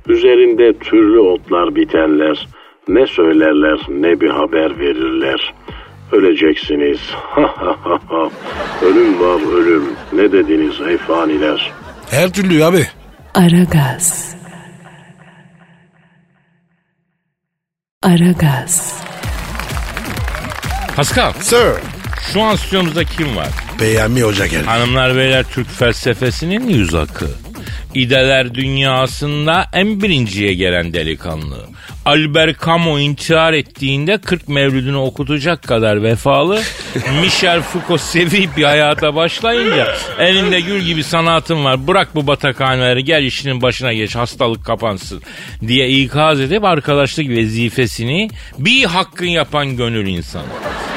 Üzerinde 0.08 0.72
türlü 0.72 1.20
otlar 1.20 1.74
bitenler 1.74 2.48
ne 2.88 3.06
söylerler 3.06 3.80
ne 3.88 4.20
bir 4.20 4.30
haber 4.30 4.78
verirler. 4.78 5.54
Öleceksiniz. 6.12 7.00
ölüm 8.82 9.20
var 9.20 9.56
ölüm. 9.58 9.84
Ne 10.12 10.32
dediniz 10.32 10.74
ey 10.88 10.98
faniler? 10.98 11.72
Her 12.10 12.32
türlü 12.32 12.64
abi. 12.64 12.86
Aragaz. 13.34 14.36
Aragaz. 18.02 19.02
Pascal 20.96 21.32
Sir. 21.40 21.72
şu 22.32 22.42
an 22.42 22.56
stüdyomuzda 22.56 23.04
kim 23.04 23.36
var? 23.36 23.48
Peyami 23.78 24.22
Hoca 24.22 24.46
geldi. 24.46 24.64
Hanımlar 24.66 25.16
beyler 25.16 25.44
Türk 25.54 25.68
felsefesinin 25.68 26.68
yüz 26.68 26.94
akı. 26.94 27.28
İdeler 27.94 28.54
dünyasında 28.54 29.66
en 29.72 30.02
birinciye 30.02 30.54
gelen 30.54 30.92
delikanlı. 30.92 31.56
Albert 32.06 32.66
Camus 32.66 33.00
intihar 33.00 33.52
ettiğinde 33.52 34.18
40 34.18 34.48
mevlüdünü 34.48 34.96
okutacak 34.96 35.62
kadar 35.62 36.02
vefalı. 36.02 36.62
Michel 37.20 37.62
Foucault 37.62 38.00
sevip 38.00 38.56
bir 38.56 38.64
hayata 38.64 39.14
başlayınca 39.14 39.94
elinde 40.18 40.60
gül 40.60 40.80
gibi 40.80 41.04
sanatın 41.04 41.64
var. 41.64 41.86
Bırak 41.86 42.14
bu 42.14 42.26
batakhaneleri 42.26 43.04
gel 43.04 43.22
işinin 43.22 43.62
başına 43.62 43.92
geç 43.92 44.16
hastalık 44.16 44.64
kapansın 44.64 45.22
diye 45.66 45.88
ikaz 45.88 46.40
edip 46.40 46.64
arkadaşlık 46.64 47.30
vazifesini 47.30 48.30
bir 48.58 48.84
hakkın 48.84 49.26
yapan 49.26 49.76
gönül 49.76 50.06
insanı. 50.06 50.46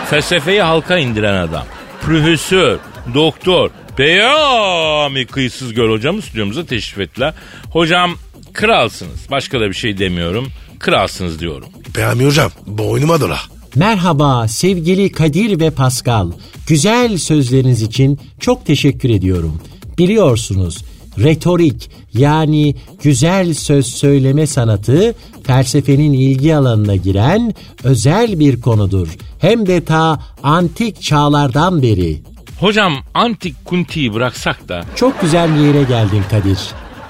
Felsefeyi 0.10 0.62
halka 0.62 0.97
indiren 0.97 1.36
adam. 1.36 1.66
Profesör, 2.01 2.78
doktor, 3.14 3.70
Peyami 3.97 5.26
kıyısız 5.26 5.74
göl 5.74 5.89
hocamı 5.89 6.22
stüdyomuza 6.22 6.66
teşrif 6.66 6.99
ettiler. 6.99 7.34
Hocam 7.72 8.16
kralsınız. 8.53 9.32
Başka 9.32 9.60
da 9.60 9.70
bir 9.70 9.74
şey 9.74 9.97
demiyorum. 9.97 10.51
Kralsınız 10.80 11.39
diyorum. 11.39 11.67
Peyami 11.93 12.25
Hocam 12.25 12.51
boynuma 12.67 13.21
dola. 13.21 13.38
Merhaba 13.75 14.47
sevgili 14.47 15.11
Kadir 15.11 15.59
ve 15.59 15.71
Pascal. 15.71 16.32
Güzel 16.67 17.17
sözleriniz 17.17 17.82
için 17.82 18.19
çok 18.39 18.65
teşekkür 18.65 19.09
ediyorum. 19.09 19.61
Biliyorsunuz 19.97 20.84
retorik 21.19 21.91
yani 22.13 22.75
güzel 23.03 23.53
söz 23.53 23.86
söyleme 23.88 24.47
sanatı 24.47 25.15
felsefenin 25.43 26.13
ilgi 26.13 26.55
alanına 26.55 26.95
giren 26.95 27.53
özel 27.84 28.39
bir 28.39 28.61
konudur. 28.61 29.07
Hem 29.39 29.67
de 29.67 29.86
ta 29.86 30.19
antik 30.43 31.01
çağlardan 31.01 31.82
beri. 31.82 32.21
Hocam 32.59 32.93
antik 33.13 33.65
kuntiyi 33.65 34.13
bıraksak 34.13 34.69
da 34.69 34.82
Çok 34.95 35.21
güzel 35.21 35.55
bir 35.55 35.59
yere 35.59 35.84
geldin 35.84 36.23
Kadir. 36.30 36.59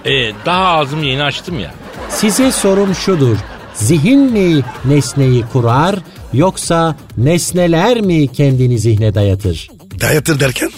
e, 0.06 0.32
daha 0.46 0.66
ağzımı 0.68 1.06
yeni 1.06 1.24
açtım 1.24 1.60
ya. 1.60 1.74
Size 2.10 2.52
sorum 2.52 2.96
şudur. 2.96 3.38
Zihin 3.80 4.20
mi 4.20 4.62
nesneyi 4.86 5.44
kurar 5.54 5.96
yoksa 6.34 6.96
nesneler 7.18 8.02
mi 8.02 8.28
kendini 8.28 8.80
zihne 8.80 9.16
dayatır? 9.16 9.70
Dayatır 10.02 10.40
derken? 10.40 10.72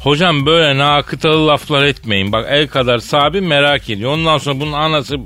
Hocam 0.00 0.46
böyle 0.46 0.78
nakıtalı 0.78 1.46
laflar 1.48 1.84
etmeyin. 1.84 2.32
Bak 2.32 2.46
el 2.50 2.68
kadar 2.68 2.98
sahibi 2.98 3.40
merak 3.40 3.90
ediyor. 3.90 4.12
Ondan 4.12 4.38
sonra 4.38 4.60
bunun 4.60 4.72
anası 4.72 5.16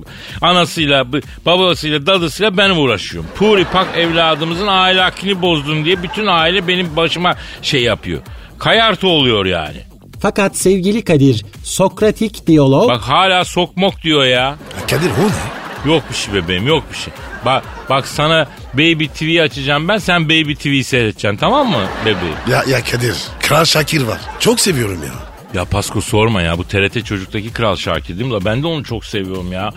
anasıyla, 0.40 1.06
babasıyla, 1.46 2.06
dadısıyla 2.06 2.56
ben 2.56 2.70
uğraşıyorum. 2.70 3.30
Puri 3.34 3.64
pak 3.64 3.86
evladımızın 3.96 4.66
ahlakini 4.66 5.42
bozdun 5.42 5.84
diye 5.84 6.02
bütün 6.02 6.26
aile 6.26 6.68
benim 6.68 6.96
başıma 6.96 7.34
şey 7.62 7.82
yapıyor. 7.82 8.20
Kayartı 8.58 9.08
oluyor 9.08 9.46
yani. 9.46 9.78
Fakat 10.20 10.56
sevgili 10.56 11.04
Kadir, 11.04 11.44
Sokratik 11.64 12.46
diyalog 12.46 12.88
Bak 12.88 13.00
hala 13.00 13.44
sokmok 13.44 14.02
diyor 14.02 14.24
ya. 14.24 14.28
Ya 14.30 14.56
Kadir 14.88 15.10
o 15.10 15.28
ne? 15.28 15.53
Yok 15.87 16.03
bir 16.11 16.14
şey 16.14 16.35
bebeğim 16.35 16.66
yok 16.66 16.85
bir 16.93 16.97
şey. 16.97 17.12
Bak, 17.45 17.64
bak 17.91 18.07
sana 18.07 18.49
Baby 18.74 19.05
TV 19.07 19.43
açacağım 19.43 19.89
ben 19.89 19.99
sen 19.99 20.24
Baby 20.24 20.53
TV'yi 20.55 20.85
seyredeceksin 20.85 21.37
tamam 21.37 21.70
mı 21.70 21.82
bebeğim? 22.05 22.37
Ya, 22.51 22.62
ya 22.68 22.85
Kadir. 22.85 23.16
Kral 23.43 23.64
Şakir 23.64 24.03
var. 24.03 24.18
Çok 24.41 24.61
seviyorum 24.61 25.01
ya. 25.03 25.12
Ya 25.55 25.64
Pasko 25.64 26.01
sorma 26.01 26.43
ya 26.43 26.59
bu 26.59 26.64
TRT 26.64 27.07
Çocuk'taki 27.07 27.53
Kral 27.53 27.76
Şakir 27.76 28.18
değil 28.18 28.32
mi? 28.32 28.45
Ben 28.45 28.62
de 28.62 28.66
onu 28.66 28.85
çok 28.85 29.05
seviyorum 29.05 29.53
ya. 29.53 29.70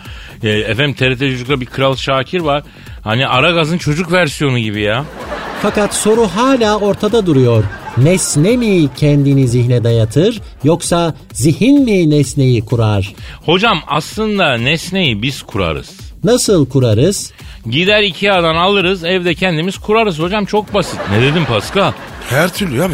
E, 0.44 0.50
efendim 0.50 0.94
TRT 0.94 1.20
Çocuk'ta 1.20 1.62
bir 1.62 1.66
Kral 1.66 1.96
Şakir 1.96 2.40
var. 2.40 2.64
Hani 3.08 3.28
Aragaz'ın 3.28 3.78
çocuk 3.78 4.12
versiyonu 4.12 4.60
gibi 4.60 4.82
ya. 4.82 5.06
Fakat 5.62 5.94
soru 5.94 6.28
hala 6.28 6.80
ortada 6.80 7.26
duruyor. 7.26 7.64
Nesne 7.98 8.58
mi 8.58 8.90
kendini 8.98 9.48
zihne 9.48 9.84
dayatır 9.84 10.42
yoksa 10.64 11.14
zihin 11.34 11.84
mi 11.84 12.10
nesneyi 12.10 12.66
kurar? 12.66 13.14
Hocam 13.46 13.80
aslında 13.88 14.58
nesneyi 14.58 15.22
biz 15.22 15.42
kurarız. 15.42 15.90
Nasıl 16.24 16.70
kurarız? 16.70 17.32
Gider 17.70 18.04
Ikea'dan 18.04 18.56
alırız 18.56 19.04
evde 19.04 19.36
kendimiz 19.36 19.78
kurarız 19.78 20.20
hocam 20.20 20.46
çok 20.46 20.74
basit. 20.74 21.00
Ne 21.12 21.22
dedim 21.22 21.46
Pascal? 21.46 21.92
Her 22.30 22.54
türlü 22.54 22.84
abi. 22.84 22.94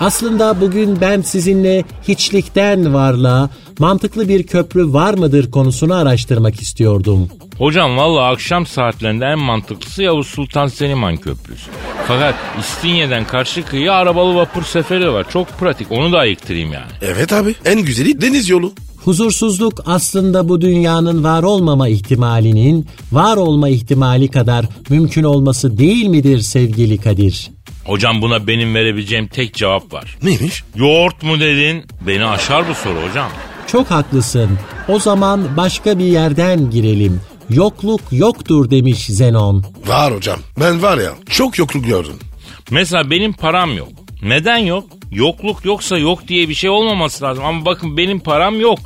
Aslında 0.00 0.60
bugün 0.60 1.00
ben 1.00 1.20
sizinle 1.20 1.84
hiçlikten 2.08 2.94
varlığa 2.94 3.50
mantıklı 3.80 4.28
bir 4.28 4.42
köprü 4.42 4.92
var 4.92 5.14
mıdır 5.14 5.50
konusunu 5.50 5.94
araştırmak 5.94 6.62
istiyordum. 6.62 7.28
Hocam 7.58 7.96
valla 7.96 8.28
akşam 8.28 8.66
saatlerinde 8.66 9.24
en 9.24 9.38
mantıklısı 9.38 10.02
Yavuz 10.02 10.26
Sultan 10.26 10.66
Selim 10.66 11.02
Han 11.02 11.16
Köprüsü. 11.16 11.70
Fakat 12.08 12.34
İstinye'den 12.60 13.24
karşı 13.24 13.62
kıyıya 13.64 13.92
arabalı 13.92 14.34
vapur 14.34 14.62
seferi 14.62 15.12
var. 15.12 15.26
Çok 15.30 15.48
pratik 15.48 15.92
onu 15.92 16.12
da 16.12 16.18
ayıktırayım 16.18 16.72
yani. 16.72 16.90
Evet 17.02 17.32
abi. 17.32 17.54
En 17.64 17.82
güzeli 17.82 18.20
deniz 18.20 18.48
yolu. 18.48 18.72
Huzursuzluk 19.04 19.82
aslında 19.86 20.48
bu 20.48 20.60
dünyanın 20.60 21.24
var 21.24 21.42
olmama 21.42 21.88
ihtimalinin 21.88 22.86
var 23.12 23.36
olma 23.36 23.68
ihtimali 23.68 24.28
kadar 24.28 24.64
mümkün 24.90 25.24
olması 25.24 25.78
değil 25.78 26.06
midir 26.06 26.38
sevgili 26.38 26.98
Kadir? 26.98 27.50
Hocam 27.84 28.22
buna 28.22 28.46
benim 28.46 28.74
verebileceğim 28.74 29.28
tek 29.28 29.54
cevap 29.54 29.92
var. 29.92 30.18
Neymiş? 30.22 30.64
Yoğurt 30.76 31.22
mu 31.22 31.40
dedin? 31.40 31.84
Beni 32.06 32.24
aşar 32.26 32.68
bu 32.68 32.74
soru 32.74 33.08
hocam. 33.08 33.30
Çok 33.72 33.90
haklısın. 33.90 34.50
O 34.88 34.98
zaman 34.98 35.56
başka 35.56 35.98
bir 35.98 36.04
yerden 36.04 36.70
girelim. 36.70 37.20
Yokluk 37.50 38.00
yoktur 38.12 38.70
demiş 38.70 39.06
Zenon. 39.06 39.64
Var 39.86 40.14
hocam. 40.14 40.38
Ben 40.60 40.82
var 40.82 40.98
ya 40.98 41.10
çok 41.30 41.58
yokluk 41.58 41.84
gördüm. 41.84 42.14
Mesela 42.70 43.10
benim 43.10 43.32
param 43.32 43.76
yok. 43.76 43.88
Neden 44.22 44.58
yok? 44.58 44.84
Yokluk 45.12 45.64
yoksa 45.64 45.98
yok 45.98 46.28
diye 46.28 46.48
bir 46.48 46.54
şey 46.54 46.70
olmaması 46.70 47.24
lazım. 47.24 47.44
Ama 47.44 47.64
bakın 47.64 47.96
benim 47.96 48.20
param 48.20 48.60
yok. 48.60 48.78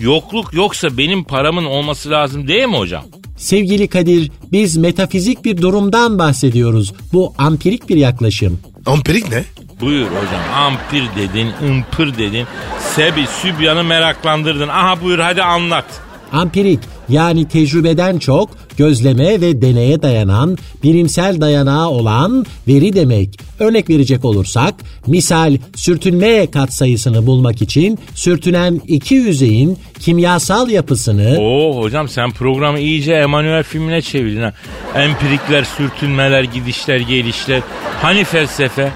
Yokluk 0.00 0.54
yoksa 0.54 0.98
benim 0.98 1.24
paramın 1.24 1.64
olması 1.64 2.10
lazım 2.10 2.48
değil 2.48 2.68
mi 2.68 2.76
hocam? 2.76 3.04
Sevgili 3.36 3.88
Kadir, 3.88 4.30
biz 4.52 4.76
metafizik 4.76 5.44
bir 5.44 5.56
durumdan 5.56 6.18
bahsediyoruz. 6.18 6.92
Bu 7.12 7.34
ampirik 7.38 7.88
bir 7.88 7.96
yaklaşım. 7.96 8.58
Amperik 8.86 9.30
ne? 9.30 9.44
Buyur 9.82 10.06
hocam 10.06 10.42
ampir 10.56 11.02
dedin, 11.16 11.48
ımpır 11.68 12.18
dedin. 12.18 12.46
Sebi, 12.78 13.26
Sübyan'ı 13.26 13.84
meraklandırdın. 13.84 14.68
Aha 14.68 15.02
buyur 15.02 15.18
hadi 15.18 15.42
anlat. 15.42 15.84
Ampirik 16.32 16.80
yani 17.08 17.48
tecrübeden 17.48 18.18
çok 18.18 18.50
gözleme 18.76 19.40
ve 19.40 19.62
deneye 19.62 20.02
dayanan, 20.02 20.58
bilimsel 20.82 21.40
dayanağı 21.40 21.88
olan 21.88 22.46
veri 22.68 22.92
demek. 22.92 23.40
Örnek 23.58 23.90
verecek 23.90 24.24
olursak, 24.24 24.74
misal 25.06 25.56
sürtünme 25.76 26.50
katsayısını 26.50 27.26
bulmak 27.26 27.62
için 27.62 27.98
sürtünen 28.14 28.80
iki 28.86 29.14
yüzeyin 29.14 29.78
kimyasal 30.00 30.70
yapısını 30.70 31.38
Oo 31.40 31.82
hocam 31.82 32.08
sen 32.08 32.30
programı 32.30 32.78
iyice 32.78 33.12
Emanuel 33.12 33.62
filmine 33.62 34.02
çevirdin 34.02 34.42
ha. 34.42 34.52
Empirikler, 34.94 35.64
sürtünmeler, 35.64 36.42
gidişler, 36.42 37.00
gelişler. 37.00 37.60
Hani 38.02 38.24
felsefe? 38.24 38.92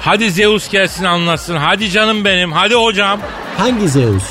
Hadi 0.00 0.30
Zeus 0.30 0.70
gelsin 0.70 1.04
anlatsın. 1.04 1.56
Hadi 1.56 1.90
canım 1.90 2.24
benim. 2.24 2.52
Hadi 2.52 2.74
hocam. 2.74 3.20
hangi 3.56 3.88
Zeus? 3.88 4.22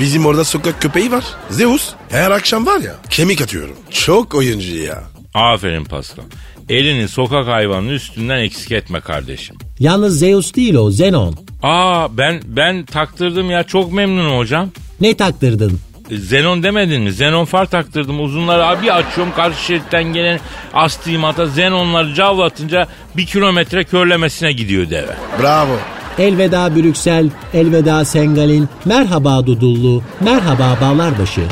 Bizim 0.00 0.26
orada 0.26 0.44
sokak 0.44 0.82
köpeği 0.82 1.12
var. 1.12 1.24
Zeus. 1.50 1.92
Her 2.08 2.30
akşam 2.30 2.66
var 2.66 2.80
ya 2.80 2.94
kemik 3.10 3.40
atıyorum. 3.40 3.76
Çok 3.90 4.34
oyuncu 4.34 4.76
ya. 4.76 5.02
Aferin 5.34 5.84
Pascal. 5.84 6.24
Elini 6.68 7.08
sokak 7.08 7.46
hayvanının 7.46 7.92
üstünden 7.92 8.38
eksik 8.38 8.72
etme 8.72 9.00
kardeşim. 9.00 9.56
Yalnız 9.78 10.18
Zeus 10.18 10.54
değil 10.54 10.74
o, 10.74 10.90
Zenon. 10.90 11.34
Aa 11.62 12.16
ben 12.18 12.40
ben 12.46 12.84
taktırdım 12.84 13.50
ya 13.50 13.62
çok 13.62 13.92
memnunum 13.92 14.38
hocam. 14.38 14.70
Ne 15.00 15.16
taktırdın? 15.16 15.80
Zenon 16.10 16.62
demedin 16.62 17.02
mi? 17.02 17.12
Zenon 17.12 17.44
far 17.44 17.66
taktırdım. 17.66 18.20
Uzunları 18.20 18.66
abi 18.66 18.92
açıyorum. 18.92 19.32
Karşı 19.36 19.64
şeritten 19.64 20.04
gelen 20.04 20.40
astigmata 20.74 21.46
Zenonları 21.46 22.14
cavlatınca 22.14 22.86
bir 23.16 23.26
kilometre 23.26 23.84
körlemesine 23.84 24.52
gidiyor 24.52 24.90
deve. 24.90 25.16
Bravo. 25.42 25.76
Elveda 26.18 26.76
Brüksel, 26.76 27.30
elveda 27.54 28.04
Sengal'in, 28.04 28.68
merhaba 28.84 29.46
Dudullu, 29.46 30.02
merhaba 30.20 30.76
Bağlarbaşı. 30.80 31.42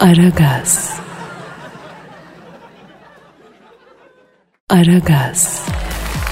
Aragaz. 0.00 0.96
Aragaz. 4.70 5.62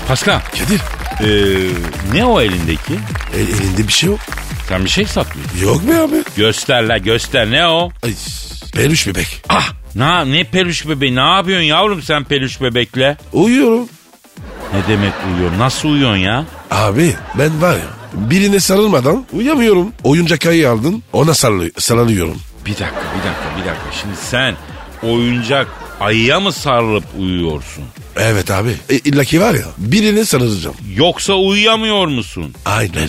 Pascal. 0.09 0.41
Kadir. 0.41 0.81
e, 1.21 1.69
ne 2.15 2.25
o 2.25 2.41
elindeki? 2.41 2.95
El, 3.35 3.49
elinde 3.49 3.89
bir 3.89 3.93
şey 3.93 4.09
yok. 4.11 4.21
Sen 4.69 4.85
bir 4.85 4.91
şey 4.91 5.07
saklıyorsun. 5.07 5.59
Yok 5.63 5.89
be 5.89 5.99
abi. 6.01 6.25
Göster 6.37 6.83
la 6.89 6.99
göster 6.99 7.51
ne 7.51 7.67
o? 7.67 7.91
Ay, 8.05 8.15
peluş 8.75 9.07
bebek. 9.07 9.43
Ah 9.49 9.73
na, 9.95 10.25
ne 10.25 10.45
peluş 10.45 10.89
bebeği 10.89 11.15
ne 11.17 11.21
yapıyorsun 11.21 11.65
yavrum 11.67 12.03
sen 12.03 12.25
peluş 12.25 12.61
bebekle? 12.61 13.17
Uyuyorum. 13.33 13.89
Ne 14.75 14.89
demek 14.89 15.13
uyuyor 15.35 15.59
nasıl 15.59 15.89
uyuyorsun 15.89 16.17
ya? 16.17 16.45
Abi 16.71 17.15
ben 17.39 17.63
var 17.63 17.73
ya 17.75 17.87
birine 18.15 18.61
sarılmadan 18.61 19.25
uyamıyorum. 19.33 19.93
Oyuncak 20.05 20.47
ayı 20.47 20.71
aldın 20.71 21.03
ona 21.13 21.35
sarılı, 21.35 21.71
sarılıyorum. 21.79 22.37
Bir 22.67 22.71
dakika 22.71 22.87
bir 22.91 23.29
dakika 23.29 23.57
bir 23.61 23.65
dakika 23.71 23.87
şimdi 24.01 24.17
sen 24.17 24.55
oyuncak 25.03 25.69
ayıya 26.01 26.41
mı 26.41 26.53
sarılıp 26.53 27.05
uyuyorsun? 27.19 27.85
Evet 28.17 28.51
abi. 28.51 28.71
E, 28.91 28.95
illa 28.99 29.25
ki 29.25 29.41
var 29.41 29.55
ya 29.55 29.65
birine 29.79 30.25
sarılacağım. 30.25 30.77
Yoksa 30.97 31.33
uyuyamıyor 31.35 32.07
musun? 32.07 32.55
Aynen. 32.65 33.09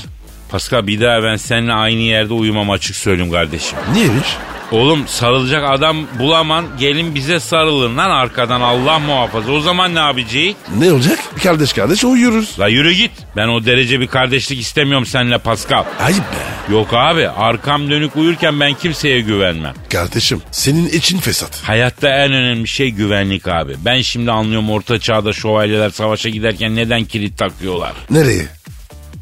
Pascal 0.55 0.87
bir 0.87 1.01
daha 1.01 1.23
ben 1.23 1.35
seninle 1.35 1.73
aynı 1.73 2.01
yerde 2.01 2.33
uyumam 2.33 2.69
açık 2.71 2.95
söyleyeyim 2.95 3.31
kardeşim. 3.31 3.77
Niyeymiş? 3.93 4.27
Oğlum 4.71 5.07
sarılacak 5.07 5.63
adam 5.69 5.97
bulaman 6.19 6.65
gelin 6.79 7.15
bize 7.15 7.39
sarılın 7.39 7.97
lan 7.97 8.09
arkadan 8.09 8.61
Allah 8.61 8.99
muhafaza. 8.99 9.51
O 9.51 9.59
zaman 9.59 9.95
ne 9.95 9.99
yapacağız? 9.99 10.55
Ne 10.77 10.91
olacak? 10.91 11.19
Kardeş 11.43 11.73
kardeş 11.73 12.03
uyuyoruz. 12.03 12.59
La 12.59 12.67
yürü 12.67 12.91
git. 12.91 13.11
Ben 13.35 13.47
o 13.47 13.65
derece 13.65 13.99
bir 13.99 14.07
kardeşlik 14.07 14.59
istemiyorum 14.59 15.05
seninle 15.05 15.37
Pascal. 15.37 15.83
Ayıp 15.99 16.19
be. 16.19 16.73
Yok 16.73 16.93
abi 16.93 17.29
arkam 17.29 17.89
dönük 17.89 18.15
uyurken 18.15 18.59
ben 18.59 18.73
kimseye 18.73 19.21
güvenmem. 19.21 19.73
Kardeşim 19.89 20.41
senin 20.51 20.89
için 20.89 21.17
fesat. 21.17 21.63
Hayatta 21.63 22.09
en 22.09 22.33
önemli 22.33 22.67
şey 22.67 22.89
güvenlik 22.89 23.47
abi. 23.47 23.75
Ben 23.85 24.01
şimdi 24.01 24.31
anlıyorum 24.31 24.69
orta 24.69 24.99
çağda 24.99 25.33
şövalyeler 25.33 25.89
savaşa 25.89 26.29
giderken 26.29 26.75
neden 26.75 27.05
kilit 27.05 27.37
takıyorlar. 27.37 27.93
Nereye? 28.09 28.45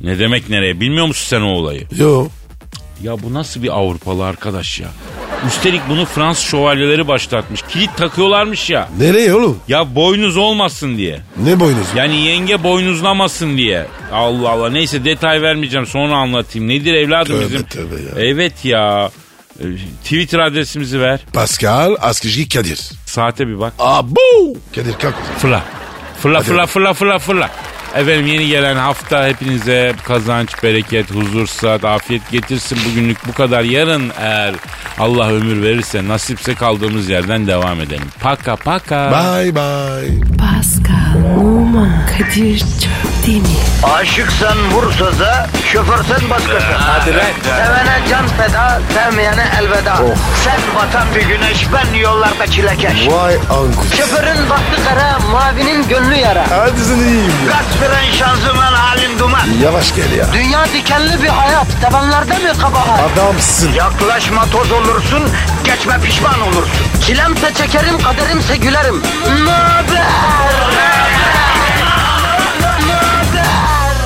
Ne 0.04 0.20
demek 0.20 0.50
nereye 0.50 0.80
bilmiyor 0.80 1.06
musun 1.08 1.28
sen 1.30 1.42
o 1.42 1.48
olayı? 1.52 1.88
Yo. 1.98 2.28
Ya 3.04 3.24
bu 3.24 3.34
nasıl 3.34 3.64
bir 3.64 3.78
Avrupalı 3.78 4.26
arkadaş 4.26 4.80
ya? 4.80 4.88
Üstelik 5.48 5.82
bunu 5.90 6.06
Fransız 6.06 6.44
şövalyeleri 6.46 7.08
başlatmış. 7.08 7.62
Kilit 7.70 7.98
takıyorlarmış 7.98 8.70
ya. 8.70 8.90
Nereye 9.00 9.34
oğlum? 9.34 9.60
Ya 9.68 9.96
boynuz 9.96 10.38
olmasın 10.38 10.98
diye. 10.98 11.22
Ne 11.38 11.60
boynuzu? 11.60 11.98
Yani 11.98 12.22
yenge 12.22 12.64
boynuzlamasın 12.64 13.58
diye. 13.58 13.86
Allah 14.12 14.50
Allah 14.50 14.70
neyse 14.70 15.06
detay 15.06 15.42
vermeyeceğim 15.42 15.86
sonra 15.88 16.16
anlatayım. 16.16 16.68
Nedir 16.68 16.94
evladım 16.94 17.36
Tövbe 17.38 17.46
bizim? 17.46 17.64
tövbe 17.64 17.96
ya. 17.96 18.26
Evet 18.28 18.66
ya. 18.66 19.12
Ee, 19.60 19.64
Twitter 20.04 20.40
adresimizi 20.40 21.00
ver. 21.02 21.20
Pascal 21.34 21.96
Askışgi 22.02 22.50
Kadir. 22.50 22.80
Saate 23.06 23.48
bir 23.48 23.60
bak. 23.60 23.74
Abo. 23.80 24.16
Kadir 24.76 24.94
kalk. 24.94 25.16
Fırla. 25.38 25.64
Fırla 26.22 26.38
Hadi 26.40 26.46
fırla 26.48 26.66
fırla 26.66 26.94
fırla 26.94 27.20
fırla. 27.20 27.50
Efendim 27.96 28.28
yeni 28.28 28.48
gelen 28.48 28.76
hafta 28.76 29.28
hepinize 29.28 29.94
kazanç, 30.04 30.64
bereket, 30.64 31.12
huzur, 31.16 31.48
sıhhat, 31.48 31.86
afiyet 31.86 32.32
getirsin. 32.32 32.80
Bugünlük 32.90 33.28
bu 33.28 33.34
kadar. 33.34 33.64
Yarın 33.64 34.12
eğer 34.22 34.56
Allah 35.00 35.30
ömür 35.30 35.62
verirse 35.62 36.08
nasipse 36.08 36.56
kaldığımız 36.56 37.10
yerden 37.10 37.48
devam 37.48 37.82
edelim. 37.82 38.08
Paka 38.22 38.56
paka. 38.56 39.12
Bye 39.12 39.56
bye. 39.56 40.20
Pascal, 40.38 41.38
Oman, 41.40 42.06
Kadir 42.18 42.60
çok 42.60 43.14
Demir. 43.28 43.94
Aşıksan 44.00 44.58
vursa 44.72 45.20
da, 45.20 45.48
şoförsen 45.72 46.30
başkasın. 46.30 46.74
Hadi 46.78 47.14
lan. 47.18 47.24
Sevene 47.44 48.00
can 48.10 48.28
feda, 48.28 48.82
sevmeyene 48.94 49.46
elveda. 49.60 49.96
Sen 50.44 50.60
batan 50.76 51.08
bir 51.16 51.22
güneş, 51.22 51.68
ben 51.74 52.00
yollarda 52.00 52.48
çilekeş. 52.48 53.08
Vay 53.08 53.36
anku. 53.36 53.86
Şoförün 53.98 54.50
baktı 54.50 54.82
kara, 54.90 55.20
mavinin 55.32 55.88
gönlü 55.88 56.16
yara. 56.16 56.46
Hadi 56.50 56.80
sen 56.80 56.98
iyiyim 56.98 57.24
ya. 57.48 57.54
Kasperen 57.84 58.12
şanzıman 58.12 58.74
halin 58.74 59.20
duman. 59.20 59.48
Yavaş 59.64 59.96
gel 59.96 60.12
ya. 60.12 60.26
Dünya 60.34 60.66
dikenli 60.66 61.24
bir 61.24 61.28
hayat, 61.28 61.68
sevenlerde 61.82 62.34
mi 62.38 62.58
kabahar? 62.62 63.12
Adamsın. 63.14 63.74
Yaklaşma 63.74 64.46
toz 64.46 64.72
olursun, 64.72 65.24
geçme 65.64 66.00
pişman 66.02 66.42
olursun. 66.42 66.86
Çilemse 67.06 67.54
çekerim, 67.54 68.02
kaderimse 68.02 68.58
gülerim. 68.58 69.02
Möber! 69.46 70.04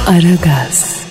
Aragaz. 0.07 1.07